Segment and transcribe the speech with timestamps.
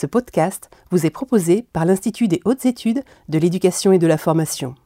[0.00, 4.16] Ce podcast vous est proposé par l'Institut des hautes études de l'éducation et de la
[4.16, 4.76] formation.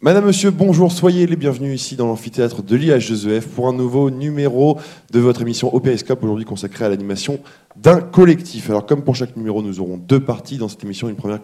[0.00, 4.80] Madame, Monsieur, bonjour, soyez les bienvenus ici dans l'amphithéâtre de l'IH2EF pour un nouveau numéro
[5.12, 7.38] de votre émission Opériscope, aujourd'hui consacrée à l'animation
[7.76, 8.68] d'un collectif.
[8.70, 11.40] Alors comme pour chaque numéro, nous aurons deux parties dans cette émission, une première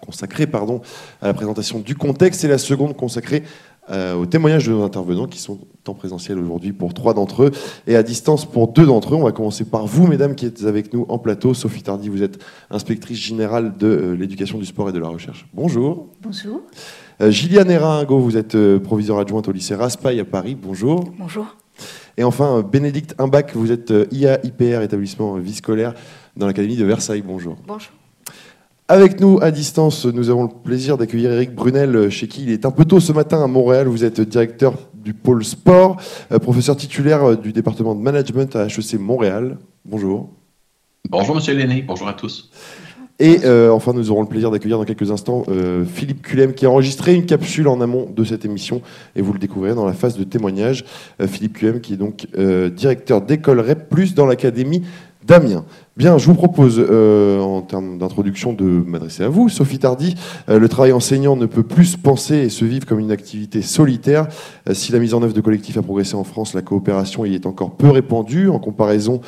[0.00, 0.80] consacrée pardon,
[1.20, 3.42] à la présentation du contexte et la seconde consacrée
[3.90, 7.50] euh, aux témoignages de nos intervenants qui sont en présentiel aujourd'hui pour trois d'entre eux
[7.86, 9.16] et à distance pour deux d'entre eux.
[9.16, 11.54] On va commencer par vous, mesdames, qui êtes avec nous en plateau.
[11.54, 12.38] Sophie Tardy, vous êtes
[12.70, 15.46] inspectrice générale de euh, l'éducation du sport et de la recherche.
[15.54, 16.08] Bonjour.
[16.22, 16.60] Bonjour.
[17.20, 20.54] Euh, Gilliane Héringo, vous êtes euh, proviseur adjointe au lycée Raspail à Paris.
[20.60, 21.12] Bonjour.
[21.18, 21.56] Bonjour.
[22.16, 25.94] Et enfin, Bénédicte Imbach, vous êtes euh, IA IPR, établissement vie scolaire
[26.36, 27.22] dans l'Académie de Versailles.
[27.22, 27.56] Bonjour.
[27.66, 27.92] Bonjour.
[28.90, 32.64] Avec nous à distance, nous avons le plaisir d'accueillir Eric Brunel, chez qui il est
[32.64, 33.86] un peu tôt ce matin à Montréal.
[33.86, 35.98] Vous êtes directeur du pôle sport,
[36.40, 39.58] professeur titulaire du département de management à HEC Montréal.
[39.84, 40.30] Bonjour.
[41.10, 42.50] Bonjour Monsieur Lenné, bonjour à tous.
[43.20, 46.66] Et euh, enfin, nous aurons le plaisir d'accueillir dans quelques instants euh, Philippe Culem qui
[46.66, 48.80] a enregistré une capsule en amont de cette émission
[49.16, 50.84] et vous le découvrirez dans la phase de témoignage.
[51.20, 52.26] Euh, Philippe Culem qui est donc
[52.74, 54.82] directeur d'école REP dans l'académie
[55.28, 55.64] d'Amiens.
[55.96, 60.14] Bien, je vous propose, en termes d'introduction, de m'adresser à vous, Sophie Tardy.
[60.48, 64.28] le travail enseignant ne peut plus se penser et se vivre comme une activité solitaire.
[64.72, 67.46] si la mise en œuvre de collectifs a progressé en France, la coopération y est
[67.46, 69.20] encore peu répandue en comparaison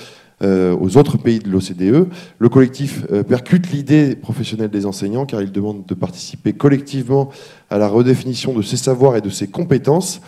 [0.42, 2.08] euh, aux autres pays de l'OCDE.
[2.38, 7.28] Le collectif euh, percute l'idée professionnelle des enseignants car il demande de participer collectivement
[7.68, 10.22] à la redéfinition de ses savoirs et de ses compétences.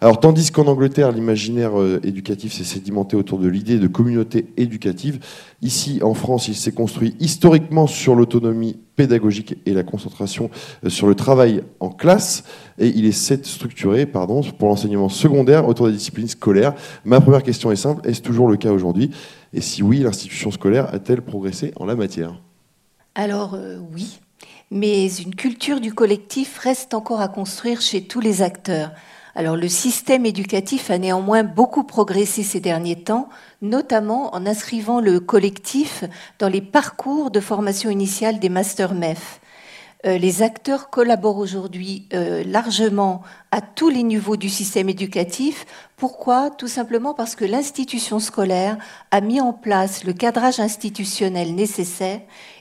[0.00, 5.18] Alors, tandis qu'en Angleterre, l'imaginaire euh, éducatif s'est sédimenté autour de l'idée de communauté éducative,
[5.60, 10.50] ici en France, il s'est construit historiquement sur l'autonomie pédagogique et la concentration
[10.86, 12.44] sur le travail en classe,
[12.78, 16.74] et il est structuré pardon, pour l'enseignement secondaire autour des disciplines scolaires.
[17.04, 19.10] Ma première question est simple, est-ce toujours le cas aujourd'hui?
[19.52, 22.40] Et si oui, l'institution scolaire a-t-elle progressé en la matière?
[23.16, 24.20] Alors euh, oui,
[24.70, 28.92] mais une culture du collectif reste encore à construire chez tous les acteurs.
[29.34, 33.28] Alors le système éducatif a néanmoins beaucoup progressé ces derniers temps,
[33.62, 36.04] notamment en inscrivant le collectif
[36.38, 39.40] dans les parcours de formation initiale des masters MEF.
[40.06, 45.66] Euh, les acteurs collaborent aujourd'hui euh, largement à tous les niveaux du système éducatif.
[45.96, 46.50] Pourquoi?
[46.50, 48.78] Tout simplement parce que l'institution scolaire
[49.10, 52.20] a mis en place le cadrage institutionnel nécessaire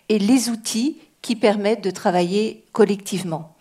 [0.09, 3.55] et les outils qui permettent de travailler collectivement.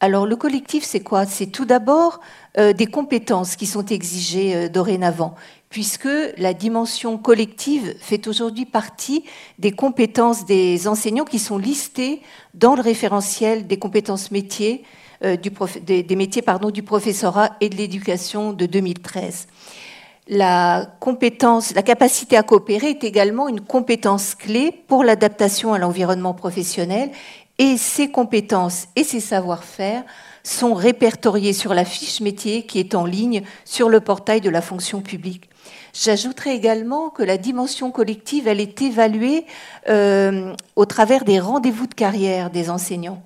[0.00, 1.24] Alors le collectif, c'est quoi?
[1.24, 2.20] C'est tout d'abord
[2.58, 5.34] euh, des compétences qui sont exigées dorénavant
[5.68, 6.08] puisque
[6.38, 9.24] la dimension collective fait aujourd'hui partie
[9.58, 12.22] des compétences des enseignants qui sont listées
[12.54, 14.84] dans le référentiel des compétences métiers,
[15.24, 15.50] euh, du
[15.82, 19.48] des, métiers pardon, du professorat et de l'éducation de 2013.
[20.28, 26.34] La compétence, la capacité à coopérer est également une compétence clé pour l'adaptation à l'environnement
[26.34, 27.10] professionnel
[27.58, 30.04] et ces compétences et ces savoir-faire
[30.42, 34.62] sont répertoriés sur la fiche métier qui est en ligne sur le portail de la
[34.62, 35.48] fonction publique.
[35.92, 39.46] J'ajouterai également que la dimension collective, elle est évaluée
[39.88, 43.22] euh, au travers des rendez-vous de carrière des enseignants.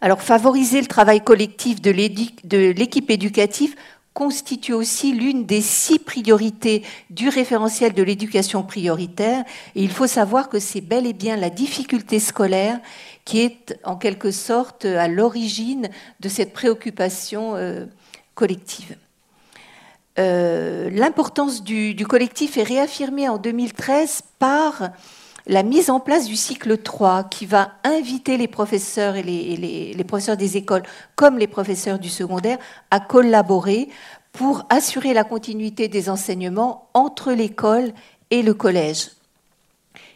[0.00, 3.74] Alors favoriser le travail collectif de l'équipe éducative
[4.14, 9.44] constitue aussi l'une des six priorités du référentiel de l'éducation prioritaire.
[9.74, 12.80] Et il faut savoir que c'est bel et bien la difficulté scolaire
[13.24, 15.88] qui est en quelque sorte à l'origine
[16.20, 17.86] de cette préoccupation euh,
[18.34, 18.96] collective.
[20.18, 24.90] Euh, l'importance du, collectif est réaffirmée en 2013 par
[25.50, 30.36] la mise en place du cycle 3 qui va inviter les professeurs et les, professeurs
[30.36, 30.84] des écoles
[31.16, 32.58] comme les professeurs du secondaire
[32.92, 33.88] à collaborer
[34.30, 37.92] pour assurer la continuité des enseignements entre l'école
[38.30, 39.10] et le collège.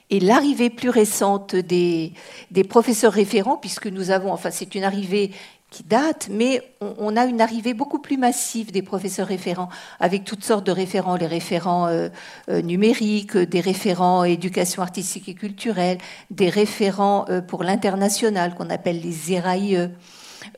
[0.09, 2.13] Et l'arrivée plus récente des,
[2.53, 5.33] des, professeurs référents, puisque nous avons, enfin c'est une arrivée
[5.75, 5.85] qui
[6.31, 9.69] mais on, a une arrivée beaucoup plus massive des professeurs référents,
[9.99, 12.09] avec toutes sortes de référents, les référents euh,
[12.49, 15.99] euh, numériques, des référents éducation artistique et culturelle,
[16.31, 19.91] des référents euh, pour l'international qu'on appelle les ERAIE,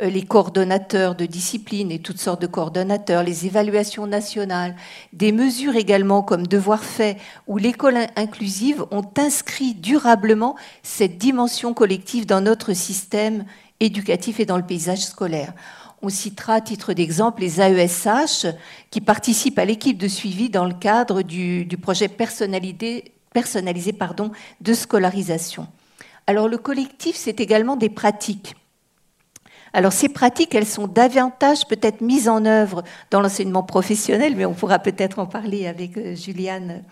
[0.01, 4.75] les coordonnateurs de discipline et toutes sortes de coordonnateurs, les évaluations nationales,
[5.13, 7.17] des mesures également comme devoir fait
[7.47, 13.45] ou l'école inclusive ont inscrit durablement cette dimension collective dans notre système
[13.81, 15.53] éducatif et dans le paysage scolaire.
[16.03, 18.47] On citera à titre d'exemple les AESH
[18.91, 23.05] qui participent à l'équipe de suivi dans le cadre du, projet personnalisé,
[24.61, 25.67] de scolarisation.
[26.27, 28.55] Alors le collectif, c'est également des pratiques.
[29.77, 34.55] Alors ces pratiques, elles sont davantage peut-être mises en œuvre dans l'enseignement professionnel, mais on
[34.55, 36.83] pourra peut-être en parler avec euh, Juliane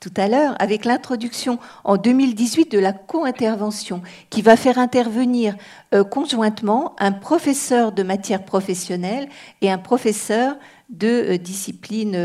[0.00, 5.54] tout à l'heure, avec l'introduction en 2018 de la co-intervention, qui va faire intervenir
[5.94, 9.28] euh, conjointement un professeur de matière professionnelle
[9.60, 10.56] et un professeur
[10.90, 12.18] de euh, discipline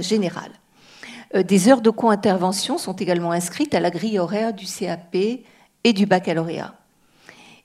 [0.00, 0.50] générale.
[1.32, 6.06] des heures de co-intervention sont également inscrites à la grille horaire du CAP et du
[6.06, 6.74] baccalauréat.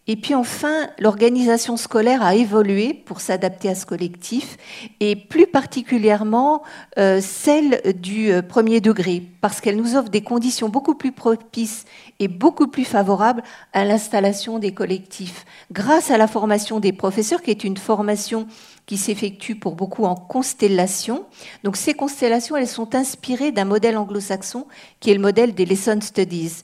[0.05, 4.57] Et puis enfin, l'organisation scolaire a évolué pour s'adapter à ce collectif,
[4.99, 6.61] et plus particulièrement
[6.97, 11.85] euh, celle du euh, premier degré, parce qu'elle nous offre des conditions beaucoup plus propices
[12.19, 17.51] et beaucoup plus favorables à l'installation des collectifs, grâce à la formation des professeurs, qui
[17.51, 18.45] est une formation
[18.85, 21.23] qui s'effectue pour beaucoup en constellation.
[21.63, 24.67] Donc ces constellations, elles sont inspirées d'un modèle anglo-saxon
[24.99, 26.63] qui est le modèle des Lesson Studies.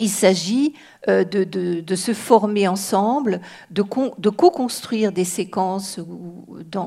[0.00, 0.74] Il s'agit
[1.08, 6.00] euh, de, se former ensemble, de, co-construire des séquences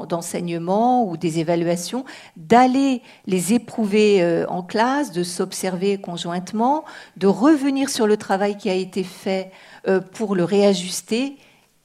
[0.10, 2.04] d'enseignement ou des évaluations,
[2.36, 6.84] d'aller les éprouver euh, en classe, de s'observer conjointement,
[7.16, 9.52] de revenir sur le travail qui a été fait
[9.88, 11.38] euh, pour le réajuster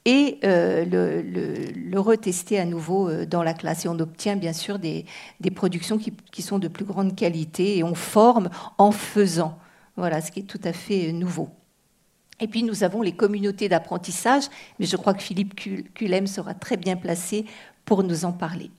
[0.05, 3.85] et le, retester à nouveau dans la classe.
[3.85, 5.05] Et on obtient bien sûr des,
[5.55, 9.57] productions qui sont de plus grande qualité et on forme en faisant.
[9.95, 11.49] Voilà, ce qui est tout à fait nouveau.
[12.39, 14.43] Et puis nous avons les communautés d'apprentissage,
[14.79, 15.55] mais je crois que Philippe
[15.93, 17.45] Culem sera très bien placé
[17.85, 18.71] pour nous en parler.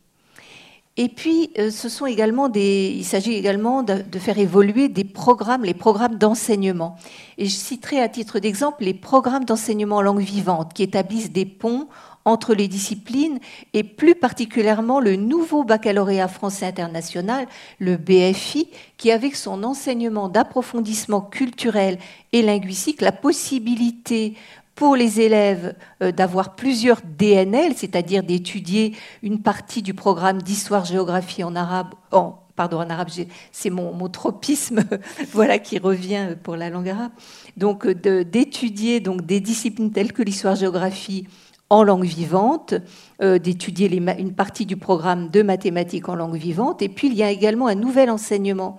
[0.96, 5.64] Et puis, euh, ce sont également des, il s'agit également de, faire évoluer des programmes,
[5.64, 6.96] les programmes d'enseignement.
[7.36, 11.46] Et je citerai à titre d'exemple les programmes d'enseignement en langue vivante qui établissent des
[11.46, 11.88] ponts
[12.24, 13.38] entre les disciplines
[13.72, 17.46] et plus particulièrement le nouveau baccalauréat français international,
[17.78, 21.98] le BFI, qui avec son enseignement d'approfondissement culturel
[22.32, 24.34] et linguistique, la possibilité
[24.74, 31.54] pour les élèves euh, d'avoir plusieurs DNL, c'est-à-dire d'étudier une partie du programme d'histoire-géographie en
[31.54, 33.08] arabe, en, pardon, en arabe,
[33.52, 34.82] c'est mon, mon, tropisme,
[35.32, 37.12] voilà, qui revient pour la langue arabe.
[37.56, 41.28] Donc, d'étudier donc des disciplines telles que l'histoire-géographie
[41.74, 42.74] en langue vivante,
[43.20, 46.82] euh, d'étudier une partie du programme de mathématiques en langue vivante.
[46.82, 48.78] Et puis il y a également un nouvel enseignement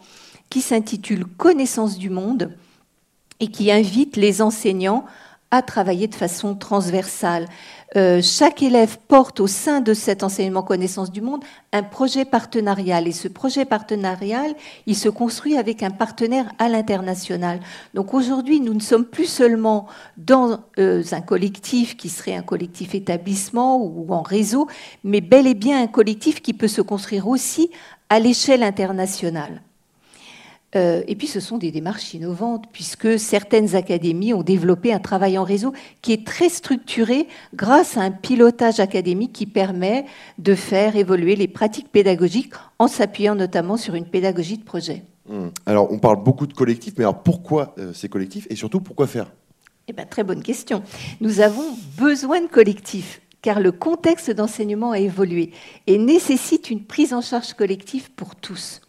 [0.49, 2.51] qui s'intitule Connaissance du monde
[3.41, 5.05] et qui invite les enseignants
[5.51, 7.47] à travailler de façon transversale.
[7.95, 13.07] Euh, chaque élève porte au sein de cet enseignement connaissance du monde un projet partenarial
[13.07, 14.53] et ce projet partenarial,
[14.85, 17.61] il se construit avec un partenaire à l'international.
[17.93, 19.87] Donc aujourd'hui, nous ne sommes plus seulement
[20.17, 24.67] dans euh, un collectif qui serait un collectif établissement ou en réseau,
[25.03, 27.71] mais bel et bien un collectif qui peut se construire aussi
[28.09, 29.61] à l'échelle internationale.
[30.75, 35.37] Euh, et puis ce sont des démarches innovantes, puisque certaines académies ont développé un travail
[35.37, 40.05] en réseau qui est très structuré grâce à un pilotage académique qui permet
[40.37, 45.03] de faire évoluer les pratiques pédagogiques en s'appuyant notamment sur une pédagogie de projet.
[45.29, 45.51] Hum.
[45.65, 49.07] Alors on parle beaucoup de collectifs, mais alors pourquoi euh, ces collectifs et surtout pourquoi
[49.07, 49.31] faire?
[49.87, 50.83] Eh bien, Très bonne question.
[51.21, 51.65] Nous avons
[51.97, 55.51] besoin de collectifs car le contexte d'enseignement a évolué
[55.85, 58.81] et nécessite une prise en charge collective pour tous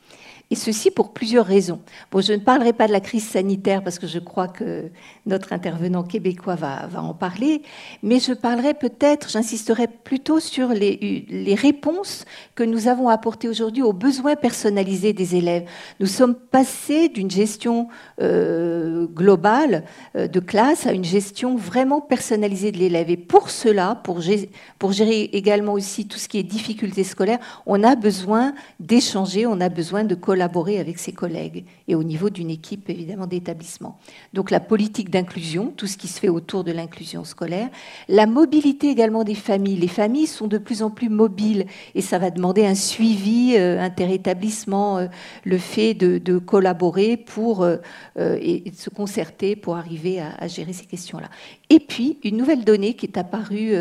[0.51, 1.81] et ceci pour plusieurs raisons.
[2.13, 4.91] Bon, je ne parlerai pas de la crise sanitaire parce que je crois que
[5.27, 7.63] notre intervenant québécois va, en parler,
[8.05, 13.93] mais je parlerai peut-être, j'insisterai plutôt sur les, réponses que nous avons apportées aujourd'hui aux
[13.93, 15.65] besoins personnalisés des élèves.
[15.99, 17.89] Nous sommes passés d'une gestion
[18.21, 19.85] euh, globale
[20.15, 23.11] euh, de classe à une gestion vraiment personnalisée de l'élève.
[23.11, 27.41] Et pour cela, pour gérer, pour gérer également aussi tout ce qui est difficultés scolaires,
[27.65, 32.05] on a besoin d'échanger, on a besoin de collaborer collaborer avec ses collègues et au
[32.05, 33.99] niveau d'une équipe évidemment d'établissement.
[34.35, 37.71] Donc la politique d'inclusion, tout ce qui se fait autour de l'inclusion scolaire,
[38.09, 39.77] la mobilité également des familles.
[39.77, 41.65] Les familles sont de plus en plus mobiles
[41.95, 45.07] et ça va demander un suivi euh, interétablissement, euh,
[45.45, 47.79] le fait de, collaborer pour euh,
[48.19, 51.31] et, de se concerter pour arriver à, à gérer ces questions-là.
[51.71, 53.75] Et puis une nouvelle donnée qui est apparue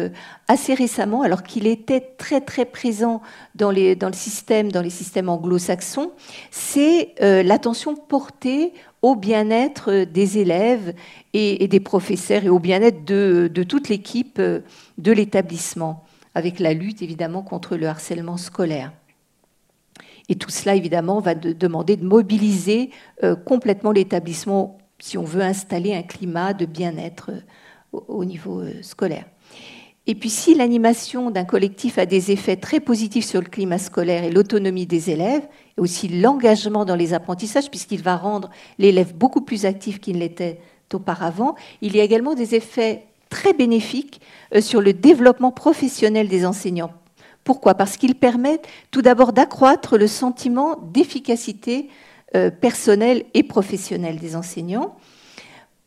[0.48, 3.22] assez récemment, alors qu'il était très très présent
[3.56, 6.12] dans, les, dans le système, dans les systèmes anglo-saxons,
[6.58, 8.72] c'est euh, l'attention portée
[9.02, 10.94] au bien-être des élèves
[11.34, 14.62] et, des professeurs et au bien-être de, toute l'équipe euh,
[14.98, 18.94] de l'établissement, avec la lutte évidemment contre le harcèlement scolaire.
[20.30, 22.90] Et tout cela, évidemment, va demander de mobiliser
[23.26, 27.32] euh, complètement l'établissement si on veut installer un climat de bien-être
[27.92, 29.26] au niveau scolaire.
[30.08, 34.24] Et puis si l'animation d'un collectif a des effets très positifs sur le climat scolaire
[34.24, 35.46] et l'autonomie des élèves,
[35.78, 40.60] aussi l'engagement dans les apprentissages, puisqu'il va rendre l'élève beaucoup plus actif qu'il ne l'était
[40.94, 44.22] auparavant, il y a également des effets très bénéfiques
[44.54, 46.94] euh, sur le développement professionnel des enseignants.
[47.44, 47.76] Pourquoi?
[47.76, 51.90] Parce qu'ils permettent tout d'abord d'accroître le sentiment d'efficacité
[52.36, 54.96] euh, personnelle et professionnelle des enseignants.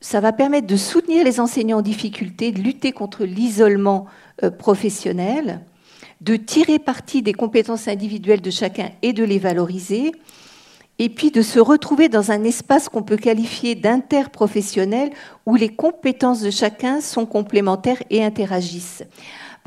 [0.00, 4.07] Ça va permettre de soutenir les enseignants en difficulté, de lutter contre l'isolement
[4.45, 5.61] euh, professionnel,
[6.20, 10.12] de tirer parti des compétences individuelles de chacun et de les valoriser,
[10.98, 15.10] et puis de se retrouver dans un espace qu'on peut qualifier d'interprofessionnel
[15.46, 19.04] où les compétences de chacun sont complémentaires et interagissent.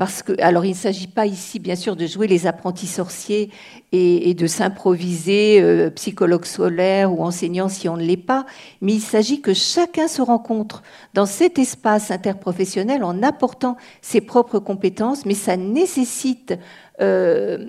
[0.02, 3.50] Parce que, alors, il ne s'agit pas ici, bien sûr, de jouer les apprentis sorciers
[3.92, 8.44] et, de s'improviser euh, psychologue solaire ou enseignant si on ne l'est pas,
[8.80, 10.82] mais il s'agit que chacun se rencontre
[11.14, 16.58] dans cet espace interprofessionnel en apportant ses propres compétences, mais ça nécessite
[17.00, 17.64] euh,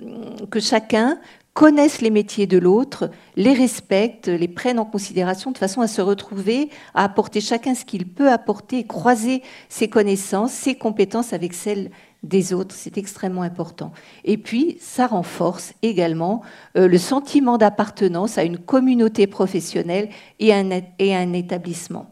[0.50, 1.20] que chacun
[1.54, 6.02] connaissent les métiers de l'autre, les respectent, les prennent en considération de façon à se
[6.02, 11.92] retrouver, à apporter chacun ce qu'il peut apporter, croiser ses connaissances, ses compétences avec celles
[12.24, 12.74] des autres.
[12.74, 13.92] C'est extrêmement important.
[14.24, 16.42] Et puis, ça renforce également
[16.76, 20.08] euh, le sentiment d'appartenance à une communauté professionnelle
[20.40, 20.50] et
[20.98, 22.10] et un établissement.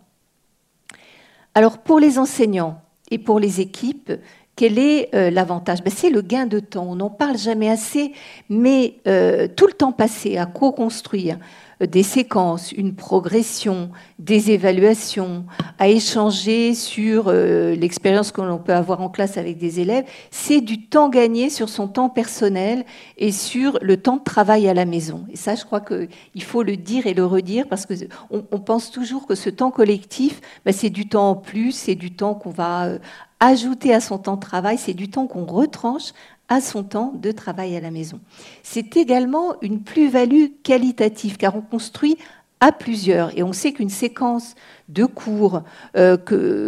[1.54, 4.12] Alors, pour les enseignants et pour les équipes,
[4.56, 5.82] quel est euh, l'avantage?
[5.82, 6.86] Ben, C'est le gain de temps.
[6.88, 8.12] On n'en parle jamais assez,
[8.48, 11.38] mais euh, tout le temps passé à co-construire
[11.86, 15.44] des séquences, une progression, des évaluations,
[15.78, 20.86] à échanger sur l'expérience que l'on peut avoir en classe avec des élèves, c'est du
[20.86, 22.84] temps gagné sur son temps personnel
[23.18, 25.24] et sur le temps de travail à la maison.
[25.30, 28.90] Et ça, je crois qu'il faut le dire et le redire parce qu'on on pense
[28.90, 32.50] toujours que ce temps collectif, ben, c'est du temps en plus, c'est du temps qu'on
[32.50, 32.98] va
[33.42, 36.12] ajouter à son temps de travail, c'est du temps qu'on retranche
[36.52, 38.20] à son temps de travail à la maison.
[38.62, 42.18] C'est également une plus-value qualitative, car on construit
[42.60, 43.36] à plusieurs.
[43.36, 44.54] Et on sait qu'une séquence
[44.88, 45.62] de cours
[45.96, 46.16] euh,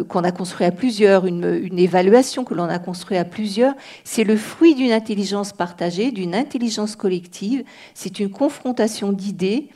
[0.08, 4.36] qu'on a construit à plusieurs, une, évaluation que l'on a construite à plusieurs, c'est le
[4.36, 7.62] fruit d'une intelligence partagée, d'une intelligence collective.
[7.92, 9.68] C'est une confrontation d'idées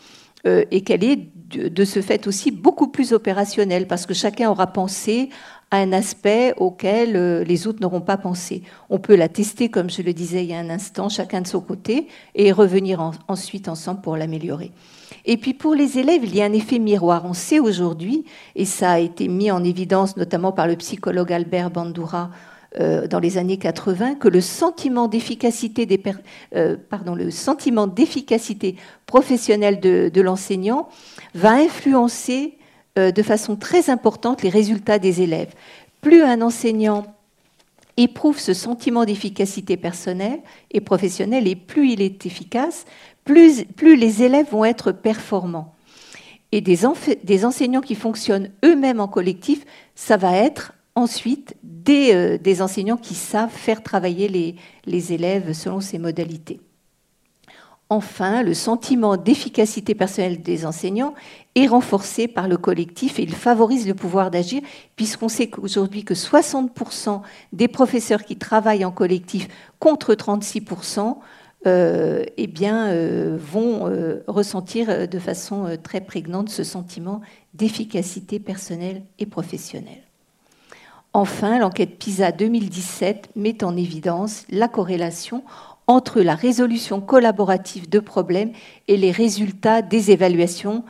[0.47, 4.67] euh, et qu'elle est de ce fait aussi beaucoup plus opérationnelle parce que chacun aura
[4.67, 5.31] pensé
[5.71, 8.63] un aspect auquel euh, les autres n'auront pas pensé.
[8.89, 11.47] On peut la tester, comme je le disais il y a un instant, chacun de
[11.47, 14.73] son côté, et revenir ensuite ensemble pour l'améliorer.
[15.25, 17.25] Et puis pour les élèves, il y a un effet miroir.
[17.25, 18.25] On sait aujourd'hui,
[18.57, 22.31] et ça a été mis en évidence notamment par le psychologue Albert Bandura
[22.81, 26.03] euh, dans les années 80, que le sentiment d'efficacité des
[26.55, 30.89] euh, pardon, le sentiment d'efficacité professionnelle de, de l'enseignant
[31.35, 32.58] va influencer
[32.99, 35.55] de façon très importante les résultats des élèves.
[36.01, 37.07] Plus un enseignant
[37.99, 40.41] éprouve ce sentiment d'efficacité personnelle
[40.71, 42.85] et professionnelle, et plus il est efficace,
[43.25, 45.75] plus, les élèves vont être performants.
[46.51, 46.87] Et des,
[47.45, 53.51] enseignants qui fonctionnent eux-mêmes en collectif, ça va être ensuite des, euh, enseignants qui savent
[53.51, 56.61] faire travailler les élèves selon ces modalités.
[57.91, 61.15] Enfin, le sentiment d'efficacité personnelle des enseignants
[61.55, 64.61] est renforcé par le collectif et il favorise le pouvoir d'agir,
[64.95, 67.23] puisqu'on sait qu'aujourd'hui que 60%
[67.55, 71.17] des professeurs qui travaillent en collectif contre 36%,
[71.67, 77.23] euh, eh bien, euh, vont euh, ressentir de façon très prégnante ce sentiment
[77.55, 80.03] d'efficacité personnelle et professionnelle.
[81.15, 85.43] Enfin, l'enquête PISA 2017 met en évidence la corrélation
[85.89, 88.53] entre la résolution collaborative de problèmes
[88.87, 90.85] et les résultats des évaluations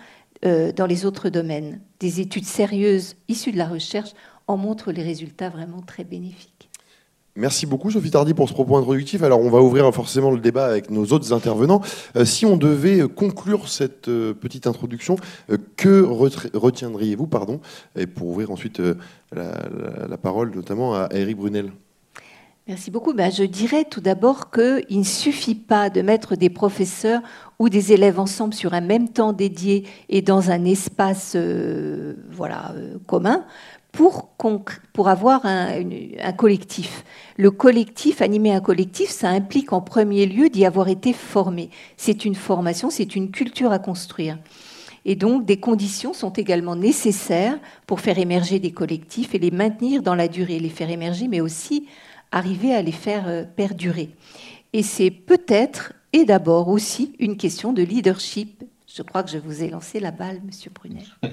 [0.45, 1.81] euh, dans les autres domaines.
[2.01, 4.11] Des études sérieuses issues de la recherche
[4.49, 6.69] en montrent les résultats vraiment très bénéfiques.
[7.37, 9.23] Merci beaucoup Sophie Tardy pour ce propos introductif.
[9.23, 11.81] Alors on va ouvrir forcément le débat avec nos autres intervenants.
[12.17, 15.15] Euh, si on devait conclure cette euh, petite introduction,
[15.77, 17.61] que retiendriez-vous pardon,
[17.95, 18.83] Et pour ouvrir ensuite
[19.33, 21.71] la, parole notamment à Eric Brunel?
[22.69, 23.15] Merci beaucoup.
[23.15, 27.23] Ben, je dirais tout d'abord qu'il ne suffit pas de mettre des professeurs
[27.59, 32.75] ou des élèves ensemble sur un même temps dédié et dans un espace euh, voilà,
[32.77, 33.47] euh, commun
[33.91, 34.29] pour,
[34.93, 35.81] pour avoir un,
[36.23, 37.05] un, collectif.
[37.39, 41.71] Le collectif, animer un collectif, ça implique en premier lieu d'y avoir été formé.
[41.97, 44.37] C'est une formation, c'est une culture à construire.
[45.07, 50.03] Et donc, des conditions sont également nécessaires pour faire émerger des collectifs et les maintenir
[50.03, 51.87] dans la durée, les faire émerger, mais aussi
[52.33, 54.11] arriver à les faire euh, perdurer.
[54.73, 58.65] Et c'est peut-être et d'abord aussi une question de leadership.
[58.87, 61.05] Je crois que je vous ai lancé la balle, Monsieur Brunet.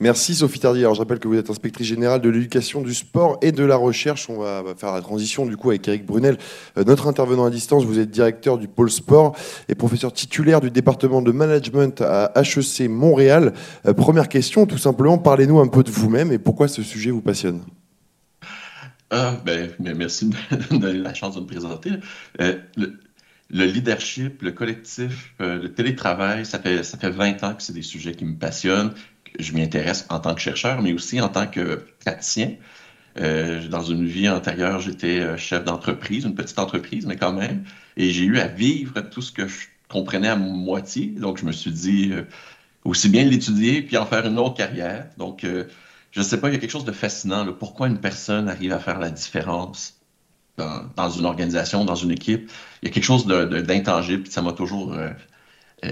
[0.00, 0.80] Merci Sophie Tardy.
[0.80, 3.76] Alors je rappelle que vous êtes inspectrice générale de l'éducation, du sport et de la
[3.76, 4.28] recherche.
[4.28, 6.36] On va faire la transition du coup avec Eric Brunel,
[6.76, 7.84] euh, notre intervenant à distance.
[7.84, 9.34] Vous êtes directeur du pôle sport
[9.68, 13.54] et professeur titulaire du département de management à HEC Montréal.
[13.86, 17.22] Euh, première question, tout simplement, parlez-nous un peu de vous-même et pourquoi ce sujet vous
[17.22, 17.62] passionne.
[19.10, 21.90] Ah, ben, merci de me donner la chance de me présenter.
[22.40, 27.62] Euh, le, leadership, le collectif, euh, le télétravail, ça fait, ça fait 20 ans que
[27.62, 28.92] c'est des sujets qui me passionnent.
[29.38, 32.54] Je m'y intéresse en tant que chercheur, mais aussi en tant que praticien.
[33.18, 37.64] Euh, dans une vie antérieure, j'étais chef d'entreprise, une petite entreprise, mais quand même.
[37.96, 41.06] Et j'ai eu à vivre tout ce que je comprenais à moitié.
[41.06, 42.12] Donc, je me suis dit,
[42.84, 45.06] aussi bien l'étudier puis en faire une autre carrière.
[45.16, 45.46] Donc,
[46.16, 47.46] je ne sais pas, il y a quelque chose de fascinant.
[47.52, 50.00] pourquoi une personne arrive à faire la différence
[50.56, 52.50] dans, une organisation, dans une équipe?
[52.80, 55.10] Il y a quelque chose d'intangible, ça m'a toujours euh,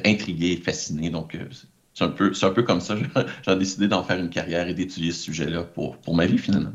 [0.07, 1.11] intrigué, fasciné.
[1.11, 1.45] Donc, euh,
[1.93, 2.97] c'est un, peu, comme ça.
[3.47, 6.73] J'ai décidé d'en faire une carrière et d'étudier ce sujet-là pour, ma vie, finalement.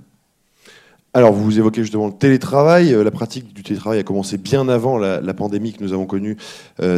[1.15, 2.93] Alors, vous évoquez justement le télétravail.
[2.93, 6.37] Euh, la pratique du télétravail a commencé bien avant la, pandémie que nous avons connue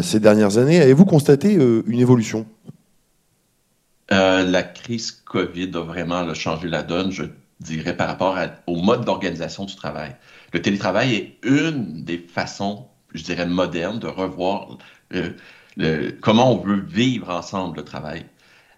[0.01, 0.81] ces dernières années.
[0.81, 2.45] Avez-vous constaté une évolution?
[4.11, 7.23] Euh, la crise COVID a vraiment changé la donne, je
[7.59, 8.37] dirais, par rapport
[8.67, 10.15] au mode d'organisation du travail.
[10.53, 14.77] Le télétravail est une des façons, je dirais, modernes de revoir
[15.13, 18.25] euh, comment on veut vivre ensemble le travail.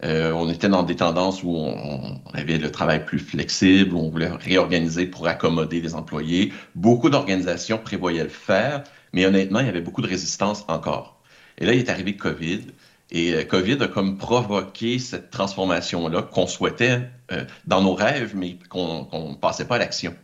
[0.03, 4.09] Euh, on était dans des tendances où on, avait le travail plus flexible, où on
[4.09, 6.51] voulait réorganiser pour accommoder les employés.
[6.75, 11.21] Beaucoup d'organisations prévoyaient le faire, mais honnêtement, il y avait beaucoup de résistance encore.
[11.57, 12.61] Et là, il est arrivé COVID.
[13.13, 17.01] Et euh, COVID a comme provoqué cette transformation-là qu'on souhaitait
[17.31, 20.15] euh, dans nos rêves, mais qu'on ne passait pas à l'action.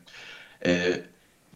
[0.67, 0.97] Euh,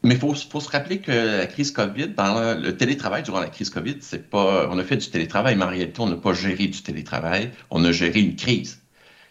[0.04, 4.00] mais il faut, se rappeler que la crise COVID, le, télétravail durant la crise COVID,
[4.30, 7.52] pas, on a fait du télétravail, mais en réalité, on n'a pas géré du télétravail,
[7.72, 8.82] on a géré une crise.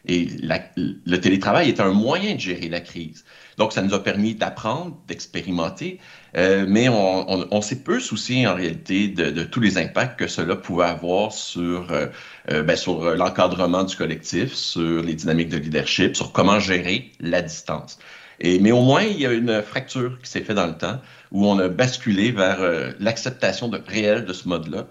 [0.06, 3.24] Et le télétravail est un moyen de gérer la crise.
[3.58, 6.00] Donc, ça nous a permis d'apprendre, d'expérimenter,
[6.36, 10.86] euh, mais on, s'est peu soucié en réalité de, tous les impacts que cela pouvait
[10.86, 12.06] avoir sur, euh,
[12.50, 17.42] euh, ben, sur l'encadrement du collectif, sur les dynamiques de leadership, sur comment gérer la
[17.42, 17.98] distance.
[18.40, 21.00] Et, mais au moins, il y a une fracture qui s'est faite dans le temps
[21.30, 22.58] où on a basculé vers
[22.98, 24.86] l'acceptation réelle de ce mode-là.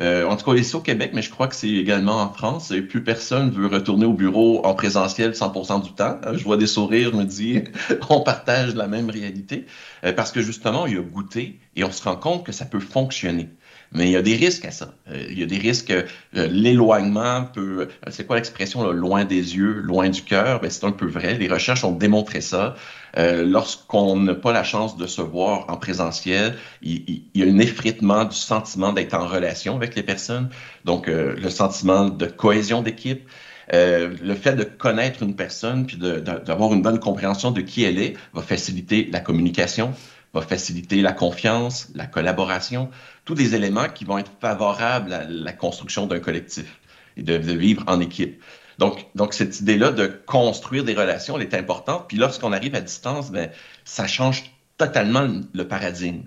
[0.00, 2.70] Euh, en tout cas, ici au Québec, mais je crois que c'est également en France.
[2.70, 6.18] Et plus personne veut retourner au bureau en présentiel 100% du temps.
[6.24, 7.62] Euh, je vois des sourires, me dis,
[8.10, 9.66] on partage la même réalité.
[10.04, 12.64] Euh, parce que justement, il y a goûté et on se rend compte que ça
[12.64, 13.50] peut fonctionner.
[13.94, 14.94] Mais il y a des risques à ça.
[15.12, 15.92] il y a des risques.
[16.32, 17.88] L'éloignement peut.
[18.10, 20.60] C'est quoi l'expression, loin des yeux, loin du cœur?
[20.60, 21.34] Ben, c'est un peu vrai.
[21.34, 22.74] Les recherches ont démontré ça.
[23.18, 27.58] Euh, lorsqu'on n'a pas la chance de se voir en présentiel, il, y a un
[27.58, 30.48] effritement du sentiment d'être en relation avec les personnes.
[30.84, 33.28] Donc, euh, le sentiment de cohésion d'équipe,
[33.74, 37.98] euh, le fait de connaître une personne puis d'avoir une bonne compréhension de qui elle
[37.98, 39.94] est va faciliter la communication,
[40.32, 42.88] va faciliter la confiance, la collaboration,
[43.24, 46.80] tous des éléments qui vont être favorables à la construction d'un collectif
[47.16, 48.42] et de vivre en équipe.
[48.78, 52.06] Donc, donc cette idée-là de construire des relations, elle est importante.
[52.08, 53.50] Puis lorsqu'on arrive à distance, ben,
[53.84, 56.22] ça change totalement le paradigme.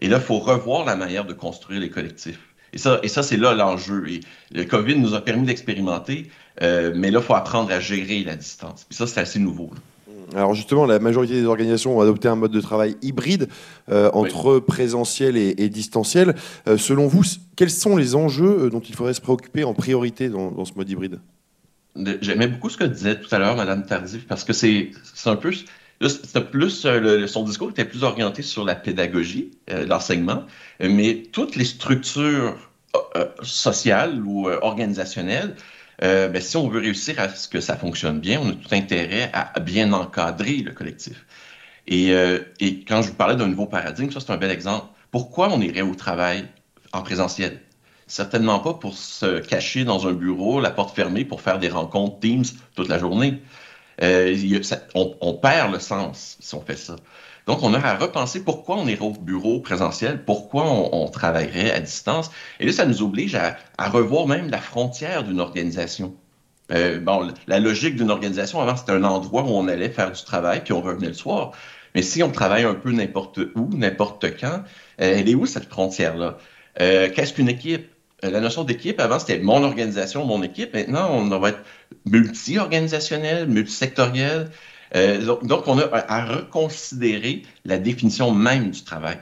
[0.00, 2.40] Et là, il faut revoir la manière de construire les collectifs.
[2.72, 4.08] Et ça, et ça c'est là l'enjeu.
[4.08, 4.20] Et
[4.52, 6.30] le COVID nous a permis d'expérimenter,
[6.62, 8.86] euh, mais là, il faut apprendre à gérer la distance.
[8.90, 9.70] Et ça, c'est assez nouveau.
[10.34, 13.48] Alors justement, la majorité des organisations ont adopté un mode de travail hybride
[13.90, 16.34] euh, entre présentiel et, distanciel.
[16.66, 17.22] Euh, selon vous,
[17.56, 21.20] quels sont les enjeux dont il faudrait se préoccuper en priorité dans ce mode hybride?
[22.20, 24.90] J'aimais beaucoup ce que disait tout à l'heure Mme Tardif parce que c'est
[25.26, 25.52] un peu.
[26.52, 30.44] plus euh, son discours était plus orienté sur la pédagogie, euh, l'enseignement,
[30.80, 32.56] mais toutes les structures
[33.16, 35.56] euh, sociales ou organisationnelles,
[36.00, 39.30] ben, si on veut réussir à ce que ça fonctionne bien, on a tout intérêt
[39.32, 41.26] à bien encadrer le collectif.
[41.86, 42.10] Et,
[42.60, 44.86] et quand je vous parlais d'un nouveau paradigme, ça c'est un bel exemple.
[45.10, 46.44] Pourquoi on irait au travail
[46.92, 47.60] en présentiel?
[48.06, 52.20] Certainement pas pour se cacher dans un bureau, la porte fermée, pour faire des rencontres
[52.20, 53.42] Teams toute la journée.
[54.02, 54.62] Euh,
[54.94, 56.96] on, perd le sens si on fait ça.
[57.48, 61.80] Donc, on a à repenser pourquoi on est au bureau présentiel, pourquoi on, travaillerait à
[61.80, 62.30] distance.
[62.60, 63.56] Et là, ça nous oblige à,
[63.88, 66.14] revoir même la frontière d'une organisation.
[66.70, 70.22] Euh, bon, la logique d'une organisation, avant, c'était un endroit où on allait faire du
[70.22, 71.52] travail, puis on revenait le soir.
[71.94, 74.62] Mais si on travaille un peu n'importe où, n'importe quand,
[75.00, 76.36] euh, elle est où cette frontière-là?
[76.78, 77.88] Qu'est-ce qu'une équipe?
[78.24, 80.74] Euh, la notion d'équipe, avant, c'était mon organisation, mon équipe.
[80.74, 81.62] Maintenant, on va être
[82.04, 84.50] multi-organisationnel, multisectoriel.
[84.96, 89.18] Euh, donc, on a à reconsidérer la définition même du travail.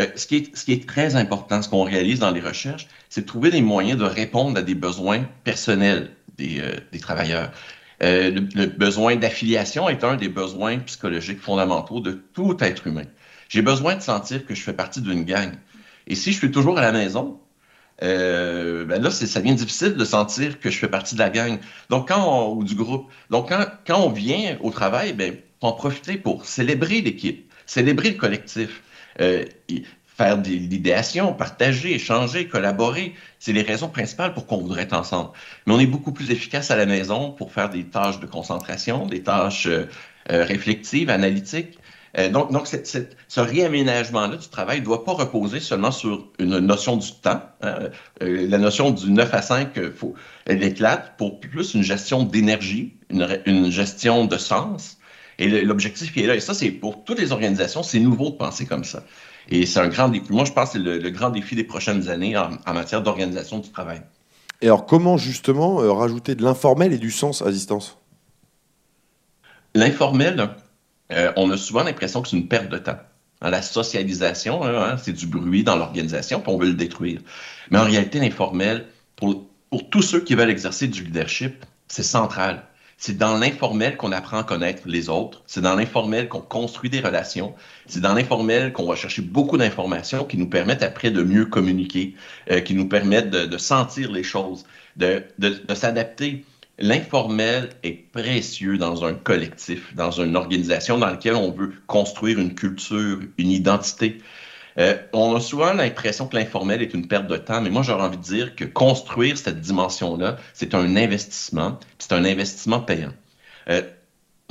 [0.00, 3.50] Euh, ce, qui est, très important, ce qu'on réalise dans les recherches, c'est de trouver
[3.50, 7.52] des moyens de répondre à des besoins personnels des, des travailleurs.
[8.00, 13.04] Le, le, besoin d'affiliation est un des besoins psychologiques fondamentaux de tout être humain.
[13.48, 15.52] J'ai besoin de sentir que je fais partie d'une gang.
[16.06, 17.40] Et si je suis toujours à la maison,
[18.02, 21.58] euh, ben là, ça devient difficile de sentir que je fais partie de la gang.
[21.90, 23.10] Donc, quand ou du groupe.
[23.30, 28.18] Donc, quand, quand on vient au travail, ben, en profiter pour célébrer l'équipe, Célébrer le
[28.18, 28.82] collectif.
[29.20, 29.44] Euh,
[30.16, 35.30] faire de l'idéation, partager, échanger, collaborer, c'est les raisons principales pour qu'on voudrait être ensemble.
[35.66, 39.06] Mais on est beaucoup plus efficace à la maison pour faire des tâches de concentration,
[39.06, 39.86] des tâches euh,
[40.30, 41.78] euh, réflexives, analytiques.
[42.16, 46.96] Euh, donc, donc ce réaménagement-là du travail ne doit pas reposer seulement sur une notion
[46.96, 47.42] du temps.
[47.62, 47.90] Hein.
[48.20, 50.14] la notion du 9 à 5, faut,
[50.46, 54.98] elle éclate pour plus une gestion d'énergie, une, une gestion de sens.
[55.38, 56.36] Et l'objectif est là.
[56.36, 59.02] Et ça, c'est pour toutes les organisations, c'est nouveau de penser comme ça.
[59.48, 60.32] Et c'est un grand défi.
[60.32, 63.70] Moi, je pense que c'est le, grand défi des prochaines années en, matière d'organisation du
[63.70, 64.02] travail.
[64.60, 67.98] Et alors, comment justement euh, rajouter de l'informel et du sens à distance?
[69.74, 70.50] L'informel,
[71.12, 72.98] euh, on a souvent l'impression que c'est une perte de temps.
[73.40, 77.20] Hein, la socialisation, hein, c'est du bruit dans l'organisation, puis on veut le détruire.
[77.70, 78.86] Mais en réalité, l'informel,
[79.16, 79.46] pour,
[79.90, 82.64] tous ceux qui veulent exercer du leadership, c'est central.
[82.96, 85.42] C'est dans l'informel qu'on apprend à connaître les autres.
[85.46, 87.54] C'est dans l'informel qu'on construit des relations.
[87.86, 92.14] C'est dans l'informel qu'on va chercher beaucoup d'informations qui nous permettent après de mieux communiquer,
[92.50, 94.64] euh, qui nous permettent de, sentir les choses,
[94.96, 95.24] de
[95.74, 96.44] s'adapter.
[96.78, 102.54] L'informel est précieux dans un collectif, dans une organisation dans laquelle on veut construire une
[102.54, 104.18] culture, une identité.
[104.78, 108.02] Euh, on a souvent l'impression que l'informel est une perte de temps, mais moi j'aurais
[108.02, 113.12] envie de dire que construire cette dimension-là, c'est un investissement, c'est un investissement payant.
[113.68, 113.82] Euh,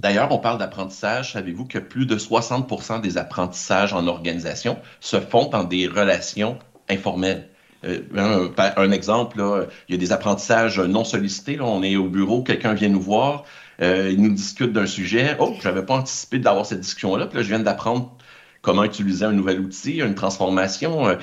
[0.01, 1.33] d'ailleurs, on parle d'apprentissage.
[1.33, 6.57] Savez-vous que plus de 60% des apprentissages en organisation se font dans des relations
[6.89, 7.49] informelles?
[7.85, 9.43] Euh, un, exemple,
[9.89, 11.59] il y a des apprentissages non sollicités.
[11.59, 13.43] on est au bureau, quelqu'un vient nous voir,
[13.81, 15.35] il nous discute d'un sujet.
[15.39, 18.15] Oh, je n'avais pas anticipé d'avoir cette discussion-là, puis là, je viens d'apprendre
[18.63, 21.07] comment utiliser un nouvel outil, une transformation.
[21.07, 21.15] Euh,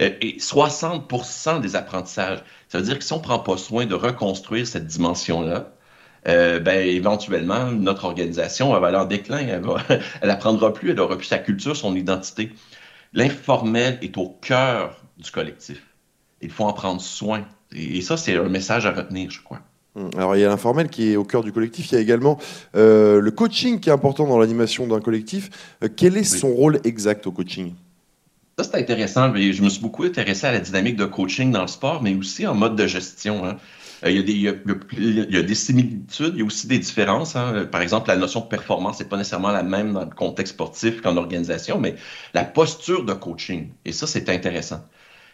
[0.00, 2.40] euh, et 60% des apprentissages.
[2.68, 5.72] Ça veut dire que si on ne prend pas soin de reconstruire cette dimension-là,
[6.28, 9.38] euh, ben, éventuellement, notre organisation va aller en déclin.
[9.38, 12.52] Elle n'apprendra plus, elle n'aura plus sa culture, son identité.
[13.14, 15.87] L'informel est au cœur du collectif.
[16.40, 17.44] Il faut en prendre soin.
[17.72, 19.60] et ça, c'est un message à retenir, je crois.
[19.98, 22.00] Hum, alors il y a l'informel qui est au cœur du collectif, il y a
[22.00, 22.38] également
[22.76, 25.50] euh, le coaching qui est important dans l'animation d'un collectif.
[25.82, 27.74] Euh, quel est son rôle exact au coaching?
[28.58, 31.68] Ça c'est intéressant, je me suis beaucoup intéressé à la dynamique de coaching dans le
[31.68, 33.44] sport, mais aussi en mode de gestion.
[33.46, 33.56] Hein.
[34.04, 34.32] Euh, il, y a des,
[34.98, 37.34] il, y a, des, similitudes, il y a aussi des différences.
[37.34, 37.66] Hein.
[37.70, 41.00] Par exemple, la notion de performance n'est pas nécessairement la même dans le contexte sportif
[41.00, 41.96] qu'en organisation, mais
[42.34, 44.84] la posture de coaching, et ça c'est intéressant.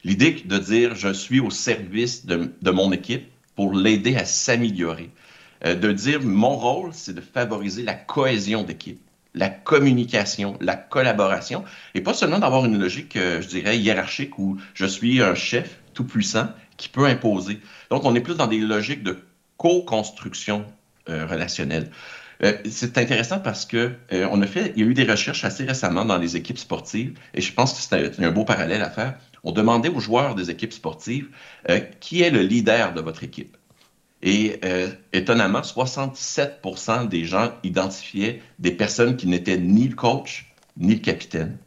[0.04, 5.10] L'idée de dire je suis au service de, de mon équipe, pour l'aider à s'améliorer.
[5.64, 9.00] Euh, de dire mon rôle, c'est de favoriser la cohésion d'équipe,
[9.34, 11.64] la communication, la collaboration,
[11.94, 15.78] et pas seulement d'avoir une logique, euh, je dirais, hiérarchique où je suis un chef
[15.94, 17.60] tout puissant qui peut imposer.
[17.90, 19.18] Donc, on est plus dans des logiques de
[19.56, 20.64] co-construction
[21.08, 21.90] euh, relationnelle.
[22.68, 26.04] c'est intéressant parce que on a fait, il y a eu des recherches assez récemment
[26.04, 29.14] dans les équipes sportives, et je pense que c'est un, beau parallèle à faire
[29.44, 31.28] on demandait aux joueurs des équipes sportives
[31.70, 33.56] euh, qui est le leader de votre équipe.
[34.22, 40.46] Et euh, étonnamment, 67% des gens identifiaient des personnes qui n'étaient ni le coach
[40.78, 41.58] ni le capitaine.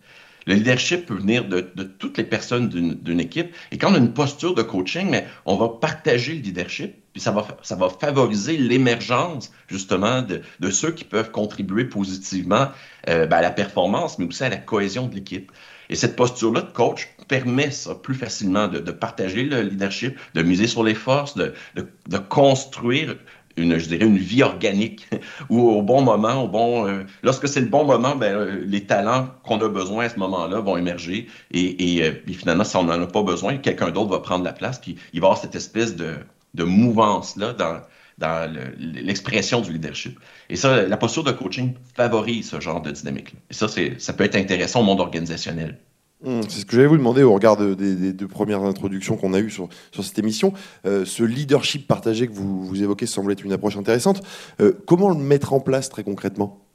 [0.48, 3.54] Le leadership peut venir de, toutes les personnes d'une équipe.
[3.72, 7.22] Et quand on a une posture de coaching, mais on va partager le leadership, puis
[7.22, 12.70] ça va, favoriser l'émergence justement de, ceux qui peuvent contribuer positivement
[13.10, 15.52] euh, ben, à la performance, mais aussi à la cohésion de l'équipe.
[15.90, 20.68] Et cette posture-là de coach permet ça plus facilement de, partager le leadership, de miser
[20.68, 23.16] sur les forces, de, de, construire
[23.58, 25.08] une, je dirais, une vie organique
[25.50, 28.86] où au bon moment, au bon, euh, lorsque c'est le bon moment, ben, euh, les
[28.86, 32.84] talents qu'on a besoin à ce moment-là vont émerger et, et, euh, finalement, si on
[32.84, 35.56] n'en a pas besoin, quelqu'un d'autre va prendre la place, puis il va avoir cette
[35.56, 36.16] espèce de,
[36.54, 37.82] de mouvance-là dans,
[38.18, 40.20] dans l'expression du leadership.
[40.50, 43.34] Et ça, la posture de coaching favorise ce genre de dynamique.
[43.34, 43.38] -là.
[43.52, 45.78] Et ça, ça peut être intéressant au monde organisationnel.
[46.26, 49.40] Hum, c'est ce que j'allais vous demander au regard des, deux premières introductions qu'on a
[49.40, 50.52] eues sur, sur cette émission.
[50.86, 54.24] Euh, ce leadership partagé que vous, vous, évoquez semble être une approche intéressante.
[54.60, 56.66] Euh, comment le mettre en place très concrètement?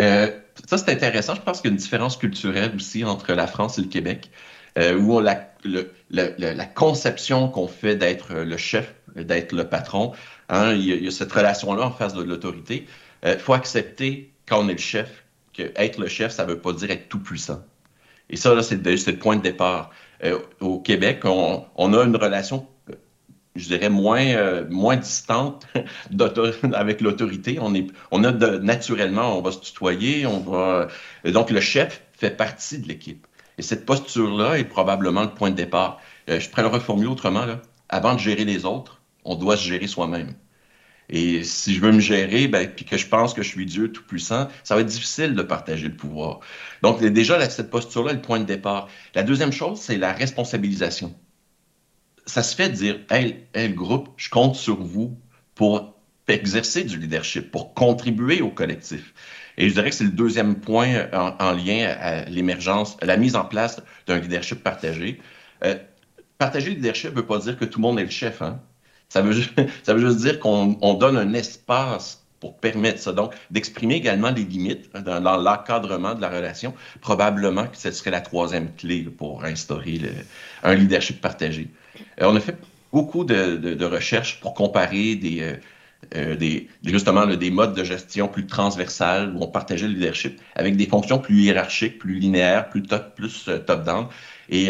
[0.00, 0.30] Euh,
[0.68, 1.34] Ça, c'est intéressant.
[1.34, 4.30] Je pense qu'il y a une différence culturelle aussi entre la France et le Québec,
[4.76, 5.48] où la,
[6.10, 10.12] la, conception qu'on fait d'être le chef, d'être le patron,
[10.48, 12.86] hein, il, y a, cette relation-là en face de l'autorité.
[13.26, 16.58] Il faut accepter, quand on est le chef, que être le chef, ça ne veut
[16.58, 17.64] pas dire être tout puissant.
[18.30, 19.90] Et ça, c'est le point de départ.
[20.22, 22.66] Euh, au Québec, on, a une relation,
[23.54, 25.66] je dirais, moins, euh, moins distante
[26.72, 27.58] avec l'autorité.
[27.60, 30.88] On, est, on a naturellement, on va se tutoyer, on va.
[31.24, 33.26] Donc, le chef fait partie de l'équipe.
[33.58, 36.00] Et cette posture-là est probablement le point de départ.
[36.28, 37.44] Euh, je pourrais le reformuler autrement.
[37.44, 37.60] Là.
[37.88, 40.34] Avant de gérer les autres, on doit se gérer soi-même.
[41.08, 43.92] Et si je veux me gérer, ben, puis que je pense que je suis Dieu
[43.92, 46.40] tout-puissant, ça va être difficile de partager le pouvoir.
[46.82, 48.88] Donc, déjà, cette posture-là est le point de départ.
[49.14, 51.14] La deuxième chose, c'est la responsabilisation.
[52.26, 55.18] Ça se fait dire, hey, hey, le groupe, je compte sur vous
[55.54, 55.94] pour
[56.26, 59.12] exercer du leadership, pour contribuer au collectif.
[59.58, 63.36] Et je dirais que c'est le deuxième point en, lien à l'émergence, à la mise
[63.36, 65.20] en place d'un leadership partagé.
[65.64, 65.76] Euh,
[66.38, 68.40] partager le leadership ne veut pas dire que tout le monde est le chef.
[68.40, 68.60] Hein?
[69.84, 73.12] Ça, veut, juste dire qu'on donne un espace pour permettre ça.
[73.12, 76.74] Donc, d'exprimer également les limites dans, l'encadrement de la relation.
[77.00, 80.00] Probablement que ce serait la troisième clé pour instaurer
[80.64, 81.68] un leadership partagé.
[82.20, 82.56] Euh, on a fait
[82.92, 85.56] beaucoup de, recherches pour comparer des, euh,
[86.16, 90.76] euh, des, justement des modes de gestion plus transversales où on partageait le leadership avec
[90.76, 94.08] des fonctions plus hiérarchiques, plus linéaires, plus top, plus top-down.
[94.50, 94.66] Et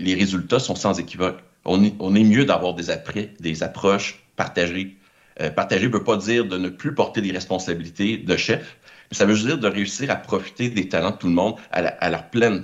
[0.00, 1.40] les résultats sont sans équivoque.
[1.68, 2.86] On est, mieux d'avoir des,
[3.40, 4.96] des approches partagées.
[5.54, 8.78] partager ne veut pas dire de ne plus porter les responsabilités de chef,
[9.10, 12.10] mais ça veut dire de réussir à profiter des talents de tout le monde à,
[12.10, 12.62] leur, plein,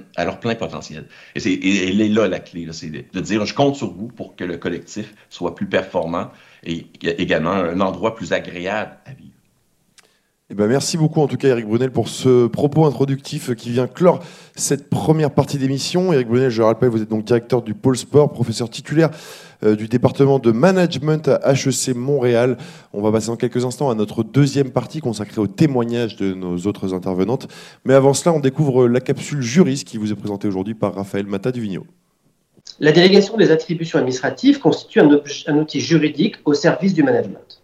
[0.55, 1.07] potentiel.
[1.35, 4.37] Et, c'est, et est là la clé, c'est de dire je compte sur vous pour
[4.37, 6.31] que le collectif soit plus performant
[6.65, 9.24] et également un endroit plus agréable à vivre.
[10.51, 13.87] Eh ben merci beaucoup en tout cas Eric Brunel pour ce propos introductif qui vient
[13.87, 14.23] clore
[14.55, 16.13] cette première partie d'émission.
[16.13, 19.09] Eric Brunel, je rappelle, vous êtes donc directeur du pôle sport, professeur titulaire
[19.63, 22.59] euh, du département de management à HEC Montréal.
[22.93, 26.59] On va passer dans quelques instants à notre deuxième partie consacrée au témoignage de nos
[26.67, 27.49] autres intervenantes.
[27.87, 31.25] Mais avant cela, on découvre la capsule juriste qui vous est présentée aujourd'hui par Raphaël
[31.25, 31.87] Mata Duvigneau.
[32.81, 37.63] La délégation des attributions administratives constitue un, outil juridique au service du management.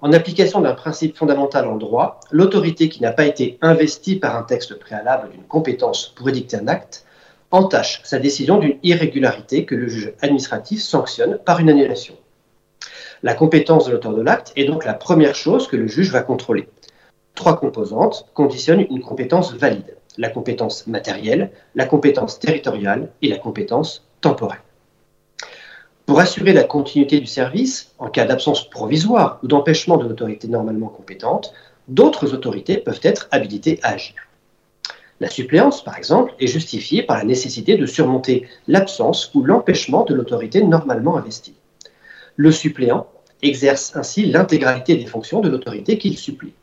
[0.00, 4.42] En application d'un principe fondamental en droit, l'autorité qui n'a pas été investie par un
[4.42, 7.04] texte préalable d'une compétence pour édicter un acte
[7.50, 12.14] entache sa décision d'une irrégularité que le juge administratif sanctionne par une annulation.
[13.22, 16.20] La compétence de l'auteur de l'acte est donc la première chose que le juge va
[16.20, 16.68] contrôler.
[17.34, 24.06] Trois composantes conditionnent une compétence valide la compétence matérielle, la compétence territoriale et la compétence
[24.20, 24.58] temporelle.
[26.08, 30.88] Pour assurer la continuité du service, en cas d'absence provisoire ou d'empêchement de l'autorité normalement
[30.88, 31.52] compétente,
[31.86, 34.14] d'autres autorités peuvent être habilitées à agir.
[35.20, 40.14] La suppléance, par exemple, est justifiée par la nécessité de surmonter l'absence ou l'empêchement de
[40.14, 41.56] l'autorité normalement investie.
[42.36, 43.06] Le suppléant
[43.42, 46.54] exerce ainsi l'intégralité des fonctions de l'autorité qu'il supplie.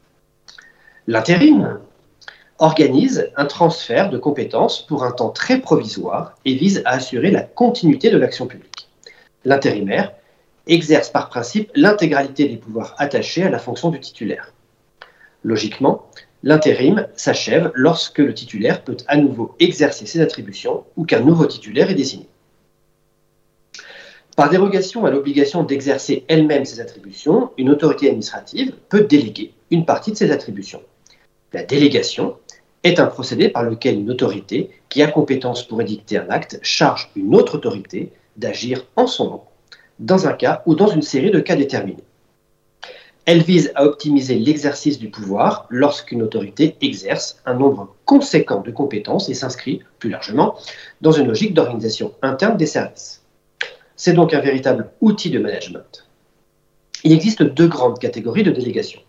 [1.06, 1.82] L'intérim,
[2.58, 7.44] organise un transfert de compétences pour un temps très provisoire et vise à assurer la
[7.44, 8.75] continuité de l'action publique.
[9.46, 10.14] L'intérimaire
[10.68, 14.52] exerce par principe l'intégralité des pouvoirs attachés à la fonction du titulaire.
[15.44, 16.10] Logiquement,
[16.42, 21.92] l'intérim s'achève lorsque le titulaire peut à nouveau exercer ses attributions ou qu'un nouveau titulaire
[21.92, 22.28] est désigné.
[24.36, 30.12] Par dérogation à l'obligation d'exercer elle-même ses attributions, une autorité administrative peut déléguer une partie
[30.12, 30.82] de ses attributions.
[31.54, 32.36] La délégation
[32.84, 37.12] est un procédé par lequel une autorité qui a compétence pour édicter un acte charge
[37.16, 39.42] une autre autorité d'agir en son nom,
[40.00, 42.04] dans un cas ou dans une série de cas déterminés.
[43.26, 49.30] Elle vise à optimiser l'exercice du pouvoir lorsqu'une autorité exerce un nombre conséquent de compétences
[49.30, 50.56] et s'inscrit, plus largement,
[51.02, 53.24] dans une logique d'organisation interne des services.
[53.96, 56.08] C'est donc un véritable outil de management.
[57.04, 59.02] Il existe deux grandes catégories de délégation.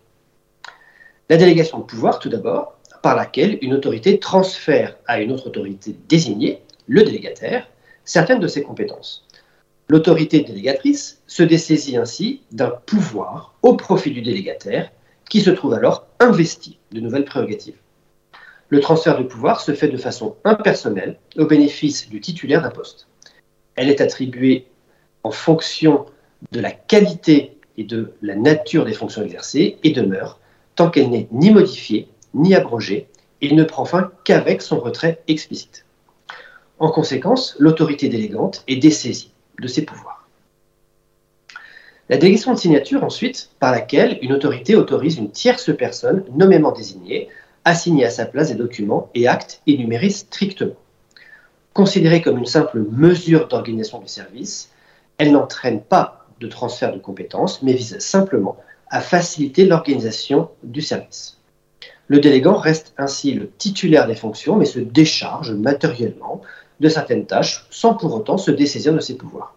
[1.29, 5.95] La délégation de pouvoir, tout d'abord, par laquelle une autorité transfère à une autre autorité
[6.09, 7.67] désignée, le délégataire,
[8.07, 9.27] certaines de ses compétences.
[9.87, 14.91] L'autorité délégatrice se dessaisit ainsi d'un pouvoir au profit du délégataire
[15.29, 17.77] qui se trouve alors investi de nouvelles prérogatives.
[18.69, 23.07] Le transfert de pouvoir se fait de façon impersonnelle au bénéfice du titulaire d'un poste.
[23.75, 24.65] Elle est attribuée
[25.23, 26.05] en fonction
[26.51, 30.39] de la qualité et de la nature des fonctions exercées et demeure
[30.75, 33.07] tant qu'elle n'est ni modifiée ni abrogé,
[33.41, 35.85] et ne prend fin qu'avec son retrait explicite.
[36.79, 40.27] En conséquence, l'autorité délégante est dessaisie de ses pouvoirs.
[42.09, 47.29] La délégation de signature, ensuite, par laquelle une autorité autorise une tierce personne nommément désignée
[47.65, 50.75] à signer à sa place des documents et actes énumérés strictement.
[51.73, 54.69] Considérée comme une simple mesure d'organisation du service,
[55.17, 58.57] elle n'entraîne pas de transfert de compétences, mais vise simplement
[58.89, 61.39] à faciliter l'organisation du service.
[62.07, 66.41] Le délégant reste ainsi le titulaire des fonctions, mais se décharge matériellement
[66.79, 69.55] de certaines tâches sans pour autant se dessaisir de ses pouvoirs.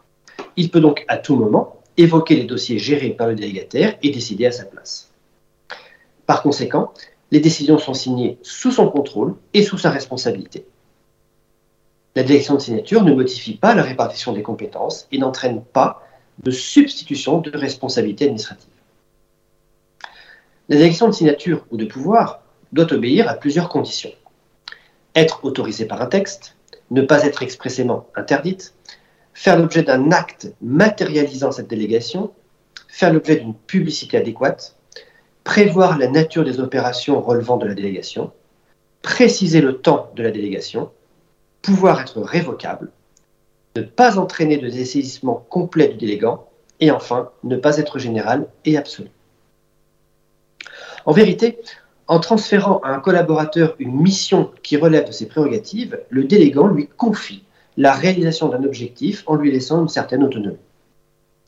[0.57, 4.47] Il peut donc à tout moment évoquer les dossiers gérés par le délégataire et décider
[4.47, 5.13] à sa place.
[6.27, 6.93] Par conséquent,
[7.31, 10.65] les décisions sont signées sous son contrôle et sous sa responsabilité.
[12.17, 16.03] La direction de signature ne modifie pas la répartition des compétences et n'entraîne pas
[16.43, 18.69] de substitution de responsabilité administrative.
[20.69, 24.13] La délégation de signature ou de pouvoir doit obéir à plusieurs conditions.
[25.15, 26.57] Être autorisée par un texte,
[26.91, 28.75] ne pas être expressément interdite,
[29.35, 32.33] faire l'objet d'un acte matérialisant cette délégation,
[32.89, 34.77] faire l'objet d'une publicité adéquate,
[35.45, 38.33] prévoir la nature des opérations relevant de la délégation,
[39.03, 40.91] préciser le temps de la délégation,
[41.63, 42.91] pouvoir être révocable,
[43.77, 46.49] ne pas entraîner de dessaisissement complet du délégant,
[46.81, 49.11] et enfin, ne pas être général et absolu.
[51.07, 51.59] En vérité,
[52.11, 56.89] en transférant à un collaborateur une mission qui relève de ses prérogatives, le délégant lui
[56.97, 57.45] confie
[57.77, 60.59] la réalisation d'un objectif en lui laissant une certaine autonomie.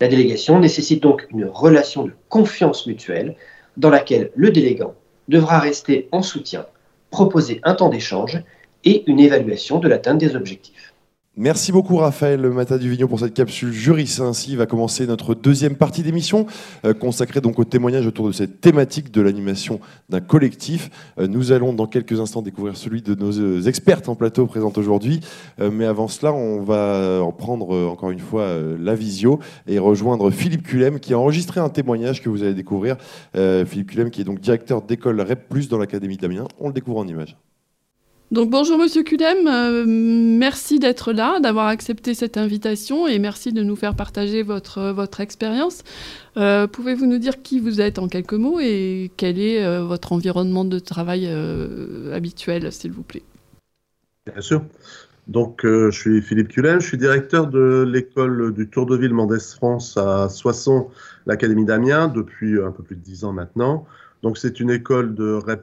[0.01, 3.35] La délégation nécessite donc une relation de confiance mutuelle
[3.77, 4.94] dans laquelle le délégant
[5.27, 6.64] devra rester en soutien,
[7.11, 8.40] proposer un temps d'échange
[8.85, 10.91] et une évaluation de l'atteinte des objectifs.
[11.38, 12.77] Merci beaucoup Raphaël Mata
[13.09, 14.18] pour cette capsule jury.
[14.21, 16.45] Ainsi va commencer notre deuxième partie d'émission
[16.85, 20.90] euh, consacrée donc au témoignage autour de cette thématique de l'animation d'un collectif.
[21.18, 24.77] Euh, nous allons dans quelques instants découvrir celui de nos euh, expertes en plateau présentes
[24.77, 25.21] aujourd'hui.
[25.59, 30.64] mais avant cela, on va en prendre encore une fois la visio et rejoindre Philippe
[30.64, 32.97] Culem qui a enregistré un témoignage que vous allez découvrir.
[33.35, 36.47] Philippe Culem qui est donc directeur d'école REP+, dans l'Académie d'Amiens.
[36.61, 37.37] On le découvre en images.
[38.35, 43.77] Bonjour Monsieur Culem, euh, merci d'être là, d'avoir accepté cette invitation et merci de nous
[43.77, 45.85] faire partager votre, votre expérience.
[46.38, 50.14] Euh, pouvez-vous nous dire qui vous êtes en quelques mots et quel est euh, votre
[50.14, 51.29] environnement de travail
[52.11, 53.23] habituel, s'il vous plaît?
[54.25, 54.64] Bien sûr.
[55.29, 59.40] Donc je suis Philippe Culem, je suis directeur de l'école du Tour de Ville Mendès
[59.55, 60.88] France à Soissons,
[61.27, 63.85] l'Académie d'Amiens, depuis un peu plus de 10 ans maintenant.
[64.23, 65.62] Donc c'est une école de REP+,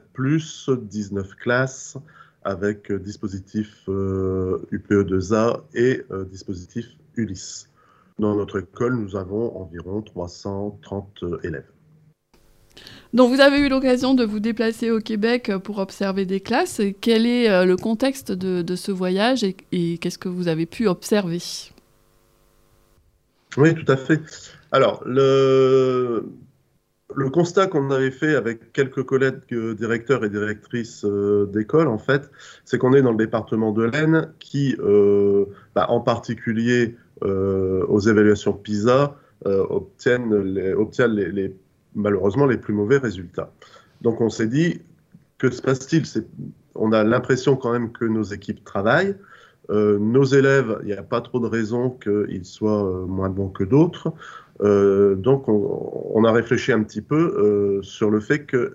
[0.68, 1.98] 19 classes,
[2.42, 7.68] avec euh, dispositif UPE2A euh, et euh, dispositif Ulysse.
[8.18, 11.70] Dans notre école, nous avons environ 330 élèves.
[13.12, 16.80] Donc vous avez eu l'occasion de vous déplacer au Québec pour observer des classes.
[17.00, 21.38] Quel est le contexte de, ce voyage et, qu'est-ce que vous avez pu observer?
[23.56, 24.20] Oui, tout à fait.
[24.70, 26.30] Alors, le,
[27.14, 32.30] le constat qu'on avait fait avec quelques collègues directeurs et directrices euh, d'école, en fait,
[32.64, 38.00] c'est qu'on est dans le département de l'Aisne qui, euh, bah, en particulier euh, aux
[38.00, 40.34] évaluations PISA, obtiennent,
[41.94, 43.50] malheureusement les plus mauvais résultats.
[44.02, 44.82] Donc on s'est dit,
[45.38, 46.04] que se passe-t-il?
[46.74, 49.16] On a l'impression quand même que nos équipes travaillent.
[49.70, 54.12] nos élèves, il n'y a pas trop de raisons qu'ils soient moins bons que d'autres.
[54.62, 58.74] Euh, donc, on, a réfléchi un petit peu euh, sur le fait que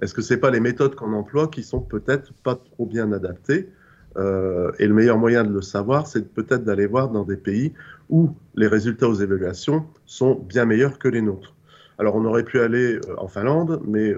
[0.00, 3.68] est-ce que c'est pas les méthodes qu'on emploie qui sont peut-être pas trop bien adaptées?
[4.16, 7.74] Euh, Et le meilleur moyen de le savoir, c'est peut-être d'aller voir dans des pays
[8.08, 11.54] où les résultats aux évaluations sont bien meilleurs que les nôtres.
[11.98, 14.14] Alors, on aurait pu aller en Finlande, mais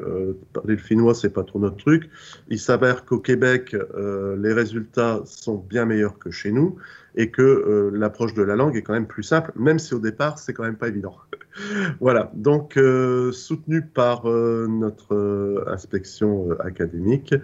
[0.52, 2.10] parler le finnois, c'est pas trop notre truc.
[2.48, 6.76] Il s'avère qu'au Québec, les résultats sont bien meilleurs que chez nous
[7.18, 9.98] et que euh, l'approche de la langue est quand même plus simple, même si au
[9.98, 11.16] départ, c'est quand même pas évident.
[12.00, 17.34] voilà, donc euh, soutenu par euh, notre inspection académique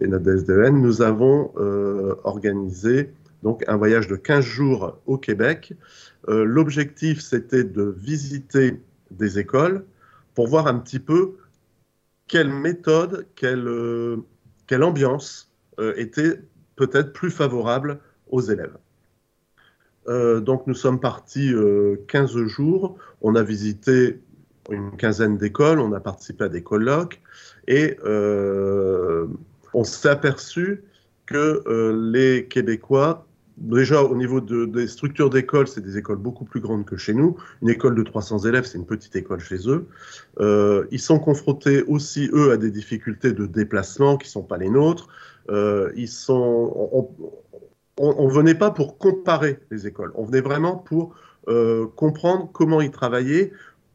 [0.00, 1.50] et notre DSDN, nous avons
[2.24, 3.10] organisé
[3.42, 5.74] donc un voyage de 15 jours au Québec.
[6.28, 9.84] L'objectif, c'était de visiter des écoles
[10.34, 11.36] pour voir un petit peu
[12.28, 13.68] quelle méthode, quelle,
[14.66, 15.50] quelle ambiance
[15.96, 16.42] était
[16.76, 17.98] peut-être plus favorable
[18.30, 18.76] aux élèves.
[20.08, 21.52] Euh, donc nous sommes partis
[22.08, 24.20] 15 euh, jours, on a visité
[24.70, 27.20] une quinzaine d'écoles, on a participé à des colloques
[27.68, 29.26] et euh,
[29.74, 30.82] on s'est aperçu
[31.26, 31.62] que
[32.12, 36.96] les Québécois, déjà au niveau des structures d'école, c'est des écoles beaucoup plus grandes que
[36.96, 37.36] chez nous.
[37.62, 39.86] Une école de 300 élèves, c'est une petite école chez eux.
[40.90, 44.68] ils sont confrontés aussi, eux, à des difficultés de déplacement qui ne sont pas les
[44.68, 45.08] nôtres.
[45.48, 47.51] ils sont, on
[48.00, 51.14] ne venait pas pour comparer les écoles, on venait vraiment pour
[51.48, 53.52] euh, comprendre comment ils travaillaient,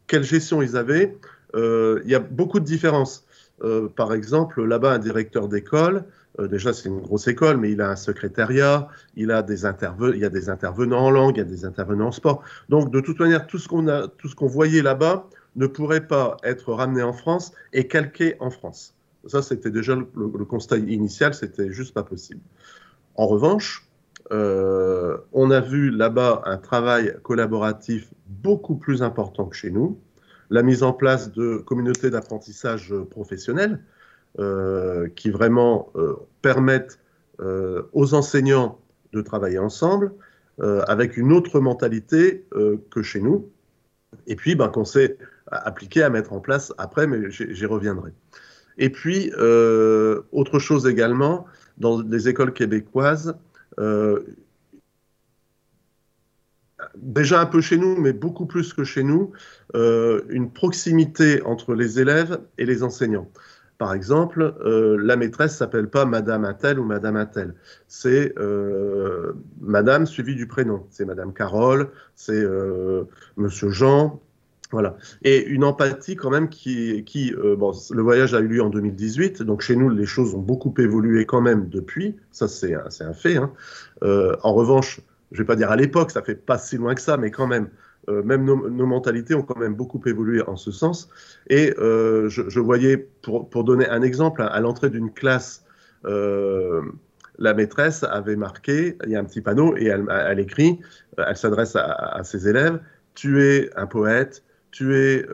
[0.07, 1.17] quelle gestion ils avaient.
[1.55, 3.25] Euh, il y a beaucoup de différences.
[3.63, 6.05] Euh, par exemple, là-bas, un directeur d'école,
[6.39, 10.25] déjà c'est une grosse école, mais il a un secrétariat, il, a des il y
[10.25, 12.43] a des intervenants en langue, il y a des intervenants en sport.
[12.69, 16.05] Donc, de toute manière, tout ce qu'on a, tout ce qu'on voyait là-bas ne pourrait
[16.05, 18.93] pas être ramené en France et calqué en France.
[19.25, 22.41] Ça, c'était déjà le, le constat initial, c'était juste pas possible.
[23.15, 23.86] En revanche,
[24.31, 29.99] euh, on a vu là-bas un travail collaboratif beaucoup plus important que chez nous,
[30.49, 33.79] la mise en place de communautés d'apprentissage professionnel
[34.39, 36.99] euh, qui vraiment euh, permettent
[37.93, 38.79] aux enseignants
[39.13, 40.11] de travailler ensemble
[40.59, 42.47] avec une autre mentalité
[42.89, 43.47] que chez nous.
[44.25, 45.19] Et puis, ben, qu'on s'est
[45.51, 48.09] appliquer, à mettre en place après, mais j'y reviendrai.
[48.79, 49.31] Et puis,
[50.31, 51.45] autre chose également,
[51.77, 53.35] dans les écoles québécoises,
[56.95, 59.31] déjà un peu chez nous, mais beaucoup plus que chez nous,
[59.73, 63.29] une proximité entre les élèves et les enseignants.
[63.77, 67.53] Par exemple, euh, la maîtresse s'appelle pas Madame Attel ou Madame Attel.
[67.87, 70.87] C'est euh, Madame suivi du prénom.
[70.89, 73.03] C'est Madame Carole, c'est euh,
[73.35, 74.19] Monsieur Jean.
[74.71, 74.97] Voilà.
[75.23, 79.43] Et une empathie quand même qui, qui bon, le voyage a eu lieu en 2018,
[79.43, 82.17] donc chez nous les choses ont beaucoup évolué quand même depuis.
[82.31, 83.37] Ça c'est un fait.
[83.37, 83.51] Hein.
[84.01, 85.01] en revanche,
[85.31, 87.47] je vais pas dire à l'époque, ça fait pas si loin que ça, mais quand
[87.47, 87.69] même,
[88.09, 91.09] euh, même nos, mentalités ont quand même beaucoup évolué en ce sens.
[91.49, 95.65] Et euh, je, voyais, pour, donner un exemple, à, l'entrée d'une classe,
[96.05, 96.81] euh,
[97.37, 100.79] la maîtresse avait marqué, il y a un petit panneau, et elle, elle écrit,
[101.17, 102.79] elle s'adresse à, ses élèves,
[103.13, 104.43] tu es un poète,
[104.77, 105.25] tu es,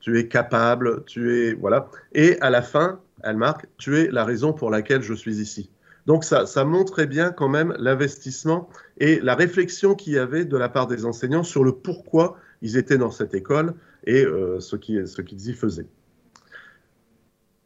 [0.00, 1.54] tu es capable, tu es...
[1.54, 1.88] Voilà.
[2.12, 5.70] Et à la fin, elle marque, tu es la raison pour laquelle je suis ici.
[6.06, 10.56] Donc ça, ça montrait bien quand même l'investissement et la réflexion qu'il y avait de
[10.56, 14.76] la part des enseignants sur le pourquoi ils étaient dans cette école et euh, ce
[14.76, 15.88] qu'ils y faisaient.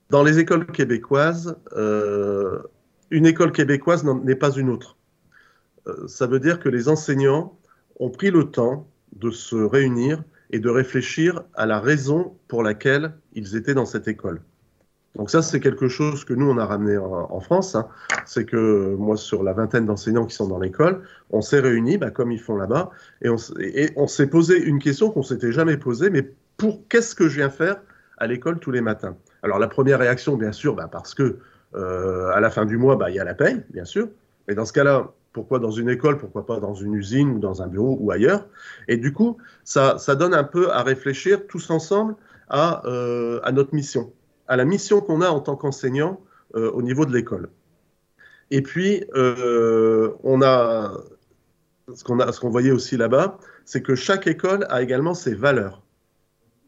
[0.08, 2.60] Dans les écoles québécoises, euh,
[3.10, 4.96] une école québécoise n'est pas une autre.
[5.86, 7.58] Euh, ça veut dire que les enseignants
[8.00, 13.12] ont pris le temps de se réunir et de réfléchir à la raison pour laquelle
[13.34, 14.40] ils étaient dans cette école.
[15.16, 17.74] Donc ça, c'est quelque chose que nous, on a ramené en, France.
[17.74, 17.88] Hein.
[18.26, 22.10] C'est que moi, sur la vingtaine d'enseignants qui sont dans l'école, on s'est réunis, bah,
[22.10, 22.90] comme ils font là-bas,
[23.22, 27.36] et on, s'est posé une question qu'on s'était jamais posée, mais pour qu'est-ce que je
[27.36, 27.80] viens faire
[28.18, 29.16] à l'école tous les matins?
[29.42, 31.38] Alors la première réaction, bien sûr, bah, parce que
[31.74, 34.08] euh, à la fin du mois, bah, il y a la paye, bien sûr.
[34.46, 37.62] Mais dans ce cas-là, pourquoi dans une école, pourquoi pas dans une usine ou dans
[37.62, 38.46] un bureau ou ailleurs
[38.88, 42.16] Et du coup, ça, donne un peu à réfléchir tous ensemble
[42.48, 44.12] à, euh, à notre mission
[44.50, 46.20] à la mission qu'on a en tant qu'enseignant
[46.56, 47.50] euh, au niveau de l'école.
[48.50, 50.92] Et puis, euh, on a
[51.94, 55.34] ce qu'on a, ce qu'on voyait aussi là-bas, c'est que chaque école a également ses
[55.34, 55.82] valeurs.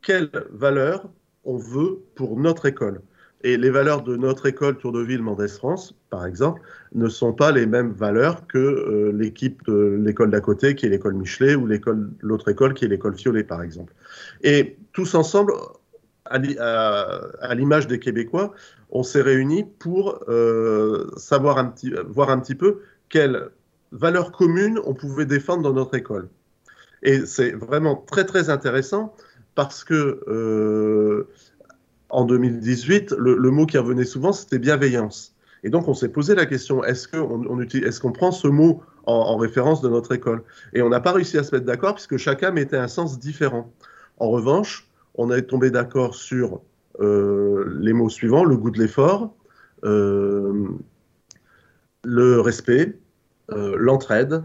[0.00, 1.10] Quelles valeurs
[1.44, 3.02] on veut pour notre école?
[3.44, 6.62] Et les valeurs de notre école Tour de Ville Mendès France, par exemple,
[6.94, 10.88] ne sont pas les mêmes valeurs que euh, l'équipe de l'école d'à côté, qui est
[10.88, 11.68] l'école Michelet, ou
[12.20, 13.92] l'autre école, qui est l'école Fiolet, par exemple.
[14.42, 15.54] Et tous ensemble,
[16.24, 18.54] à l'image des Québécois,
[18.90, 21.74] on s'est réunis pour euh, savoir
[22.06, 23.50] voir un petit peu quelles
[23.90, 26.28] valeurs communes on pouvait défendre dans notre école.
[27.02, 29.14] Et c'est vraiment très très intéressant
[29.54, 31.28] parce que euh,
[32.12, 35.34] en 2018, le, mot qui revenait souvent, c'était bienveillance.
[35.64, 37.08] Et donc on s'est posé la question est-ce
[38.00, 40.42] qu'on prend ce mot en, en, référence de notre école?
[40.72, 43.72] Et on n'a pas réussi à se mettre d'accord puisque chacun mettait un sens différent.
[44.18, 46.60] En revanche, on est tombé d'accord sur
[47.00, 49.34] euh, les mots suivants le goût de l'effort,
[49.84, 50.68] euh,
[52.04, 52.98] le respect,
[53.50, 54.42] euh, l'entraide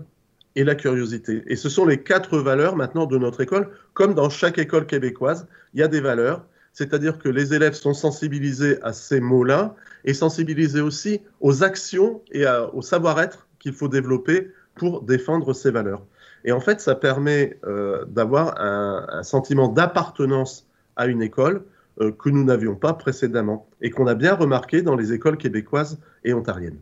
[0.56, 1.44] et la curiosité.
[1.48, 3.70] Et ce sont les quatre valeurs maintenant de notre école.
[3.94, 6.46] Comme dans chaque école québécoise, il y a des valeurs,
[6.78, 9.74] c'est-à-dire que les élèves sont sensibilisés à ces mots-là
[10.06, 16.06] et sensibilisés aussi aux actions et au savoir-être qu'il faut développer pour défendre ces valeurs.
[16.46, 20.68] Et en fait, ça permet euh, d'avoir un, sentiment d'appartenance
[20.98, 21.64] à une école
[22.00, 26.00] euh, que nous n'avions pas précédemment et qu'on a bien remarqué dans les écoles québécoises
[26.26, 26.78] et ontariennes.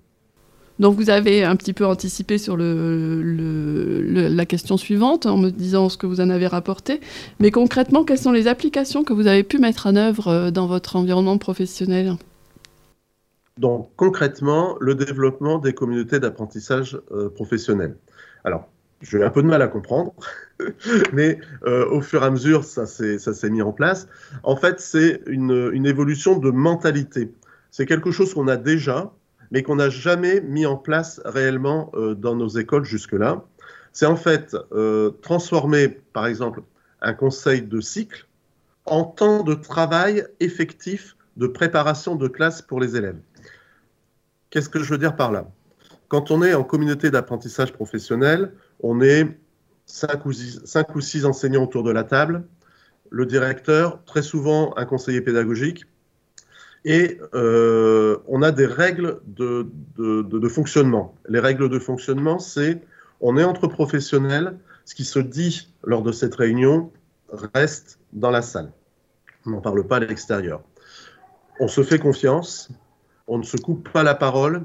[0.79, 5.97] Donc vous avez un petit peu anticipé sur la question suivante en me disant ce
[5.97, 6.99] que vous en avez rapporté.
[7.39, 10.67] Mais concrètement, quelles sont les applications que vous avez pu mettre en œuvre euh, dans
[10.67, 12.15] votre environnement professionnel?
[13.57, 16.99] Donc concrètement, le développement des communautés d'apprentissage
[17.35, 17.95] professionnel.
[18.43, 18.67] Alors,
[19.01, 20.13] j'ai un peu de mal à comprendre,
[21.13, 24.07] mais euh, au fur et à mesure, ça s'est mis en place.
[24.43, 27.31] En fait, c'est une, évolution de mentalité.
[27.71, 29.11] C'est quelque chose qu'on a déjà,
[29.55, 33.45] mais qu'on n'a jamais mis en place réellement euh, dans nos écoles jusque-là.
[33.93, 36.61] C'est en fait euh, transformer, par exemple,
[36.99, 38.27] un conseil de cycle
[38.83, 43.15] en temps de travail effectif de préparation de classe pour les élèves.
[44.49, 45.47] Qu'est-ce que je veux dire par là?
[46.09, 48.51] Quand on est en communauté d'apprentissage professionnel,
[48.81, 49.39] on est
[49.85, 52.43] cinq ou, six, enseignants autour de la table,
[53.09, 55.85] le directeur, très souvent un conseiller pédagogique,
[56.85, 59.67] et euh, on a des règles de,
[60.47, 61.15] fonctionnement.
[61.27, 62.79] Les règles de fonctionnement, c'est
[63.21, 66.91] on est entre professionnels, ce qui se dit lors de cette réunion
[67.55, 68.71] reste dans la salle.
[69.47, 70.61] On n'en parle pas à l'extérieur.
[71.59, 72.69] On se fait confiance,
[73.27, 74.63] on ne se coupe pas la parole,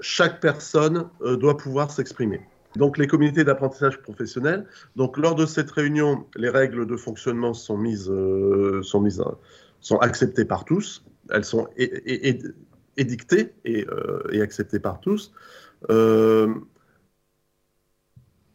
[0.00, 2.40] chaque personne euh, doit pouvoir s'exprimer.
[2.76, 4.66] Donc les communautés d'apprentissage professionnel.
[4.96, 9.22] Donc lors de cette réunion, les règles de fonctionnement sont mises, euh, sont mises,
[9.80, 11.04] sont acceptées par tous.
[11.30, 11.68] Elles sont
[12.96, 15.32] édictées et, euh, et, acceptées par tous.
[15.90, 16.54] Euh,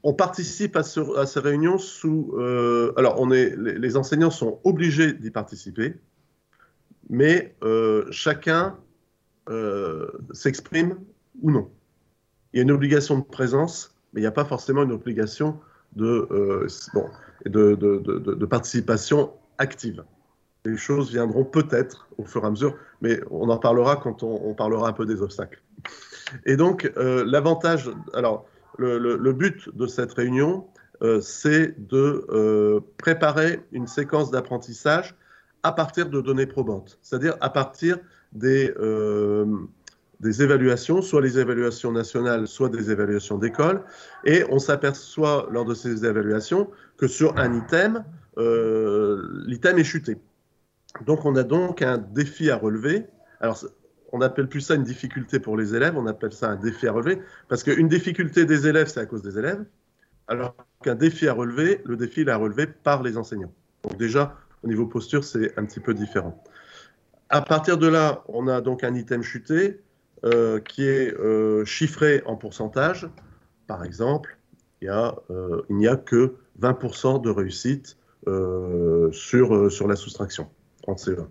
[0.03, 2.33] on participe à, ces réunions sous.
[2.37, 5.95] Euh, alors, on est, les, enseignants sont obligés d'y participer,
[7.09, 7.55] mais
[8.09, 8.77] chacun
[10.31, 10.97] s'exprime
[11.41, 11.69] ou non.
[12.53, 15.59] Il y a une obligation de présence, mais il n'y a pas forcément une obligation
[15.95, 16.27] de,
[16.93, 17.05] bon,
[17.45, 20.03] de, participation active.
[20.63, 24.53] Les choses viendront peut-être au fur et à mesure, mais on en parlera quand on,
[24.53, 25.61] parlera un peu des obstacles.
[26.45, 27.89] Et donc, euh, l'avantage.
[28.13, 28.45] Alors,
[28.77, 30.67] le, but de cette réunion,
[31.01, 35.15] euh, c'est de euh, préparer une séquence d'apprentissage
[35.63, 37.97] à partir de données probantes, c'est-à-dire à partir
[38.33, 38.73] des,
[40.19, 43.83] des évaluations, soit les évaluations nationales, soit des évaluations d'école,
[44.25, 48.03] et on s'aperçoit lors de ces évaluations que sur un item,
[48.37, 50.17] l'item est chuté.
[51.05, 53.05] Donc on a donc un défi à relever.
[53.39, 53.63] Alors
[54.11, 56.91] on n'appelle plus ça une difficulté pour les élèves, on appelle ça un défi à
[56.91, 59.63] relever, parce qu'une difficulté des élèves, c'est à cause des élèves,
[60.27, 63.53] alors qu'un défi à relever, le défi il est à relever par les enseignants.
[63.83, 66.43] Donc déjà, au niveau posture, c'est un petit peu différent.
[67.29, 69.79] À partir de là, on a donc un item chuté
[70.25, 73.09] euh, qui est euh, chiffré en pourcentage.
[73.67, 74.37] Par exemple,
[74.81, 77.97] il, euh, n'y a que 20% de réussite
[79.11, 80.47] sur la soustraction
[80.87, 81.27] en CE1.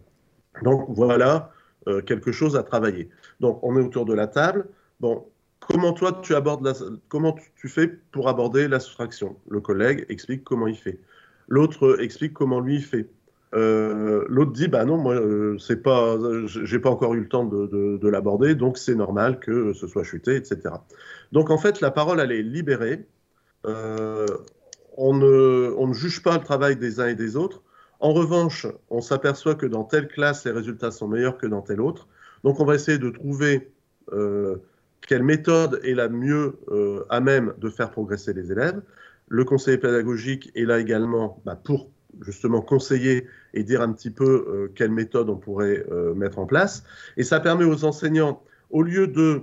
[0.62, 1.52] Donc voilà
[1.88, 3.08] euh, quelque chose à travailler.
[3.40, 4.66] Donc, on est autour de la table.
[5.00, 5.26] Bon,
[5.60, 6.74] comment toi tu abordes la,
[7.08, 10.98] comment tu fais pour aborder la soustraction Le collègue explique comment il fait.
[11.48, 13.08] L'autre explique comment lui il fait.
[13.54, 17.44] Euh, L'autre dit bah non moi euh, c'est pas j'ai pas encore eu le temps
[17.44, 20.72] de, de, de l'aborder donc c'est normal que ce soit chuté etc.
[21.32, 23.06] Donc en fait la parole elle est libérée.
[23.66, 24.26] Euh,
[24.96, 27.62] on ne on ne juge pas le travail des uns et des autres.
[28.00, 31.82] En revanche, on s'aperçoit que dans telle classe, les résultats sont meilleurs que dans telle
[31.82, 32.08] autre.
[32.44, 33.70] Donc, on va essayer de trouver
[34.12, 34.56] euh,
[35.06, 38.80] quelle méthode est la mieux euh, à même de faire progresser les élèves.
[39.28, 41.90] Le conseiller pédagogique est là également bah, pour
[42.22, 46.46] justement conseiller et dire un petit peu euh, quelle méthode on pourrait euh, mettre en
[46.46, 46.84] place.
[47.16, 49.42] Et ça permet aux enseignants, au lieu de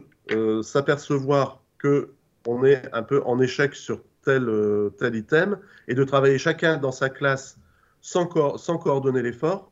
[0.61, 2.09] s'apercevoir que
[2.45, 4.51] on est un peu en échec sur tel,
[4.97, 7.57] tel item et de travailler chacun dans sa classe
[8.07, 9.69] sans, co sans coordonner l'effort,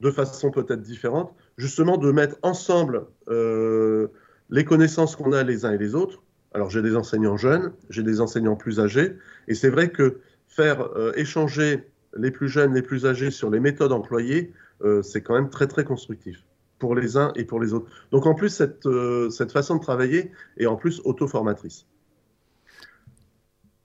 [0.00, 4.08] de façon peut-être différente, justement de mettre ensemble euh,
[4.50, 6.22] les connaissances qu'on a les uns et les autres.
[6.52, 9.16] Alors j'ai des enseignants jeunes, j'ai des enseignants plus âgés,
[9.48, 13.58] et c'est vrai que faire euh, échanger les plus jeunes, les plus âgés sur les
[13.58, 16.44] méthodes employées, euh, c'est quand même très très constructif
[16.78, 17.90] pour les uns et pour les autres.
[18.10, 18.86] Donc en plus cette,
[19.30, 21.86] cette façon de travailler est en plus auto-formatrice.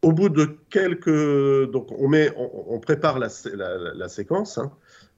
[0.04, 4.72] Au bout de quelques, donc on met, on, prépare la séquence hein,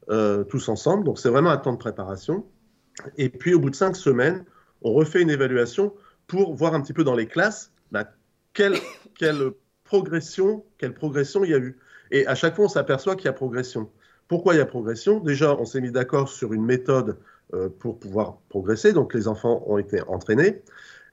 [0.10, 1.04] euh, tous ensemble.
[1.04, 2.46] Donc c'est vraiment un temps de préparation.
[3.18, 4.46] Et puis au bout de cinq semaines,
[4.84, 5.94] on refait une évaluation
[6.28, 8.06] pour voir un petit peu dans les classes bah,
[8.54, 8.76] quelle,
[9.18, 9.52] quelle
[9.84, 11.78] progression, quelle progression il y a eu.
[12.12, 13.90] Et à chaque fois, on s'aperçoit qu'il y a progression.
[14.28, 15.20] Pourquoi il y a progression?
[15.20, 17.18] Déjà, on s'est mis d'accord sur une méthode
[17.54, 18.94] euh, pour pouvoir progresser.
[18.94, 20.62] Donc les enfants ont été entraînés.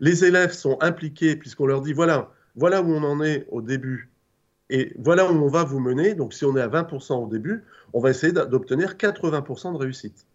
[0.01, 4.13] Les élèves sont impliqués puisqu'on leur dit voilà voilà où on en est au début
[4.73, 6.15] et voilà où on va vous mener.
[6.15, 10.27] Donc, si on est à 20% au début, on va essayer d'obtenir 80% de réussite.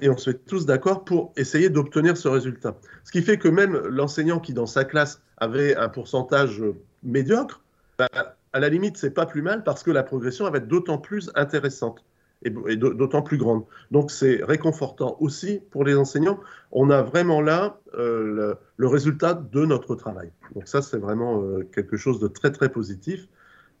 [0.00, 2.76] Et on se met tous d'accord pour essayer d'obtenir ce résultat.
[3.02, 6.62] Ce qui fait que même l'enseignant qui, dans sa classe, avait un pourcentage
[7.02, 7.60] médiocre,
[7.98, 8.08] bah,
[8.52, 11.32] à la limite, c'est pas plus mal parce que la progression va être d'autant plus
[11.34, 12.04] intéressante
[12.42, 13.64] et, d'autant plus grande.
[13.90, 16.40] Donc c'est réconfortant aussi pour les enseignants.
[16.72, 20.30] On a vraiment là euh, le, le, résultat de notre travail.
[20.54, 23.28] Donc ça c'est vraiment euh, quelque chose de très très positif.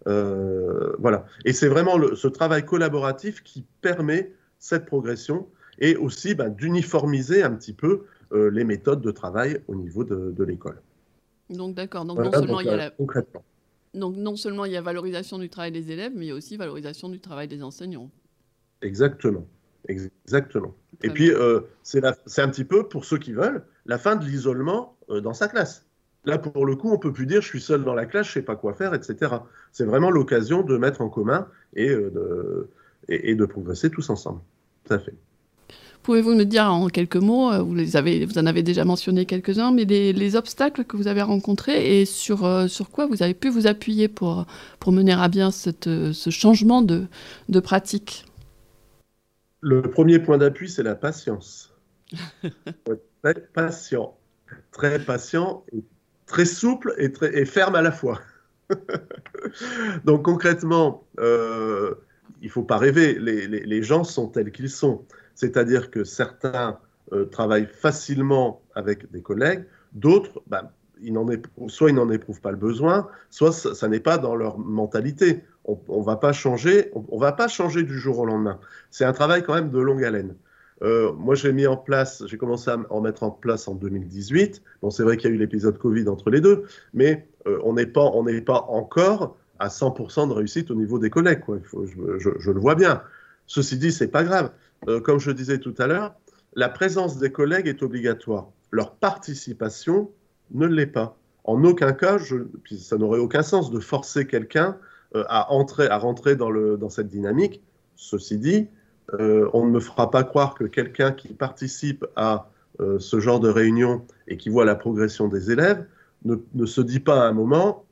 [0.06, 1.26] Euh, voilà.
[1.44, 5.46] Et c'est vraiment le, ce travail collaboratif qui permet cette progression
[5.78, 10.44] et aussi bah, d'uniformiser un petit peu les méthodes de travail au niveau de, de
[10.44, 10.80] l'école.
[11.48, 12.04] Donc d'accord.
[12.04, 12.90] Donc voilà, non seulement donc, il y a la...
[12.90, 13.42] concrètement.
[13.94, 16.36] Donc non seulement il y a valorisation du travail des élèves, mais il y a
[16.36, 18.08] aussi valorisation du travail des enseignants.
[18.82, 19.46] Exactement.
[19.88, 20.74] Exactement.
[20.98, 24.24] Très Et puis, euh, c'est un petit peu, pour ceux qui veulent, la fin de
[24.24, 25.84] l'isolement euh, dans sa classe.
[26.24, 28.32] Là, pour le coup, on peut plus dire je suis seul dans la classe, je
[28.32, 29.36] sais pas quoi faire, etc.
[29.72, 32.68] C'est vraiment l'occasion de mettre en commun et, euh, de,
[33.08, 34.40] et, et, de progresser tous ensemble.
[34.84, 35.14] Tout à fait.
[36.02, 39.70] Pouvez-vous nous dire en quelques mots, vous, les avez, vous en avez déjà mentionné quelques-uns,
[39.70, 43.34] mais les, les, obstacles que vous avez rencontrés et sur, euh, sur quoi vous avez
[43.34, 44.46] pu vous appuyer pour,
[44.78, 47.04] pour mener à bien cette, ce changement de,
[47.48, 48.24] de pratique?
[49.60, 51.74] Le premier point d'appui, c'est la patience.
[53.22, 54.18] très patient,
[54.72, 55.84] très patient et
[56.26, 58.20] très souple et, très, et ferme à la fois.
[60.04, 61.94] Donc concrètement, euh,
[62.40, 65.04] il ne faut pas rêver, les, les, les gens sont tels qu'ils sont.
[65.34, 66.78] C'est-à-dire que certains
[67.12, 71.18] euh, travaillent facilement avec des collègues, d'autres, bah, ils
[71.68, 75.44] soit ils n'en éprouvent pas le besoin, soit ça, ça n'est pas dans leur mentalité.
[75.64, 78.58] On ne va pas changer, on, on, va pas changer du jour au lendemain.
[78.90, 80.34] C'est un travail quand même de longue haleine.
[80.82, 84.62] Euh, moi, j'ai mis en place, j'ai commencé à en mettre en place en 2018.
[84.82, 87.74] Bon, c'est vrai qu'il y a eu l'épisode Covid entre les deux, mais euh, on
[87.74, 91.40] n'est pas, on n'est pas encore à 100% de réussite au niveau des collègues.
[91.40, 91.58] Quoi.
[91.58, 93.02] Il faut, je, le vois bien.
[93.46, 94.52] Ceci dit, c'est pas grave.
[94.88, 96.14] Euh, comme je disais tout à l'heure,
[96.54, 98.48] la présence des collègues est obligatoire.
[98.70, 100.10] Leur participation
[100.52, 101.16] ne l'est pas.
[101.44, 102.36] En aucun cas, je,
[102.78, 104.78] ça n'aurait aucun sens de forcer quelqu'un
[105.14, 107.62] à entrer, à rentrer dans, le, dans cette dynamique.
[107.96, 108.68] Ceci dit,
[109.14, 112.48] euh, on ne me fera pas croire que quelqu'un qui participe à
[112.80, 115.84] euh, ce genre de réunion et qui voit la progression des élèves
[116.24, 117.84] ne, ne se dit pas à un moment,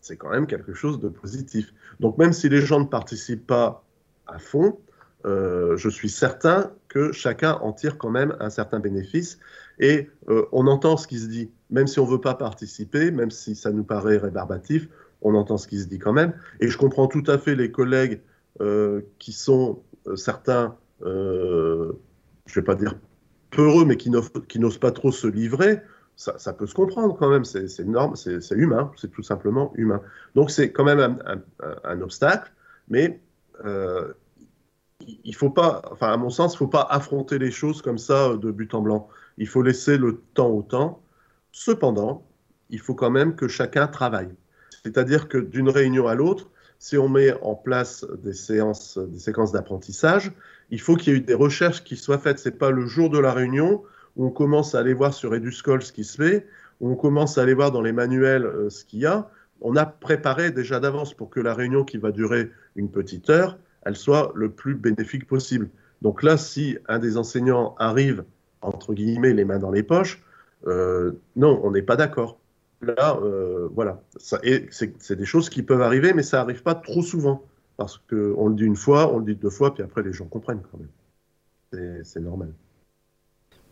[0.00, 1.72] c'est quand même quelque chose de positif.
[2.00, 3.84] Donc même si les gens ne participent pas
[4.26, 4.78] à fond,
[5.26, 9.38] euh, je suis certain que chacun en tire quand même un certain bénéfice.
[9.78, 13.10] Et euh, on entend ce qui se dit, même si on ne veut pas participer,
[13.10, 14.88] même si ça nous paraît rébarbatif,
[15.22, 16.34] on entend ce qui se dit quand même.
[16.60, 18.20] Et je comprends tout à fait les collègues
[18.60, 21.92] euh, qui sont euh, certains, euh,
[22.46, 22.96] je ne vais pas dire
[23.50, 25.80] peureux, mais qui n'osent pas trop se livrer.
[26.16, 30.02] Ça, ça, peut se comprendre quand même, c'est énorme, c'est humain, c'est tout simplement humain.
[30.34, 32.52] Donc c'est quand même un, un, un, obstacle,
[32.88, 33.20] mais
[33.64, 34.12] euh,
[35.24, 38.36] il faut pas, enfin à mon sens, il faut pas affronter les choses comme ça
[38.36, 39.08] de but en blanc.
[39.38, 41.02] Il faut laisser le temps au temps.
[41.52, 42.26] Cependant,
[42.68, 44.34] il faut quand même que chacun travaille.
[44.82, 49.52] C'est-à-dire que d'une réunion à l'autre, si on met en place des séances, des séquences
[49.52, 50.32] d'apprentissage,
[50.70, 52.38] il faut qu'il y ait eu des recherches qui soient faites.
[52.38, 53.82] C'est pas le jour de la réunion
[54.16, 56.46] où on commence à aller voir sur Eduscol ce qui se fait,
[56.80, 59.30] où on commence à aller voir dans les manuels euh, ce qu'il y a.
[59.60, 63.58] On a préparé déjà d'avance pour que la réunion qui va durer une petite heure,
[63.82, 65.68] elle soit le plus bénéfique possible.
[66.00, 68.24] Donc là, si un des enseignants arrive,
[68.62, 70.22] entre guillemets, les mains dans les poches,
[70.66, 72.39] euh, non, on n'est pas d'accord.
[72.82, 74.02] Là, euh, voilà.
[74.18, 77.42] C'est des choses qui peuvent arriver, mais ça n'arrive pas trop souvent.
[77.76, 80.26] Parce qu'on le dit une fois, on le dit deux fois, puis après, les gens
[80.26, 82.02] comprennent quand même.
[82.04, 82.52] C'est normal.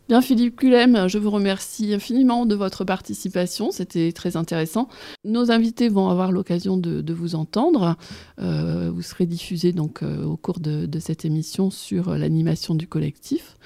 [0.08, 3.70] Bien, Philippe Culem, je vous remercie infiniment de votre participation.
[3.70, 4.88] C'était très intéressant.
[5.24, 7.96] Nos invités vont avoir l'occasion de, vous entendre.
[8.38, 13.58] Euh, vous serez diffusé donc euh, au cours de, cette émission sur l'animation du collectif.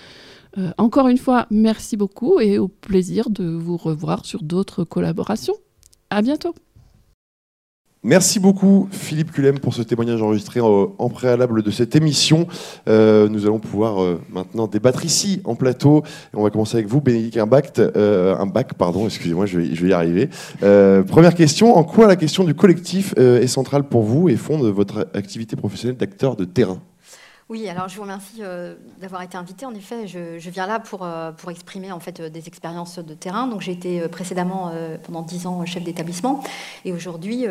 [0.59, 5.55] Euh, encore une fois, merci beaucoup et au plaisir de vous revoir sur d'autres collaborations.
[6.11, 6.55] À bientôt.
[8.05, 12.49] Merci beaucoup Philippe Culem pour ce témoignage enregistré en, préalable de cette émission.
[12.89, 16.03] Euh, nous allons pouvoir euh, maintenant débattre ici en plateau.
[16.35, 18.35] On va commencer avec vous, Bénédicte Imbact, euh,
[18.77, 20.29] pardon, excusez-moi, je vais, y arriver.
[21.07, 25.07] Première question, en quoi la question du collectif est centrale pour vous et fonde votre
[25.15, 26.81] activité professionnelle d'acteur de terrain?
[27.53, 29.67] Oui, alors je vous remercie euh, d'avoir été invité.
[29.67, 33.13] En effet, je, viens là pour, euh, pour exprimer en fait euh, des expériences de
[33.13, 33.47] terrain.
[33.47, 34.73] Donc j'ai été précédemment
[35.03, 36.43] pendant dix ans chef d'établissement
[36.87, 37.45] et aujourd'hui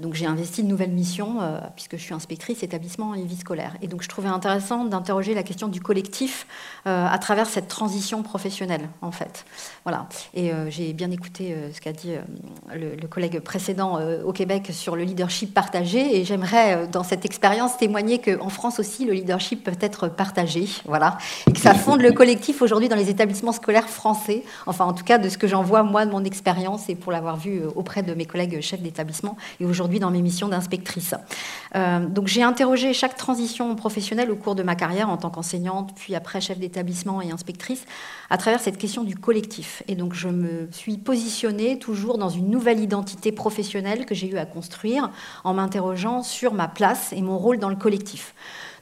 [0.00, 1.38] donc j'ai investi une nouvelle mission
[1.74, 3.76] puisque je suis inspectrice établissement et vie scolaire.
[3.82, 6.46] Et donc je trouvais intéressant d'interroger la question du collectif
[6.84, 9.44] à travers cette transition professionnelle en fait.
[9.84, 10.08] Voilà.
[10.34, 12.12] Et j'ai bien écouté ce qu'a dit
[12.74, 18.20] le, collègue précédent au Québec sur le leadership partagé et j'aimerais dans cette expérience témoigner
[18.20, 21.18] qu'en France aussi le leadership peut être partagé, voilà,
[21.48, 25.04] et que ça fonde le collectif aujourd'hui dans les établissements scolaires français, enfin en tout
[25.04, 27.68] cas de ce que j'en vois moi de mon expérience et pour l'avoir vu euh,
[27.74, 31.14] auprès de mes collègues chefs d'établissement et aujourd'hui dans mes missions d'inspectrice.
[31.74, 35.92] Euh, donc j'ai interrogé chaque transition professionnelle au cours de ma carrière en tant qu'enseignante,
[35.94, 37.84] puis après chef d'établissement et inspectrice,
[38.30, 39.82] à travers cette question du collectif.
[39.86, 44.38] Et donc je me suis positionnée toujours dans une nouvelle identité professionnelle que j'ai eu
[44.38, 45.10] à construire
[45.44, 48.34] en m'interrogeant sur ma place et mon rôle dans le collectif.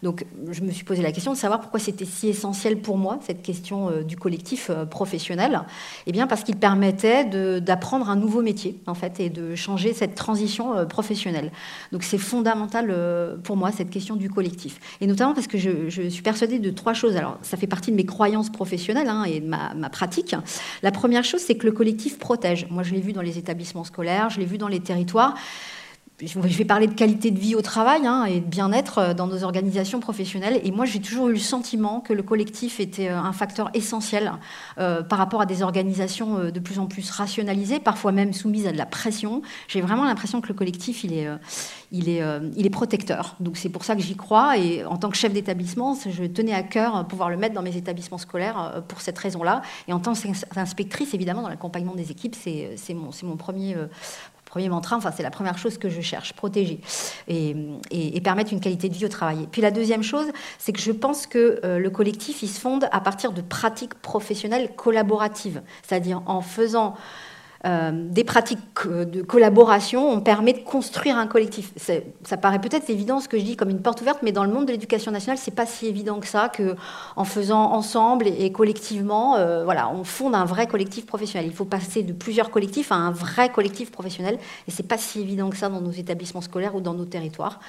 [0.05, 3.19] Donc, je me suis posé la question de savoir pourquoi c'était si essentiel pour moi,
[3.27, 5.63] cette question euh, du collectif euh, professionnel.
[6.07, 7.25] Eh bien, parce qu'il permettait
[7.61, 11.51] d'apprendre un nouveau métier, en fait, et de changer cette transition euh, professionnelle.
[11.91, 12.95] Donc, c'est fondamental
[13.45, 14.79] pour moi, cette question du collectif.
[15.01, 17.17] Et notamment parce que je, suis persuadée de trois choses.
[17.17, 20.37] Alors, ça fait partie de mes croyances professionnelles hein, et de ma pratique.
[20.83, 22.67] La première chose, c'est que le collectif protège.
[22.69, 25.35] Moi, je l'ai vu dans les établissements scolaires, je l'ai vu dans les territoires
[26.21, 29.27] je vais parler de qualité de vie au travail hein, et de bien-être euh, dans
[29.27, 30.61] nos organisations professionnelles.
[30.63, 34.33] Et moi, j'ai toujours eu le sentiment que le collectif était euh, un facteur essentiel
[34.79, 38.73] euh, par rapport à des organisations de plus en plus rationalisées, parfois même soumises à
[38.73, 39.43] de la pression.
[39.67, 41.29] J'ai vraiment l'impression que le collectif, il est,
[41.91, 42.23] il est,
[42.57, 43.37] il est protecteur.
[43.41, 44.57] Donc c'est pour ça que j'y crois.
[44.59, 47.77] Et en tant que chef d'établissement, je tenais à cœur pouvoir le mettre dans mes
[47.77, 49.63] établissements scolaires pour cette raison-là.
[49.89, 53.77] Et en tant qu'inspectrice, évidemment, dans l'accompagnement des équipes, c'est mon, mon premier
[54.55, 56.79] premier mantra, enfin c'est la première chose que je cherche, protéger
[57.27, 57.57] et,
[57.91, 59.49] et, permettre une qualité de vie au travail.
[59.51, 60.27] Puis la deuxième chose,
[60.61, 63.95] c'est que je pense que euh, le collectif, il se fonde à partir de pratiques
[63.95, 66.95] professionnelles collaboratives, c'est-à-dire en faisant
[67.65, 71.73] des pratiques de collaboration, on permet de construire un collectif.
[72.25, 74.53] Ça paraît peut-être évident ce que je dis comme une porte ouverte, mais dans le
[74.53, 76.77] monde de l'éducation nationale, c'est pas si évident que ça que
[77.17, 81.49] en faisant ensemble et, collectivement, euh, voilà, on fonde un vrai collectif professionnel.
[81.49, 84.39] Il faut passer de plusieurs collectifs à un vrai collectif professionnel,
[84.69, 87.61] et c'est pas si évident que ça dans nos établissements scolaires ou dans nos territoires.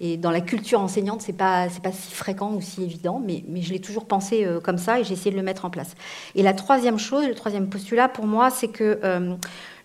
[0.00, 3.44] Et dans la culture enseignante, c'est pas c'est pas si fréquent ou si évident, mais,
[3.48, 5.70] mais je l'ai toujours pensé euh, comme ça et j'ai essayé de le mettre en
[5.70, 5.94] place.
[6.34, 9.00] Et la troisième chose, le troisième postulat pour moi, c'est que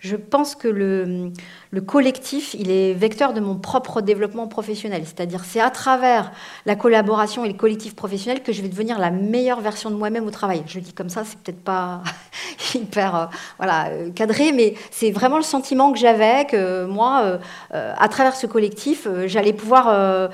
[0.00, 1.32] je pense que le,
[1.74, 5.02] le, collectif, il est vecteur de mon propre développement professionnel.
[5.04, 6.32] C'est-à-dire, c'est à travers
[6.66, 10.26] la collaboration et le collectif professionnel que je vais devenir la meilleure version de moi-même
[10.26, 10.62] au travail.
[10.66, 12.02] Je le dis comme ça, c'est peut-être pas
[12.74, 13.24] hyper euh,
[13.58, 17.38] voilà, euh, cadré, mais c'est vraiment le sentiment que j'avais que moi,
[17.74, 20.30] euh, à travers ce collectif, j'allais pouvoir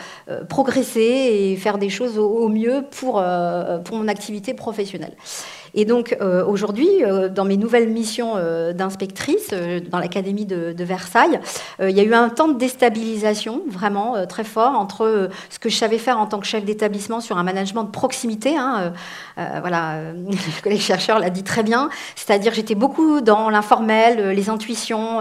[0.49, 3.23] progresser et faire des choses au, mieux pour,
[3.85, 5.15] pour mon activité professionnelle.
[5.75, 6.17] Et donc
[6.47, 6.89] aujourd'hui,
[7.35, 8.35] dans mes nouvelles missions
[8.73, 9.51] d'inspectrice
[9.91, 11.30] dans l'Académie de, Versailles,
[11.81, 15.77] il y a eu un temps de déstabilisation vraiment très fort entre ce que je
[15.77, 18.57] savais faire en tant que chef d'établissement sur un management de proximité.
[18.57, 18.93] Hein,
[19.37, 25.21] voilà, le collègue chercheur l'a dit très bien, c'est-à-dire j'étais beaucoup dans l'informel, les intuitions,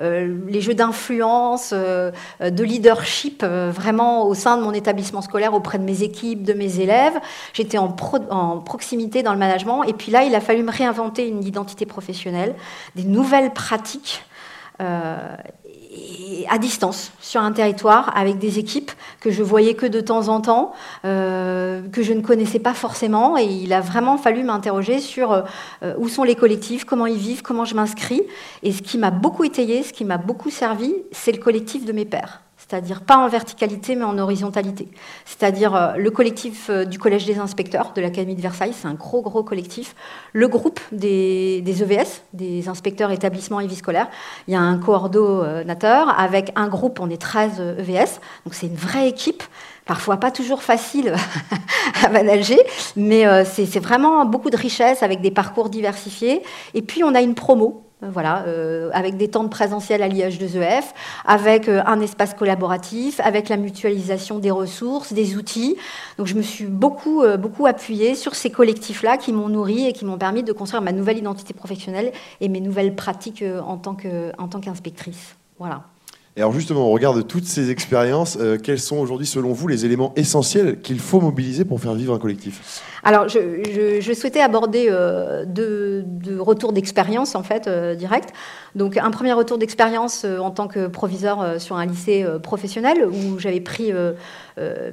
[0.00, 6.02] les jeux d'influence, de leadership vraiment au sein de mon établissement scolaire auprès de mes
[6.02, 7.18] équipes, de mes élèves.
[7.52, 7.88] J'étais en
[8.58, 12.54] proximité dans le management et puis là, il a fallu me réinventer une identité professionnelle,
[12.94, 14.24] des nouvelles pratiques.
[14.80, 15.36] Euh,
[16.48, 20.40] à distance sur un territoire avec des équipes que je voyais que de temps en
[20.40, 20.72] temps,
[21.04, 23.36] euh, que je ne connaissais pas forcément.
[23.38, 25.42] Et il a vraiment fallu m'interroger sur euh,
[25.98, 28.22] où sont les collectifs, comment ils vivent, comment je m'inscris.
[28.62, 31.92] Et ce qui m'a beaucoup étayé, ce qui m'a beaucoup servi, c'est le collectif de
[31.92, 34.88] mes pères c'est-à-dire pas en verticalité mais en horizontalité.
[35.24, 38.94] C'est-à-dire euh, le collectif euh, du Collège des inspecteurs de l'Académie de Versailles, c'est un
[38.94, 39.94] gros gros collectif.
[40.32, 44.08] Le groupe des, EVS, des inspecteurs établissements et vie scolaire.
[44.48, 48.76] Il y a un coordonnateur avec un groupe, on est 13 EVS, donc c'est une
[48.76, 49.42] vraie équipe
[49.86, 51.14] parfois pas toujours facile
[52.04, 52.58] à manager,
[52.96, 56.42] mais euh, c'est vraiment beaucoup de richesse avec des parcours diversifiés.
[56.74, 60.08] Et puis on a une promo euh, voilà, euh, avec des temps de présentiel à
[60.08, 60.84] l'IH2EF,
[61.24, 65.76] avec euh, un espace collaboratif, avec la mutualisation des ressources, des outils.
[66.18, 70.04] Donc je me suis beaucoup, beaucoup appuyée sur ces collectifs-là qui m'ont nourri et qui
[70.04, 73.94] m'ont permis de construire ma nouvelle identité professionnelle et mes nouvelles pratiques en tant
[74.60, 75.36] qu'inspectrice.
[75.58, 75.82] Voilà.
[76.36, 78.38] Et alors justement, on regarde toutes ces expériences.
[78.62, 82.18] quels sont aujourd'hui, selon vous, les éléments essentiels qu'il faut mobiliser pour faire vivre un
[82.18, 82.82] collectif?
[83.06, 86.04] Alors, je, souhaitais aborder euh, deux,
[86.40, 88.32] retours d'expérience, en fait, euh, direct.
[88.74, 93.38] Donc, un premier retour d'expérience euh, en tant que proviseur sur un lycée professionnel, où
[93.38, 93.92] j'avais pris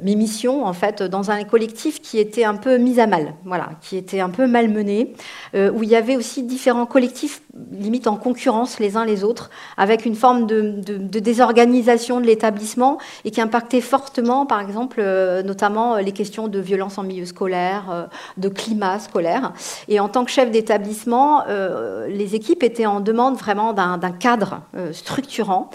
[0.01, 3.69] mes missions, en fait, dans un collectif qui était un peu mis à mal, voilà,
[3.81, 5.13] qui était un peu malmené,
[5.53, 7.41] où il y avait aussi différents collectifs,
[7.71, 12.97] limite en concurrence les uns les autres, avec une forme de, de désorganisation de l'établissement
[13.23, 15.01] et qui impactait fortement, par exemple,
[15.45, 18.05] notamment les questions de violence en milieu scolaire, euh,
[18.37, 19.53] de climat scolaire.
[19.87, 24.61] Et en tant que chef d'établissement, euh, les équipes étaient en demande vraiment d'un cadre
[24.75, 25.69] euh, structurant.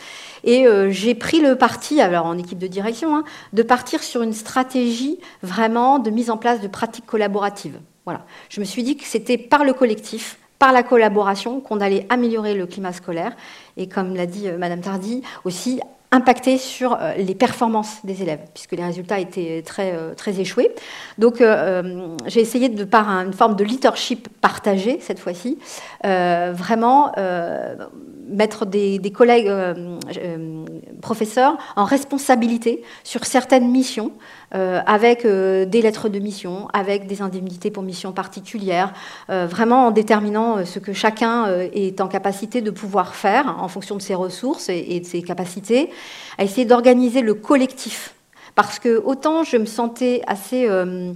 [0.45, 4.33] Et j'ai pris le parti, alors en équipe de direction, hein, de partir sur une
[4.33, 7.79] stratégie vraiment de mise en place de pratiques collaboratives.
[8.05, 8.25] Voilà.
[8.49, 12.55] Je me suis dit que c'était par le collectif, par la collaboration qu'on allait améliorer
[12.55, 13.37] le climat scolaire
[13.77, 15.81] et comme l'a dit Madame Tardy aussi
[16.11, 20.71] impacter sur euh, les performances des élèves, puisque les résultats étaient très, euh, très échoués.
[21.19, 25.59] Donc euh, j'ai essayé de, par une forme de leadership partagé, cette fois-ci,
[26.03, 27.13] vraiment
[28.29, 29.51] mettre des, collègues
[31.01, 34.13] professeurs en responsabilité sur certaines missions,
[34.53, 38.93] avec des lettres de mission, avec des indemnités pour missions particulières,
[39.29, 44.03] vraiment en déterminant ce que chacun est en capacité de pouvoir faire en fonction de
[44.03, 45.91] ses ressources et, de ses capacités,
[46.39, 48.15] à essayer d'organiser le collectif.
[48.55, 51.13] Parce que autant je me sentais assez euh,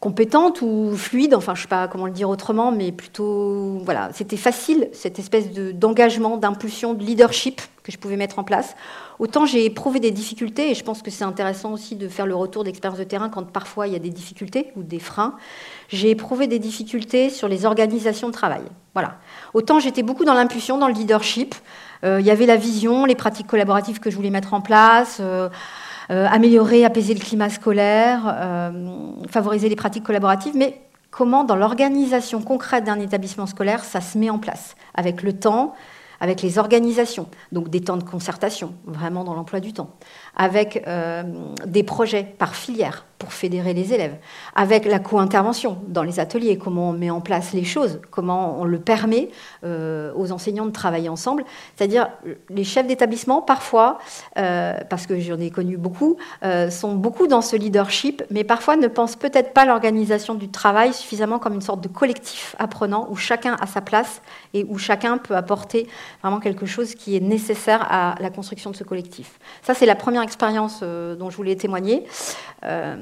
[0.00, 4.10] compétente ou fluide, enfin je ne sais pas comment le dire autrement, mais plutôt, voilà,
[4.12, 8.76] c'était facile, cette espèce d'engagement, d'impulsion, de leadership que je pouvais mettre en place.
[9.18, 12.36] Autant j'ai éprouvé des difficultés, et je pense que c'est intéressant aussi de faire le
[12.36, 15.34] retour d'expérience de terrain quand parfois il y a des difficultés ou des freins.
[15.88, 18.62] J'ai éprouvé des difficultés sur les organisations de travail.
[18.94, 19.16] Voilà.
[19.52, 21.56] Autant j'étais beaucoup dans l'impulsion, dans le leadership.
[22.04, 25.18] Euh, il y avait la vision, les pratiques collaboratives que je voulais mettre en place.
[25.18, 25.48] Euh,
[26.08, 28.72] améliorer, apaiser le climat scolaire,
[29.28, 30.80] favoriser les pratiques collaboratives, mais
[31.10, 35.74] comment dans l'organisation concrète d'un établissement scolaire ça se met en place, avec le temps,
[36.20, 39.90] avec les organisations, donc des temps de concertation, vraiment dans l'emploi du temps,
[40.36, 41.22] avec euh,
[41.66, 44.16] des projets par filière pour fédérer les élèves,
[44.54, 48.64] avec la co-intervention dans les ateliers, comment on met en place les choses, comment on
[48.64, 49.28] le permet
[49.64, 51.44] euh, aux enseignants de travailler ensemble.
[51.76, 52.08] C'est-à-dire,
[52.48, 53.98] les chefs d'établissement, parfois,
[54.38, 56.16] euh, parce que j'en ai connu beaucoup,
[56.70, 61.38] sont beaucoup dans ce leadership, mais parfois ne pensent peut-être pas l'organisation du travail suffisamment
[61.38, 64.22] comme une sorte de collectif apprenant où chacun a sa place
[64.54, 65.88] et où chacun peut apporter
[66.22, 69.38] vraiment quelque chose qui est nécessaire à la construction de ce collectif.
[69.62, 72.06] Ça, c'est la première expérience euh, dont je voulais témoigner.
[72.64, 72.96] Euh,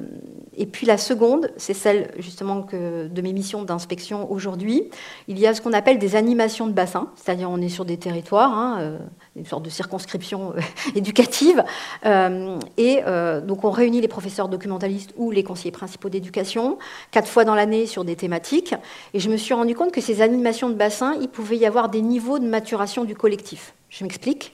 [0.57, 4.85] et puis la seconde, c'est celle justement de mes missions d'inspection aujourd'hui.
[5.29, 7.97] Il y a ce qu'on appelle des animations de bassin, c'est-à-dire on est sur des
[7.97, 8.99] territoires, hein, euh,
[9.37, 10.55] une sorte de circonscription
[10.95, 11.63] éducative.
[12.05, 13.03] et
[13.47, 16.79] donc on réunit les professeurs documentalistes ou les conseillers principaux d'éducation
[17.11, 18.75] quatre fois dans l'année sur des thématiques.
[19.15, 21.89] Et je me suis rendu compte que ces animations de bassin, il pouvait y avoir
[21.89, 23.75] des niveaux de maturation du collectif.
[23.89, 24.53] Je m'explique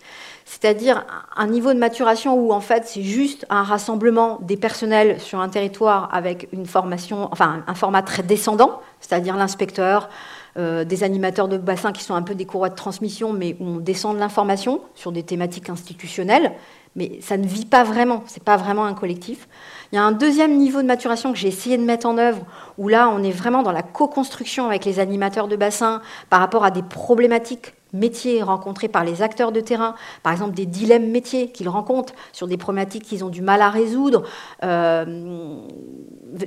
[0.53, 5.41] c'est-à-dire un niveau de maturation où en fait c'est juste un rassemblement des personnels sur
[5.41, 10.11] un territoire avec une formation, enfin un format très descendant, c'est-à-dire l'inspecteur,
[10.59, 13.65] euh, des animateurs de bassin qui sont un peu des courroies de transmission, mais où
[13.65, 16.53] on descend de l'information sur des thématiques institutionnelles,
[16.97, 19.49] mais ça ne vit pas vraiment, c'est pas vraiment un collectif.
[19.93, 22.47] Il y a un deuxième niveau de maturation que j'ai essayé de mettre en œuvre,
[22.79, 26.65] où là on est vraiment dans la co-construction avec les animateurs de bassin par rapport
[26.65, 31.51] à des problématiques métiers rencontrés par les acteurs de terrain, par exemple des dilemmes métiers
[31.51, 34.23] qu'ils rencontrent sur des problématiques qu'ils ont du mal à résoudre,
[34.65, 35.05] euh,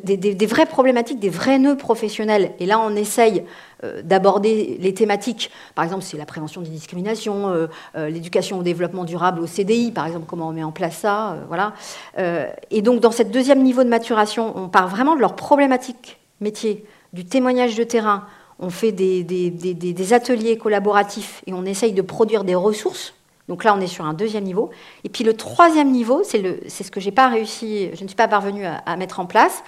[0.03, 2.53] des, vraies problématiques, des vrais nœuds professionnels.
[2.59, 3.43] Et là, on essaye
[3.83, 5.51] euh, d'aborder les thématiques.
[5.75, 10.07] Par exemple, c'est la prévention des discriminations, euh, l'éducation au développement durable au CDI, par
[10.07, 11.37] exemple, comment on met en place ça.
[11.47, 11.73] voilà.
[12.71, 16.85] et donc, dans ce deuxième niveau de maturation, on part vraiment de leurs problématiques métiers,
[17.13, 18.25] du témoignage de terrain
[18.59, 23.13] on fait des, ateliers collaboratifs et on essaye de produire des ressources.
[23.47, 24.71] Donc là, on est sur un deuxième niveau.
[25.03, 28.27] Et puis le troisième niveau, c'est ce que j'ai pas réussi, je ne suis pas
[28.27, 29.63] parvenue à mettre en place,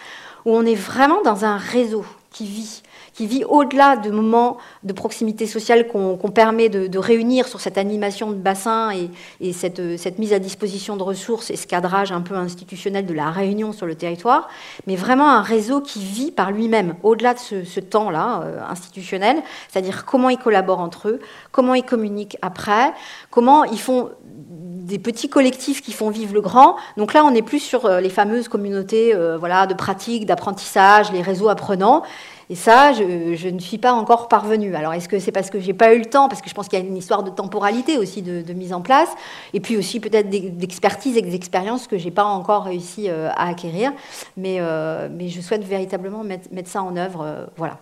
[0.45, 2.81] où on est vraiment dans un réseau qui vit,
[3.17, 8.29] qui vit au-delà de moments de proximité sociale qu'on permet de, réunir sur cette animation
[8.29, 8.91] de bassin
[9.41, 13.31] et, cette, mise à disposition de ressources et ce cadrage un peu institutionnel de la
[13.31, 14.49] réunion sur le territoire,
[14.85, 19.37] mais vraiment un réseau qui vit par lui-même, au-delà de ce, temps-là euh, institutionnel,
[19.67, 21.19] c'est-à-dire comment ils collaborent entre eux,
[21.51, 22.93] comment ils communiquent après,
[23.31, 24.11] comment ils font
[24.87, 26.75] des petits collectifs qui font vivre le grand.
[26.97, 31.11] Donc là, on n'est plus sur euh, les fameuses communautés euh, voilà, de pratique, d'apprentissage,
[31.11, 32.03] les réseaux apprenants.
[32.49, 34.73] Et ça, je, ne suis pas encore parvenue.
[34.75, 36.29] Alors, est-ce que c'est parce que j'ai pas eu le temps?
[36.29, 38.81] Parce que je pense qu'il y a une histoire de temporalité aussi de, mise en
[38.81, 39.09] place,
[39.53, 43.91] et puis aussi peut-être d'expertise et d'expérience que j'ai pas encore réussi euh, à acquérir.
[44.37, 47.21] Mais, euh, mais je souhaite véritablement mettre, mettre ça en œuvre.
[47.21, 47.79] Euh, voilà.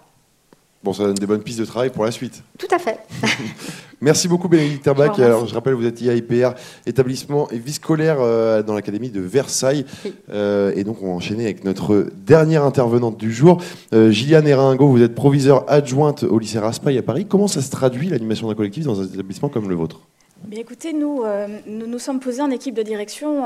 [0.85, 2.43] Bon, ça donne des bonnes pistes de travail pour la suite.
[2.59, 2.99] Tout à fait.
[4.01, 5.17] Merci beaucoup Bénédicte Terbach.
[5.17, 6.51] Alors, je rappelle, vous êtes IAIPR,
[6.85, 9.87] établissement et vie scolaire euh, dans l'Académie de Versailles.
[10.29, 13.63] Euh, et donc, on va enchaîner avec notre dernière intervenante du jour.
[13.93, 17.25] Euh, Gilliane Eringo, vous êtes proviseure adjointe au lycée Raspail à Paris.
[17.27, 20.01] Comment ça se traduit l'animation d'un collectif dans un établissement comme le vôtre?
[20.43, 21.23] Bien, écoutez, nous,
[21.65, 23.43] nous nous sommes posés en équipe de direction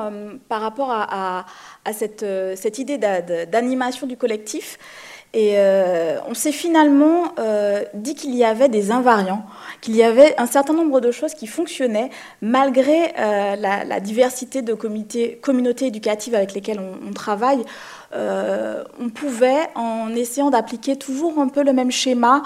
[0.49, 1.45] par rapport à,
[1.85, 2.25] à cette,
[2.55, 4.77] cette idée d'animation du collectif.
[5.33, 9.45] Et euh, on s'est finalement euh, dit qu'il y avait des invariants,
[9.79, 12.09] qu'il y avait un certain nombre de choses qui fonctionnaient
[12.41, 17.63] malgré euh, la, diversité de communautés éducatives avec lesquelles on travaille.
[18.11, 22.41] On pouvait, en essayant d'appliquer toujours un peu le même schéma,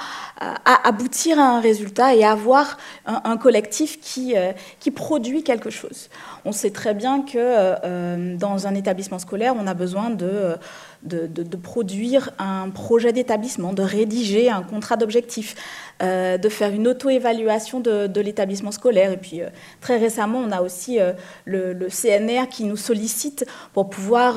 [0.65, 6.09] aboutir à un résultat et avoir un, collectif qui produit quelque chose.
[6.43, 10.57] On sait très bien que dans un établissement scolaire, on a besoin de,
[11.03, 15.55] de, produire un projet d'établissement, de rédiger un contrat d'objectif,
[16.01, 19.11] de faire une auto-évaluation de, l'établissement scolaire.
[19.11, 19.41] Et puis,
[19.81, 20.99] très récemment, on a aussi
[21.45, 24.35] le, le, CNR qui nous sollicite pour pouvoir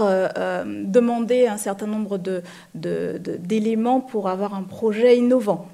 [0.64, 2.20] demander un certain nombre
[2.74, 5.68] d'éléments pour avoir un projet innovant.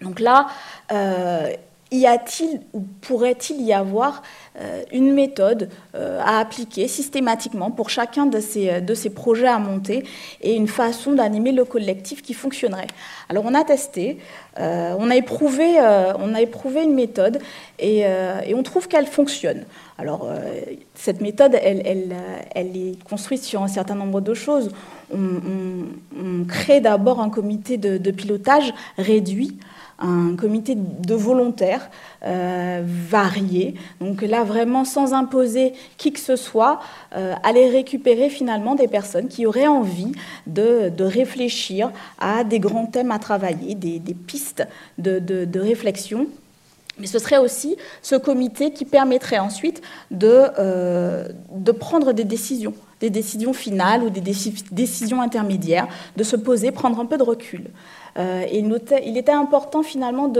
[0.00, 0.48] Donc là,
[0.92, 1.52] euh,
[1.90, 4.47] y a-t-il ou pourrait-il y avoir euh,
[4.92, 10.04] une méthode euh, à appliquer systématiquement pour chacun de ces, de ces projets à monter
[10.40, 12.86] et une façon d'animer le collectif qui fonctionnerait
[13.28, 14.18] Alors on a testé,
[14.58, 15.78] euh, on, a éprouvé,
[16.18, 17.38] on a éprouvé une méthode
[17.78, 19.64] et, et on trouve qu'elle fonctionne.
[19.98, 20.28] Alors
[20.94, 22.16] cette méthode, elle, elle,
[22.54, 24.70] elle, est construite sur un certain nombre de choses.
[25.12, 29.58] On, crée d'abord un comité de pilotage réduit
[29.98, 31.90] un comité de volontaires
[32.24, 33.74] euh, variés.
[34.00, 36.80] Donc là, vraiment sans imposer qui que ce soit,
[37.16, 40.12] euh, aller récupérer finalement des personnes qui auraient envie
[40.46, 41.90] de, réfléchir
[42.20, 44.66] à des grands thèmes à travailler, des, pistes
[44.98, 46.26] de, réflexion.
[46.98, 49.80] Mais ce serait aussi ce comité qui permettrait ensuite
[50.10, 56.36] de, euh, de prendre des décisions, des décisions finales ou des décisions intermédiaires, de se
[56.36, 57.64] poser, prendre un peu de recul.
[58.18, 60.32] Euh, il, était important finalement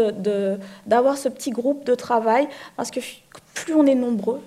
[0.86, 3.00] d'avoir ce petit groupe de travail parce que
[3.54, 4.40] plus on est nombreux,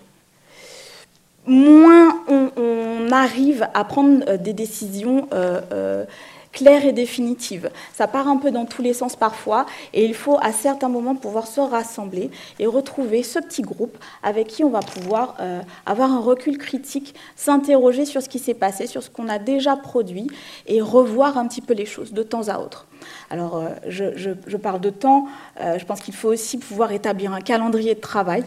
[1.46, 6.06] moins on, arrive à prendre euh, des décisions euh,
[6.52, 7.70] claire et définitive.
[7.94, 11.16] Ça part un peu dans tous les sens parfois, et il faut à certains moments
[11.16, 12.30] pouvoir se rassembler
[12.60, 17.16] et retrouver ce petit groupe avec qui on va pouvoir euh, avoir un recul critique,
[17.36, 20.28] s'interroger sur ce qui s'est passé, sur ce qu'on a déjà produit,
[20.68, 22.88] et revoir un petit peu les choses de temps à autre.
[23.30, 25.28] Alors, euh, je, parle de temps,
[25.60, 28.44] euh, je pense qu'il faut aussi pouvoir établir un calendrier de travail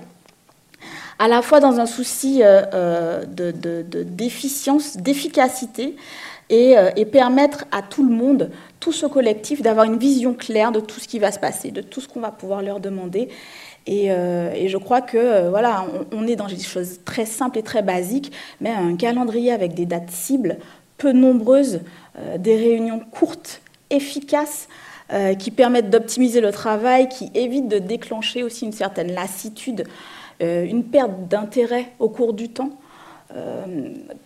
[1.19, 2.43] à la fois dans un souci
[3.29, 5.95] d'efficience, d'efficacité,
[6.53, 10.81] euh, et, permettre à tout le monde, tout ce collectif, d'avoir une vision claire de
[10.81, 13.29] tout ce qui va se passer, de tout ce qu'on va pouvoir leur demander.
[13.87, 17.63] Et, euh, je crois que euh, voilà, on, est dans des choses très simples et
[17.63, 20.59] très basiques, mais un calendrier avec des dates cibles,
[20.99, 21.81] peu nombreuses,
[22.39, 24.69] des réunions courtes, efficaces,
[25.41, 29.85] qui permettent d'optimiser le travail, qui évitent de déclencher aussi une certaine lassitude,
[30.41, 32.71] une perte d'intérêt au cours du temps.
[33.37, 33.65] Euh,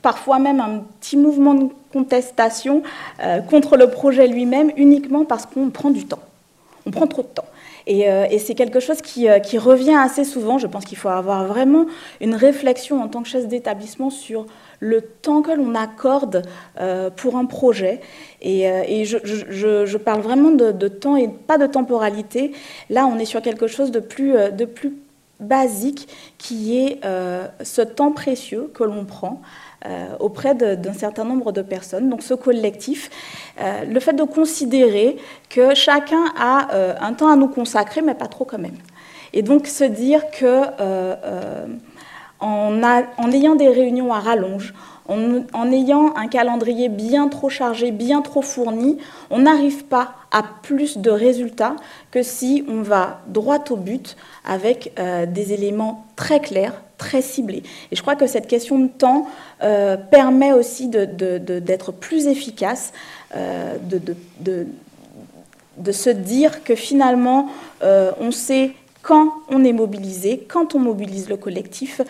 [0.02, 2.82] parfois même un petit mouvement de contestation
[3.22, 6.18] euh, contre le projet lui-même uniquement parce qu'on prend du temps.
[6.84, 7.46] On prend trop de temps.
[7.86, 9.28] Et, euh, c'est quelque chose qui,
[9.58, 10.58] revient assez souvent.
[10.58, 11.86] Je pense qu'il faut avoir vraiment
[12.20, 14.44] une réflexion en tant que chef d'établissement sur
[14.80, 16.42] le temps que l'on accorde
[17.16, 18.00] pour un projet.
[18.42, 18.64] Et,
[19.06, 22.52] je, parle vraiment de, de, temps et pas de temporalité.
[22.90, 24.92] Là, on est sur quelque chose de plus, de plus
[25.40, 29.40] basique qui est euh, ce temps précieux que l'on prend
[29.86, 32.08] euh, auprès d'un certain nombre de personnes.
[32.08, 33.10] Donc ce collectif,
[33.60, 35.16] euh, le fait de considérer
[35.48, 36.68] que chacun a
[37.00, 38.76] un temps à nous consacrer, mais pas trop quand même.
[39.32, 40.64] Et donc se dire que
[42.40, 44.74] en, ayant des réunions à rallonge,
[45.08, 48.98] en, ayant un calendrier bien trop chargé, bien trop fourni,
[49.30, 51.76] on n'arrive pas à plus de résultats
[52.10, 57.62] que si on va droit au but avec euh, des éléments très clairs, très ciblés.
[57.90, 59.26] Et je crois que cette question de temps
[59.62, 62.92] euh, permet aussi d'être plus efficace,
[63.34, 67.48] euh, de, se dire que finalement,
[67.80, 72.02] on sait quand on est mobilisé, quand on mobilise le collectif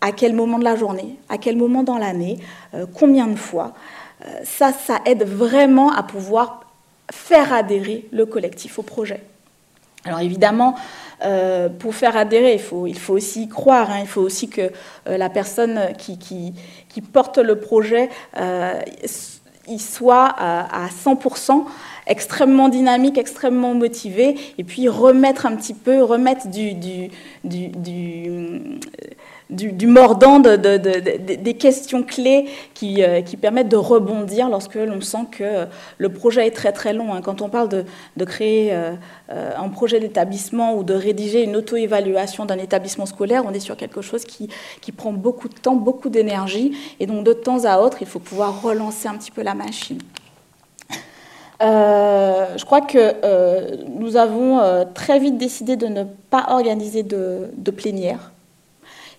[0.00, 2.38] à quel moment de la journée, à quel moment dans l'année,
[2.74, 3.72] euh, combien de fois.
[4.24, 6.64] Euh, ça, ça aide vraiment à pouvoir
[7.10, 9.22] faire adhérer le collectif au projet.
[10.04, 10.76] Alors évidemment,
[11.24, 13.98] euh, pour faire adhérer, il faut, il faut aussi y croire, hein.
[14.00, 14.70] il faut aussi que
[15.06, 16.54] la personne qui,
[17.12, 18.08] porte le projet
[19.68, 21.64] il soit à 100%
[22.06, 27.10] extrêmement dynamique, extrêmement motivé, et puis remettre un petit peu, remettre du, du,
[27.44, 28.30] du
[29.50, 32.46] du, mordant des questions clés
[32.82, 35.66] euh, qui, permettent de rebondir lorsque l'on sent que
[35.98, 37.14] le projet est très très long.
[37.14, 37.20] Hein.
[37.22, 38.92] Quand on parle de, créer euh,
[39.30, 43.76] euh, un projet d'établissement ou de rédiger une auto-évaluation d'un établissement scolaire, on est sur
[43.76, 44.48] quelque chose qui,
[44.96, 48.62] prend beaucoup de temps, beaucoup d'énergie, et donc de temps à autre, il faut pouvoir
[48.62, 49.98] relancer un petit peu la machine.
[51.60, 58.32] je crois que nous avons très vite décidé de ne pas organiser de plénière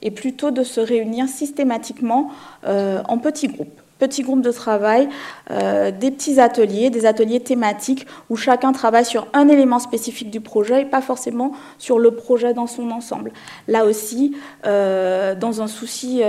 [0.02, 2.30] et plutôt de se réunir systématiquement
[2.66, 5.10] euh, en petits groupes petits groupes de travail,
[5.50, 10.40] euh, des petits ateliers, des ateliers thématiques où chacun travaille sur un élément spécifique du
[10.40, 13.32] projet et pas forcément sur le projet dans son ensemble.
[13.68, 14.38] Là aussi,
[14.68, 16.22] euh, dans un souci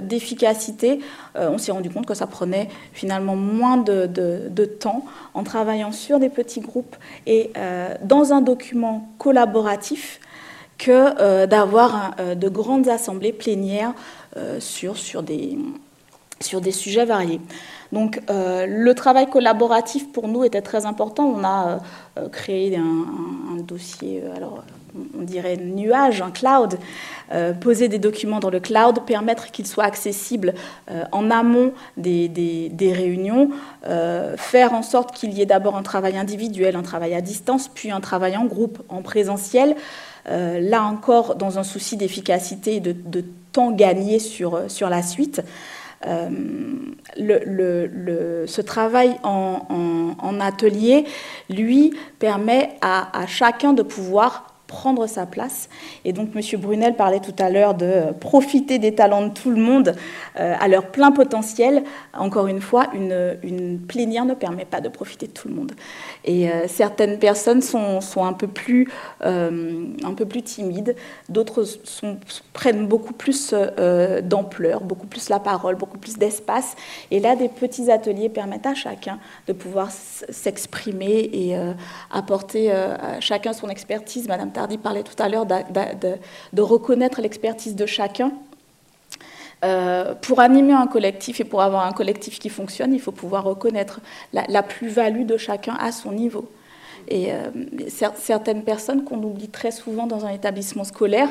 [0.00, 1.00] d'efficacité,
[1.34, 6.20] on s'est rendu compte que ça prenait finalement moins de, de, temps en travaillant sur
[6.20, 6.94] des petits groupes
[7.26, 7.50] et
[8.04, 10.20] dans un document collaboratif
[10.82, 13.94] que euh, d'avoir euh, de grandes assemblées plénières
[14.36, 15.56] euh, sur, sur des,
[16.40, 17.40] sur des sujets variés.
[17.92, 21.24] Donc le travail collaboratif pour nous était très important.
[21.24, 21.80] On a
[22.32, 24.64] créé un, dossier, alors
[25.18, 26.78] on dirait nuage, un cloud,
[27.60, 30.54] poser des documents dans le cloud, permettre qu'ils soient accessibles
[31.12, 33.50] en amont des, réunions,
[33.86, 37.68] euh, faire en sorte qu'il y ait d'abord un travail individuel, un travail à distance,
[37.68, 39.76] puis un travail en groupe, en présentiel.
[40.26, 45.42] Là encore, dans un souci d'efficacité et de, temps gagné sur, sur la suite.
[46.04, 46.20] ce
[48.60, 51.04] travail en, atelier,
[51.50, 55.68] lui, permet à chacun de pouvoir prendre sa place.
[56.06, 56.60] Et donc, M.
[56.60, 59.94] Brunel parlait tout à l'heure de profiter des talents de tout le monde
[60.40, 61.84] euh, à leur plein potentiel.
[62.14, 65.72] Encore une fois, une, plénière ne permet pas de profiter de tout le monde.
[66.24, 68.88] Et euh, certaines personnes sont, sont un, peu plus,
[69.24, 70.96] euh, un peu plus timides,
[71.28, 71.64] d'autres
[72.54, 73.54] prennent beaucoup plus
[74.22, 76.74] d'ampleur, beaucoup plus la parole, beaucoup plus d'espace.
[77.10, 81.56] Et là, des petits ateliers permettent à chacun de pouvoir s'exprimer et
[82.10, 84.28] apporter à chacun son expertise.
[84.28, 88.30] Madame Tardy parlait tout à l'heure de, reconnaître l'expertise de chacun.
[89.64, 93.42] Euh, pour animer un collectif et pour avoir un collectif qui fonctionne, il faut pouvoir
[93.42, 94.00] reconnaître
[94.32, 96.48] la, plus-value de chacun à son niveau.
[97.08, 97.50] Et euh,
[98.16, 101.28] certaines personnes qu'on oublie très souvent dans un établissement scolaire,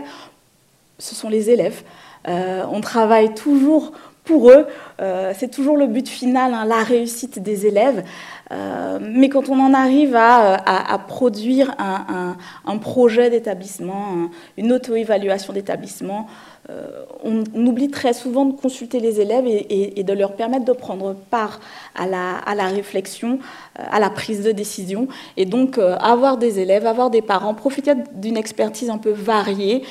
[0.99, 1.83] ce sont les élèves.
[2.27, 3.93] Euh, on travaille toujours
[4.23, 4.67] pour eux.
[5.01, 8.03] Euh, c'est toujours le but final, hein, la réussite des élèves.
[8.51, 16.27] Euh, mais quand on en arrive à, produire un projet d'établissement, une auto-évaluation d'établissement,
[16.69, 21.15] euh, on, oublie très souvent de consulter les élèves et, de leur permettre de prendre
[21.31, 21.59] part
[21.95, 23.39] à la, réflexion,
[23.79, 25.07] euh, à la prise de décision.
[25.37, 29.83] Et donc, euh, avoir des élèves, avoir des parents, profiter d'une expertise un peu variée,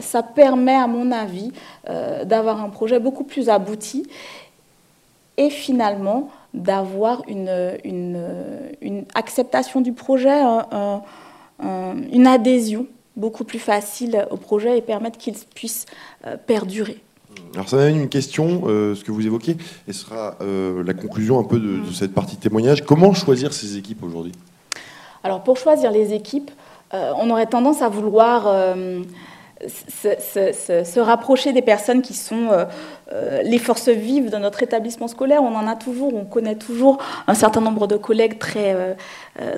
[0.00, 1.52] ça permet, à mon avis,
[2.24, 4.06] d'avoir un projet beaucoup plus abouti
[5.36, 8.16] et finalement d'avoir une,
[9.14, 10.40] acceptation du projet,
[11.60, 12.86] une adhésion
[13.20, 15.86] beaucoup plus facile au projet et permettre qu'il puisse
[16.26, 16.98] euh, perdurer.
[17.54, 19.56] Alors ça m'amène une question, euh, ce que vous évoquez,
[19.86, 22.84] et ce sera euh, la conclusion un peu de, de, cette partie témoignage.
[22.84, 24.32] Comment choisir ces équipes aujourd'hui?
[25.22, 26.50] Alors pour choisir les équipes,
[26.92, 28.74] on aurait tendance à vouloir
[29.68, 32.64] se, rapprocher des personnes qui sont euh,
[33.12, 35.42] euh, les forces vives de notre établissement scolaire.
[35.42, 38.94] On en a toujours, on connaît toujours un certain nombre de collègues très, euh,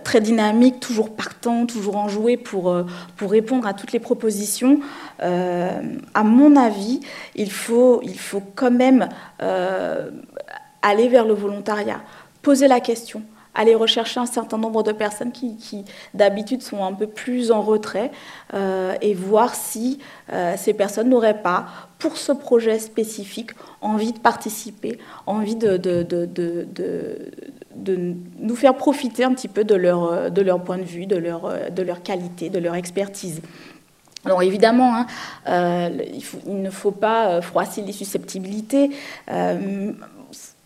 [0.03, 2.75] très dynamiques, toujours partants, toujours enjoués pour,
[3.17, 4.81] pour répondre à toutes les propositions.
[5.21, 7.01] à mon avis,
[7.35, 9.09] il faut, il faut quand même
[10.83, 12.01] aller vers le volontariat,
[12.43, 13.23] poser la question
[13.55, 15.85] aller rechercher un certain nombre de personnes qui,
[16.15, 18.11] d'habitude sont un peu plus en retrait
[18.55, 19.99] euh, et voir si
[20.33, 21.67] euh, ces personnes n'auraient pas,
[21.99, 23.51] pour ce projet spécifique,
[23.81, 25.79] envie de participer, envie de,
[28.41, 32.59] nous faire profiter un petit peu de leur, point de vue, de leur, qualité, de
[32.59, 33.43] leur expertise.
[34.25, 35.07] Alors évidemment, hein,
[35.49, 38.91] euh, il, il, ne faut pas froisser les susceptibilités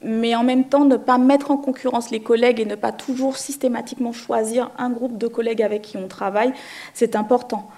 [0.07, 3.37] mais en même temps ne pas mettre en concurrence les collègues et ne pas toujours
[3.37, 6.53] systématiquement choisir un groupe de collègues avec qui on travaille,
[6.95, 7.69] c'est important.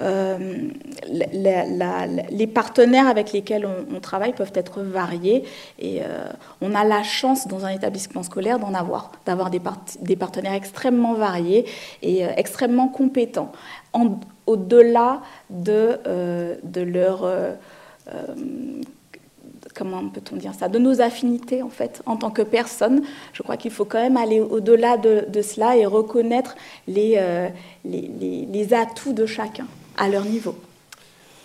[0.00, 0.68] Euh,
[1.08, 5.44] les partenaires avec lesquels on, travaille peuvent être variés
[5.80, 6.28] et euh,
[6.60, 9.58] on a la chance dans un établissement scolaire d'en avoir, d'avoir des,
[10.16, 11.66] partenaires extrêmement variés
[12.02, 13.50] et euh, extrêmement compétents,
[14.46, 15.20] au-delà
[15.50, 15.98] de,
[16.62, 17.24] de leur
[19.78, 23.02] comment peut-on dire ça, de nos affinités en fait en tant que personne.
[23.32, 26.56] Je crois qu'il faut quand même aller au-delà de, cela et reconnaître
[26.88, 27.48] euh,
[27.84, 29.66] les, les, atouts de chacun
[29.96, 30.54] à leur niveau.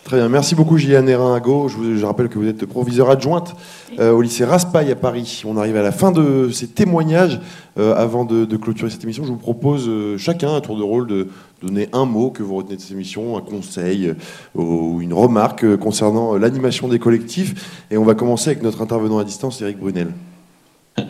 [0.04, 1.70] Très bien, merci beaucoup Gilliane Hérin-Ago.
[1.70, 3.56] Je, vous, je rappelle que vous êtes proviseure adjointe
[4.00, 5.44] euh, au lycée Raspail à Paris.
[5.46, 7.40] On arrive à la fin de ces témoignages.
[7.80, 11.30] Euh, avant de, clôturer cette émission, je vous propose chacun un tour de rôle de,
[11.64, 14.16] donner un mot que vous retenez de cette émission, un conseil euh,
[14.56, 17.86] ou une remarque euh, concernant euh, l'animation des collectifs.
[17.90, 20.10] Et on va commencer avec notre intervenant à distance, Eric Brunel.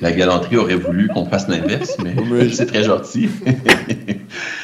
[0.00, 2.14] La galanterie aurait voulu qu'on fasse l'inverse, mais
[2.52, 3.28] c'est très gentil.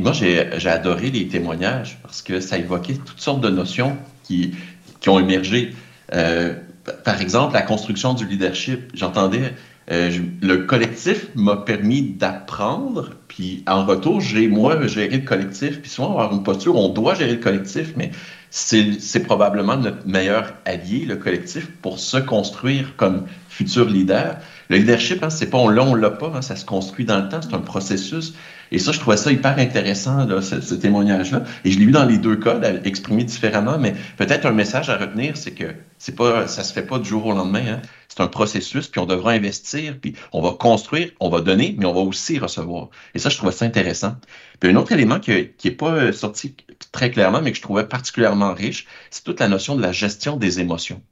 [0.00, 4.54] moi, j'ai adoré les témoignages parce que ça évoquait toutes sortes de notions qui,
[5.00, 5.74] qui ont émergé.
[6.08, 8.90] par exemple, la construction du leadership.
[8.94, 9.54] J'entendais
[9.90, 10.10] euh,
[10.40, 16.10] le collectif m'a permis d'apprendre, puis en retour, j'ai moi géré le collectif, puis souvent
[16.12, 18.10] avoir une posture, on doit gérer le collectif, mais
[18.56, 24.36] c'est probablement notre meilleur allié, le collectif, pour se construire comme futur leader.
[24.68, 27.18] Le leadership, hein, c'est pas on l'a, on l'a pas, hein, ça se construit dans
[27.18, 28.32] le temps, c'est un processus.
[28.70, 31.42] Et ça, je trouvais ça hyper intéressant, là, ce, témoignage-là.
[31.64, 34.98] Et je l'ai vu dans les deux cas, exprimé différemment, mais peut-être un message à
[34.98, 37.64] retenir, c'est que c'est pas, ça se fait pas du jour au lendemain.
[37.68, 37.82] Hein.
[38.14, 41.84] C'est un processus, puis on devra investir, puis on va construire, on va donner, mais
[41.84, 42.90] on va aussi recevoir.
[43.12, 44.14] Et ça, je trouvais ça intéressant.
[44.60, 46.54] Puis un autre élément qui n'est pas euh, sorti
[46.92, 50.36] très clairement, mais que je trouvais particulièrement riche, c'est toute la notion de la gestion
[50.36, 51.02] des émotions.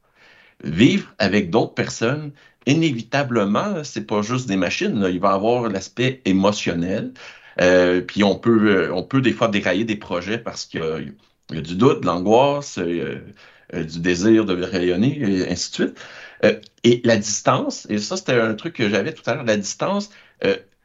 [0.63, 2.31] Vivre avec d'autres personnes,
[2.67, 5.05] inévitablement, c'est pas juste des machines.
[5.11, 7.13] Il va avoir l'aspect émotionnel.
[7.61, 11.13] Euh, puis on peut, euh, on peut des fois dérailler des projets parce qu'il
[11.51, 15.99] y, a du doute, de l'angoisse, du désir de rayonner, et ainsi de suite.
[16.43, 20.11] Et la distance, et ça c'était un truc que j'avais tout à l'heure, la distance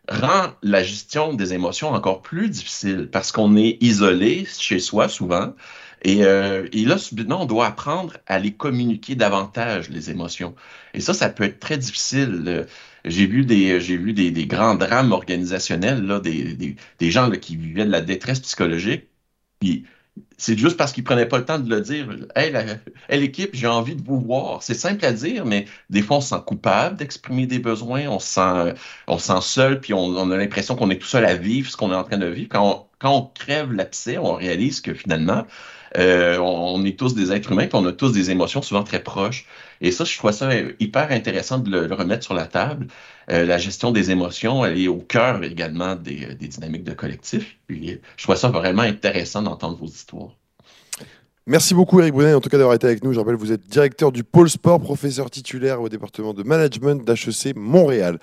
[0.10, 5.54] rend la gestion des émotions encore plus difficile parce qu'on est isolé chez soi souvent.
[6.04, 10.56] Et, et, là, subitement, on doit apprendre à les communiquer davantage, les émotions.
[10.94, 12.68] Et ça, ça peut être très difficile.
[13.06, 17.38] J'ai vu des, j'ai vu des, grands drames organisationnels, là, des, des, des gens là,
[17.38, 19.08] qui vivaient de la détresse psychologique.
[19.60, 19.86] Puis
[20.38, 22.08] c'est juste parce qu'ils prenaient pas le temps de le dire.
[22.36, 22.54] Hey,
[23.10, 24.64] l'équipe, j'ai envie de vous voir.
[24.64, 28.20] C'est simple à dire, mais des fois, on se sent coupable d'exprimer des besoins, on
[28.20, 28.74] se sent,
[29.08, 31.70] on se sent seul, puis on, on a l'impression qu'on est tout seul à vivre
[31.70, 32.50] ce qu'on est en train de vivre.
[32.50, 35.46] Quand on, quand on crève l'abcès, on réalise que finalement,
[35.98, 39.02] euh, on, est tous des êtres humains, puis on a tous des émotions souvent très
[39.02, 39.46] proches.
[39.82, 40.50] Et ça, je trouve ça
[40.80, 42.88] hyper intéressant de le, remettre sur la table.
[43.30, 47.58] Euh, la gestion des émotions, elle est au cœur également des, des dynamiques de collectif.
[47.68, 50.36] Puis, je trouve ça vraiment intéressant d'entendre vos histoires.
[51.50, 53.14] Merci beaucoup Eric Brunet en tout cas d'avoir été avec nous.
[53.14, 57.56] Je rappelle, vous êtes directeur du pôle sport, professeur titulaire au département de management d'HEC
[57.56, 58.20] Montréal.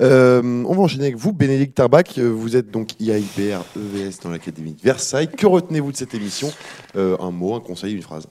[0.00, 2.18] Euh, on va enchaîner avec vous, Bénédicte Tarbach.
[2.18, 5.28] Vous êtes donc IAIPR EVS dans l'Académie de Versailles.
[5.28, 6.50] Que retenez-vous de cette émission?
[6.96, 8.26] Euh, Un mot, un conseil, une phrase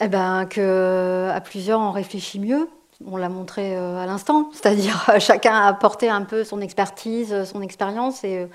[0.00, 2.66] Eh ben, que à plusieurs on réfléchit mieux,
[3.06, 7.62] on l'a montré euh, à l'instant, c'est-à-dire chacun a apporté un peu son expertise, son
[7.62, 8.46] expérience, et euh,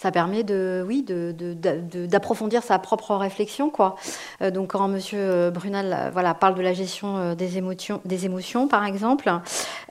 [0.00, 3.96] ça permet de, oui, d'approfondir sa propre réflexion, quoi.
[4.40, 8.86] Euh, donc quand Monsieur Brunel, voilà, parle de la gestion des émotions, des émotions, par
[8.86, 9.30] exemple,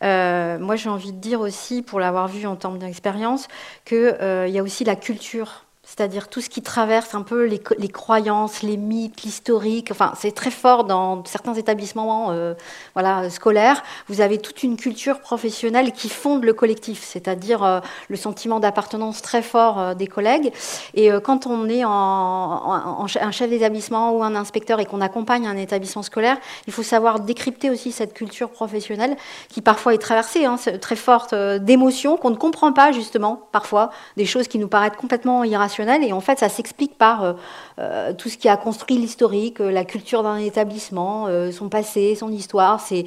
[0.02, 3.48] moi j'ai envie de dire aussi, pour l'avoir vu en termes d'expérience,
[3.86, 4.16] qu'il
[4.48, 5.66] y a aussi la culture
[6.00, 9.90] c'est-à-dire tout ce qui traverse un peu les, croyances, les mythes, l'historique.
[9.92, 12.54] Enfin, c'est très fort dans certains établissements euh,
[12.94, 13.84] voilà, scolaires.
[14.08, 19.22] Vous avez toute une culture professionnelle qui fonde le collectif, c'est-à-dire euh, le sentiment d'appartenance
[19.22, 20.54] très fort euh, des collègues.
[20.94, 25.58] Et quand on est en, un chef d'établissement ou un inspecteur et qu'on accompagne un
[25.58, 29.18] établissement scolaire, il faut savoir décrypter aussi cette culture professionnelle
[29.50, 34.26] qui parfois est traversée, hein, très forte, d'émotions qu'on ne comprend pas justement, parfois, des
[34.26, 37.34] choses qui nous paraissent complètement irrationnelles et en fait, ça s'explique par euh,
[37.80, 42.32] euh, tout ce qui a construit l'historique, euh, la culture d'un établissement, son passé, son
[42.32, 43.06] histoire, ses,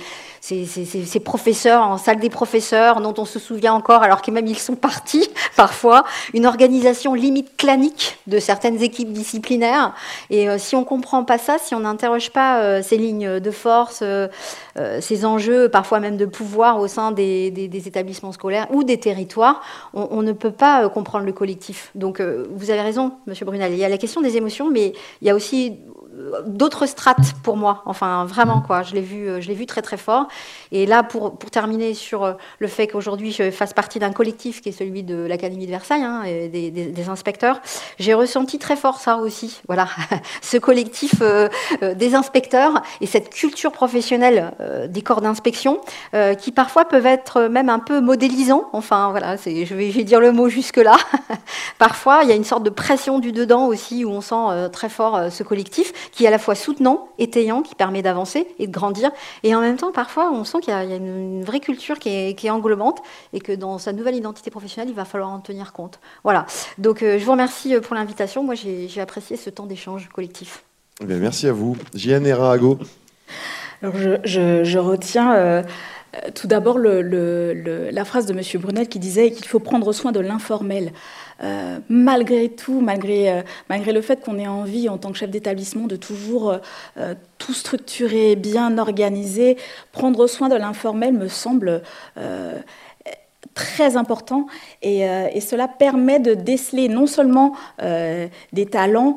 [1.24, 4.74] professeurs en salle des professeurs dont on se souvient encore alors que même ils sont
[4.74, 6.04] partis parfois,
[6.34, 9.94] une organisation limite clanique de certaines équipes disciplinaires.
[10.30, 14.02] Et si on ne comprend pas ça, si on n'interroge pas ces lignes de force,
[15.00, 17.52] ces enjeux, parfois même de pouvoir au sein des,
[17.86, 19.62] établissements scolaires ou des territoires,
[19.94, 21.90] on, on ne peut pas comprendre le collectif.
[21.94, 23.72] Donc vous avez raison, Monsieur Brunel.
[23.72, 25.78] Il y a la question des émotions, mais il y a aussi
[26.46, 27.82] d'autres strates pour moi.
[27.86, 28.82] Enfin, vraiment, quoi.
[28.82, 30.28] Je l'ai vu, euh, je l'ai vu très, très fort.
[30.70, 34.60] Et là, pour, pour terminer sur euh, le fait qu'aujourd'hui, je fasse partie d'un collectif
[34.60, 37.60] qui est celui de l'Académie de Versailles, hein, et des, des, inspecteurs,
[37.98, 39.60] j'ai ressenti très fort ça aussi.
[39.72, 39.88] Voilà,
[40.42, 41.48] ce collectif euh,
[41.94, 44.52] des inspecteurs et cette culture professionnelle
[44.88, 45.80] des corps d'inspection
[46.38, 48.68] qui parfois peuvent être même un peu modélisants.
[48.72, 50.96] Enfin, voilà, c'est, je, vais, je vais dire le mot jusque-là.
[51.78, 54.90] parfois, il y a une sorte de pression du dedans aussi où on sent très
[54.90, 58.72] fort ce collectif qui est à la fois soutenant, étayant, qui permet d'avancer et de
[58.72, 59.10] grandir.
[59.42, 62.50] Et en même temps, parfois, on sent qu'il y, a une vraie culture qui est,
[62.50, 62.98] englobante
[63.32, 66.00] et que dans sa nouvelle identité professionnelle, il va falloir en tenir compte.
[66.24, 66.46] Voilà.
[66.78, 68.42] Donc, euh, je vous remercie euh, pour l'invitation.
[68.42, 70.64] Moi, j'ai apprécié ce temps d'échange collectif.
[71.00, 71.76] Eh merci à vous.
[71.94, 72.78] et Rago.
[73.82, 75.34] Alors, je, retiens.
[75.34, 75.62] Euh,
[76.34, 78.60] tout d'abord la phrase de M.
[78.60, 80.92] Brunel qui disait qu'il faut prendre soin de l'informel.
[81.42, 85.30] Euh, malgré tout, malgré, euh, malgré le fait qu'on ait envie en tant que chef
[85.30, 86.58] d'établissement de toujours
[86.96, 89.56] euh, tout structurer, bien organiser,
[89.90, 91.82] prendre soin de l'informel me semble
[93.54, 94.46] très important
[94.82, 99.16] et, cela permet de déceler non seulement des talents,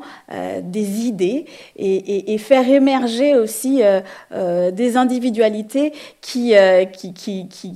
[0.62, 3.82] des idées et, faire émerger aussi
[4.30, 6.54] des individualités qui,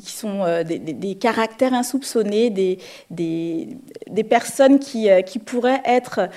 [0.05, 5.09] sont des, caractères insoupçonnés, des, personnes qui,
[5.45, 6.29] pourraient être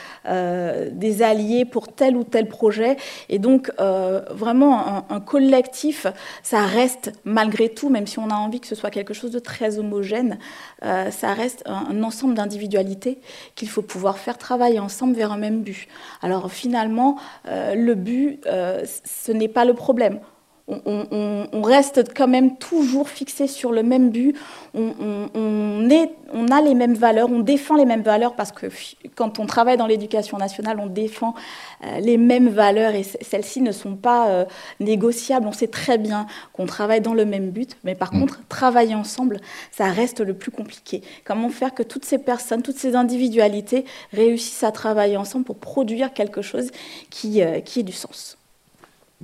[0.92, 2.98] des alliés pour tel ou tel projet.
[3.30, 6.08] Et donc, vraiment, un collectif,
[6.42, 9.40] ça reste malgré tout, même si on a envie que ce soit quelque chose de
[9.40, 10.38] très homogène,
[10.84, 13.20] euh, ça reste un, ensemble d'individualités
[13.56, 15.88] qu'il faut pouvoir faire travailler ensemble vers un même but.
[16.22, 17.18] Alors finalement,
[17.48, 20.20] euh, le but, euh, ce n'est pas le problème
[20.68, 24.36] on, reste quand même toujours fixé sur le même but.
[24.74, 28.68] On, est, on, a les mêmes valeurs, on défend les mêmes valeurs parce que
[29.16, 31.36] quand on travaille dans l'éducation nationale, on défend
[31.84, 34.46] euh, les mêmes valeurs et celles-ci ne sont pas euh,
[34.80, 35.48] négociables.
[35.48, 38.20] On sait très bien qu'on travaille dans le même but, mais par mm.
[38.20, 39.42] contre, travailler ensemble,
[39.72, 41.02] ça reste le plus compliqué.
[41.26, 46.14] Comment faire que toutes ces personnes, toutes ces individualités réussissent à travailler ensemble pour produire
[46.14, 46.72] quelque chose
[47.10, 48.38] qui, euh, qui ait du sens?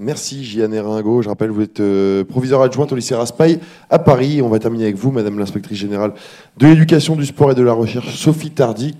[0.01, 1.21] Merci Gianne Ringo.
[1.21, 3.59] Je rappelle, vous êtes euh, proviseur adjointe au lycée Raspail
[3.89, 4.41] à Paris.
[4.41, 6.13] On va terminer avec vous, Madame l'inspectrice générale
[6.55, 8.95] de l'éducation, du sport et de la recherche, Sophie Tardy.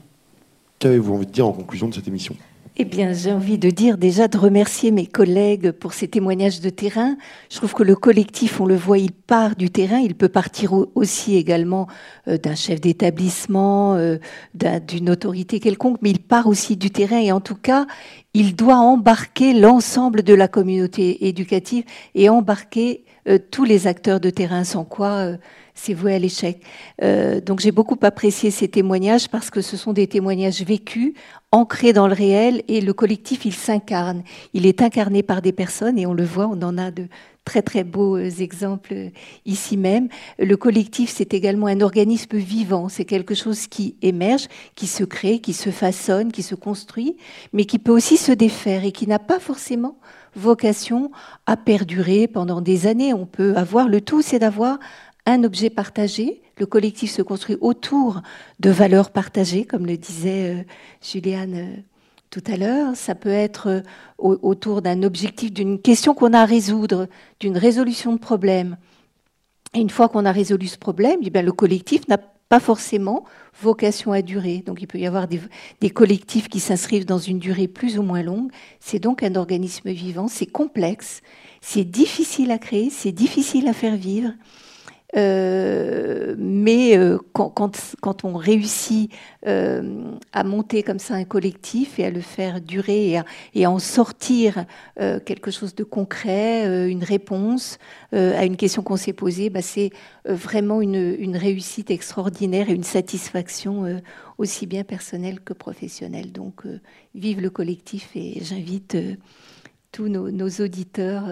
[0.78, 2.36] Qu'avez-vous envie de dire en conclusion de cette émission?
[2.82, 6.70] Eh bien, j'ai envie de dire déjà de remercier mes collègues pour ces témoignages de
[6.70, 7.18] terrain.
[7.50, 9.98] Je trouve que le collectif, on le voit, il part du terrain.
[9.98, 11.88] Il peut partir aussi également
[12.30, 14.18] euh, d'un chef d'établissement, euh,
[14.54, 17.20] d'une autorité quelconque, mais il part aussi du terrain.
[17.20, 17.86] Et en tout cas,
[18.34, 21.84] il doit embarquer l'ensemble de la communauté éducative
[22.16, 25.34] et embarquer euh, tous les acteurs de terrain, sans quoi
[25.80, 26.62] c'est voué à l'échec.
[27.02, 31.14] Euh, donc j'ai beaucoup apprécié ces témoignages parce que ce sont des témoignages vécus,
[31.52, 34.24] ancrés dans le réel, et le collectif, il s'incarne.
[34.54, 37.08] Il est incarné par des personnes, et on le voit, on en a de
[37.46, 39.10] très très beaux euh, exemples euh,
[39.46, 40.10] ici même.
[40.38, 45.40] Le collectif, c'est également un organisme vivant, c'est quelque chose qui émerge, qui se crée,
[45.40, 47.16] qui se façonne, qui se construit,
[47.54, 49.98] mais qui peut aussi se défaire et qui n'a pas forcément
[50.36, 51.12] vocation
[51.48, 53.14] à perdurer pendant des années.
[53.14, 54.78] On peut avoir le tout, c'est d'avoir
[55.32, 56.42] un objet partagé.
[56.58, 58.22] Le collectif se construit autour
[58.60, 60.64] de valeurs partagées, comme le disait euh,
[61.02, 61.76] Juliane euh,
[62.30, 62.96] tout à l'heure.
[62.96, 63.82] Ça peut être euh,
[64.18, 67.08] autour d'un objectif, d'une question qu'on a à résoudre,
[67.40, 68.78] d'une résolution de problème.
[69.74, 72.18] Et une fois qu'on a résolu ce problème, eh bien, le collectif n'a
[72.50, 73.26] pas forcément
[73.62, 74.64] vocation à durer.
[74.66, 75.40] Donc il peut y avoir des,
[75.80, 78.52] des collectifs qui s'inscrivent dans une durée plus ou moins longue.
[78.80, 81.22] C'est donc un organisme vivant, c'est complexe,
[81.62, 84.32] c'est difficile à créer, c'est difficile à faire vivre.
[85.16, 89.12] Euh, mais euh, quand, on réussit
[89.48, 90.04] euh,
[90.34, 93.20] à monter comme ça un collectif et à le faire durer
[93.56, 94.66] et à, en sortir
[94.98, 97.78] quelque chose de concret, une réponse
[98.12, 99.92] à une question qu'on s'est posée, bah, c'est
[100.26, 104.02] vraiment une, réussite extraordinaire et une satisfaction
[104.38, 106.32] aussi bien personnelle que professionnelle.
[106.32, 106.64] Donc,
[107.16, 108.98] vive le collectif et j'invite
[109.92, 111.26] tous nos auditeurs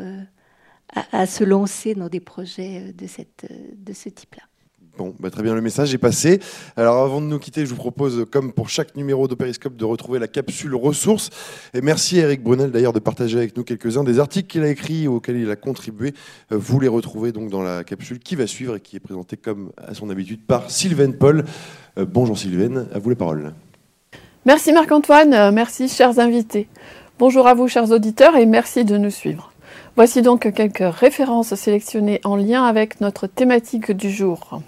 [0.93, 4.43] à, se lancer dans des projets euh, de, cette, euh, de ce type-là.
[4.97, 6.39] Bon, bah, très bien, le message est passé.
[6.75, 9.85] Alors avant de nous quitter, je vous propose, comme pour chaque numéro de Périscope, de
[9.85, 11.29] retrouver la capsule ressources.
[11.75, 14.69] Et merci à Eric Brunel d'ailleurs de partager avec nous quelques-uns des articles qu'il a
[14.69, 16.13] écrits auxquels il a contribué.
[16.51, 19.37] Euh, vous les retrouvez donc dans la capsule qui va suivre et qui est présentée
[19.37, 21.43] comme à son habitude par Sylvain Paul.
[21.97, 23.53] bonjour Sylvain, à vous les paroles.
[24.45, 26.67] Merci Marc-Antoine, merci chers invités.
[27.19, 29.51] Bonjour à vous chers auditeurs et merci de nous suivre.
[29.97, 34.61] Voici donc quelques références sélectionnées en lien avec notre thématique du jour.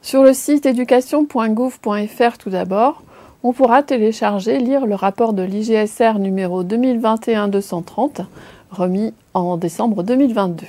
[0.00, 3.02] Sur le site éducation.gouv.fr tout d'abord,
[3.42, 8.24] on pourra télécharger, lire le rapport de l'IGSR numéro 2021-230,
[8.70, 10.64] remis en décembre 2022,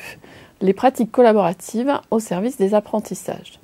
[0.60, 3.62] les pratiques collaboratives au service des apprentissages.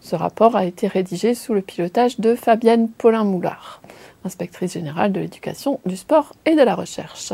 [0.00, 3.82] Ce rapport a été rédigé sous le pilotage de Fabienne Paulin-Moulard,
[4.24, 7.32] inspectrice générale de l'éducation, du sport et de la recherche.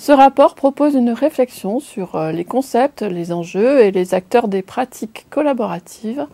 [0.00, 4.62] Ce rapport propose une réflexion sur euh, les concepts, les enjeux et les acteurs des
[4.62, 6.24] pratiques collaboratives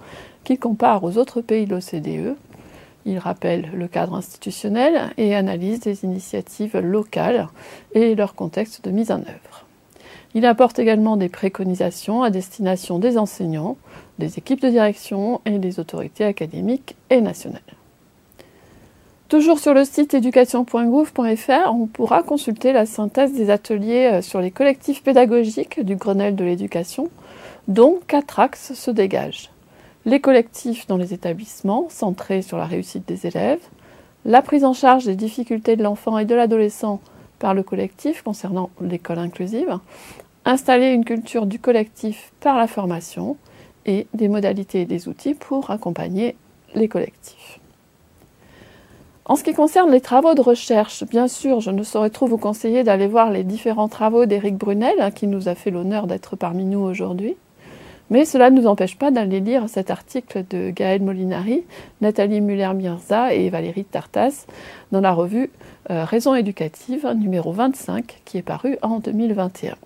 [0.45, 2.37] qu'il compare aux autres pays de l'OCDE.
[3.07, 7.49] Il rappelle le cadre institutionnel et analyse des initiatives locales
[7.95, 9.65] et leur contexte de mise en œuvre.
[10.35, 13.79] Il apporte également des préconisations à destination des enseignants,
[14.19, 17.63] des équipes de direction et des autorités académiques et nationales.
[19.29, 24.51] Toujours sur le site éducation.gouv.fr, on pourra consulter la synthèse des ateliers euh, sur les
[24.51, 27.11] collectifs pédagogiques du Grenelle de l'éducation,
[27.67, 29.51] dont quatre axes se dégagent.
[30.05, 33.63] Les collectifs dans les établissements, centrés sur la réussite des élèves,
[34.27, 37.01] la prise en charge des difficultés de l'enfant et de l'adolescent
[37.39, 39.79] par le collectif concernant l'école inclusive,
[40.45, 43.39] installer une culture du collectif par la formation,
[43.87, 46.37] et des modalités et des outils pour accompagner
[46.75, 47.44] les collectifs.
[49.27, 52.37] En ce qui concerne les travaux de recherche, bien sûr, je ne saurais trop vous
[52.37, 56.37] conseiller d'aller voir les différents travaux d'Éric Brunel, hein, qui nous a fait l'honneur d'être
[56.37, 57.35] parmi nous aujourd'hui.
[58.11, 61.65] Mais cela ne nous empêche pas d'aller lire cet article de Gaël Molinari,
[62.03, 64.45] Nathalie Muller-Mirza et Valérie Tartas
[64.93, 65.51] dans la revue
[65.91, 69.77] euh, Raison éducative numéro 25 qui est paru en 2021.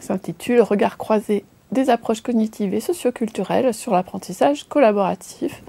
[0.00, 5.62] S'intitule Regard croisé des approches cognitives et socioculturelles sur l'apprentissage collaboratif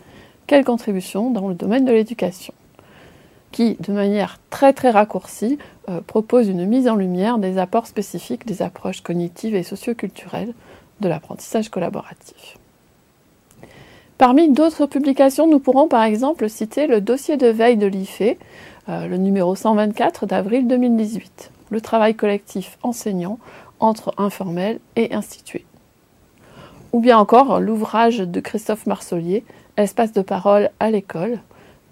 [0.48, 2.54] quelle contribution dans le domaine de l'éducation
[3.56, 5.58] qui, de manière très très raccourcie,
[5.88, 10.54] euh, propose une mise en lumière des apports spécifiques des approches cognitives et socioculturelles
[11.00, 12.58] de l'apprentissage collaboratif.
[14.18, 18.38] Parmi d'autres publications, nous pourrons par exemple citer le dossier de veille de l'IFE,
[18.90, 23.40] euh, le numéro 124 d'avril 2018, le travail collectif enseignant
[23.80, 25.66] entre informel et institué.
[26.92, 29.46] Ou bien encore l'ouvrage de Christophe Marsollier,
[29.78, 31.40] Espace de parole à l'école.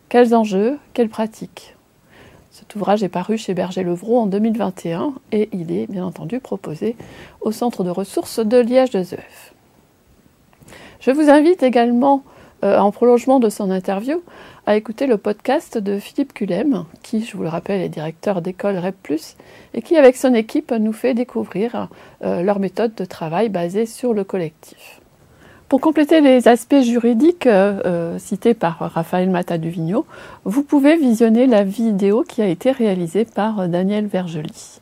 [0.08, 1.76] Quels enjeux, quelles pratiques?
[2.50, 6.96] Cet ouvrage est paru chez Berger-Levrault en 2021 et il est bien entendu proposé
[7.42, 9.54] au centre de ressources de Liège de Zeuf.
[11.02, 12.24] Je vous invite également,
[12.64, 14.24] euh, en prolongement de son interview,
[14.66, 18.78] à écouter le podcast de Philippe Culem, qui, je vous le rappelle, est directeur d'école
[18.78, 19.20] REP,
[19.74, 21.90] et qui, avec son équipe, nous fait découvrir
[22.24, 25.02] euh, leur méthode de travail basée sur le collectif.
[25.74, 30.06] Pour compléter les aspects juridiques euh, euh, cités par Raphaël Mata-Duvigneau,
[30.46, 34.80] vous pouvez visionner la vidéo qui a été réalisée par Daniel Vergely.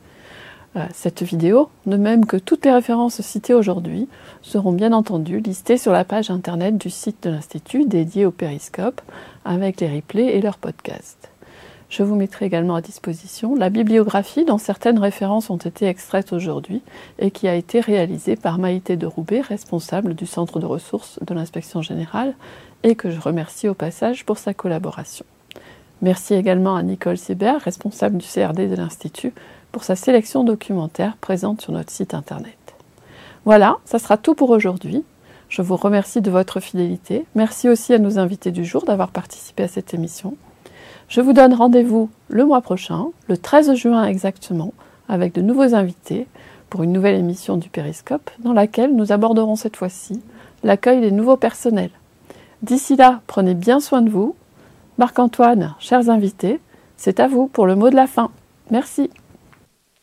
[0.76, 4.06] Euh, cette vidéo, de même que toutes les références citées aujourd'hui,
[4.42, 9.00] seront bien entendu listées sur la page internet du site de l'Institut dédié au périscope
[9.46, 11.31] avec les replays et leurs podcasts.
[11.92, 16.80] Je vous mettrai également à disposition la bibliographie dont certaines références ont été extraites aujourd'hui
[17.18, 21.34] et qui a été réalisée par Maïté de Roubaix, responsable du centre de ressources de
[21.34, 22.32] l'inspection générale,
[22.82, 25.26] et que je remercie au passage pour sa collaboration.
[26.00, 29.34] Merci également à Nicole Sébert, responsable du CRD de l'Institut,
[29.70, 32.56] pour sa sélection documentaire présente sur notre site internet.
[33.44, 35.04] Voilà, ça sera tout pour aujourd'hui.
[35.50, 37.26] Je vous remercie de votre fidélité.
[37.34, 40.38] Merci aussi à nos invités du jour d'avoir participé à cette émission.
[41.12, 44.72] Je vous donne rendez-vous le mois prochain, le 13 juin exactement,
[45.10, 46.26] avec de nouveaux invités
[46.70, 50.22] pour une nouvelle émission du Périscope dans laquelle nous aborderons cette fois-ci
[50.62, 51.90] l'accueil des nouveaux personnels.
[52.62, 54.34] D'ici là, prenez bien soin de vous.
[54.96, 56.60] Marc-Antoine, chers invités,
[56.96, 58.30] c'est à vous pour le mot de la fin.
[58.70, 59.10] Merci.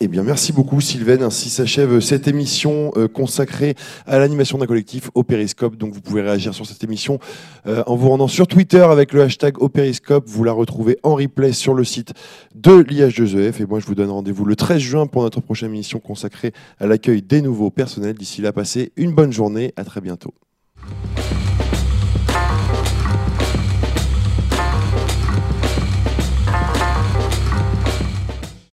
[0.01, 1.21] Eh bien, merci beaucoup, Sylvain.
[1.21, 3.76] Ainsi s'achève cette émission euh, consacrée
[4.07, 5.76] à l'animation d'un collectif au Périscope.
[5.76, 7.19] Donc, vous pouvez réagir sur cette émission
[7.67, 10.23] euh, en vous rendant sur Twitter avec le hashtag au Périscope.
[10.26, 12.13] Vous la retrouvez en replay sur le site
[12.55, 13.61] de l'IH2EF.
[13.61, 16.88] Et moi, je vous donne rendez-vous le 13 juin pour notre prochaine émission consacrée à
[16.88, 18.15] l'accueil des nouveaux personnels.
[18.15, 19.73] D'ici là, passez une bonne journée.
[19.76, 20.34] À très bientôt.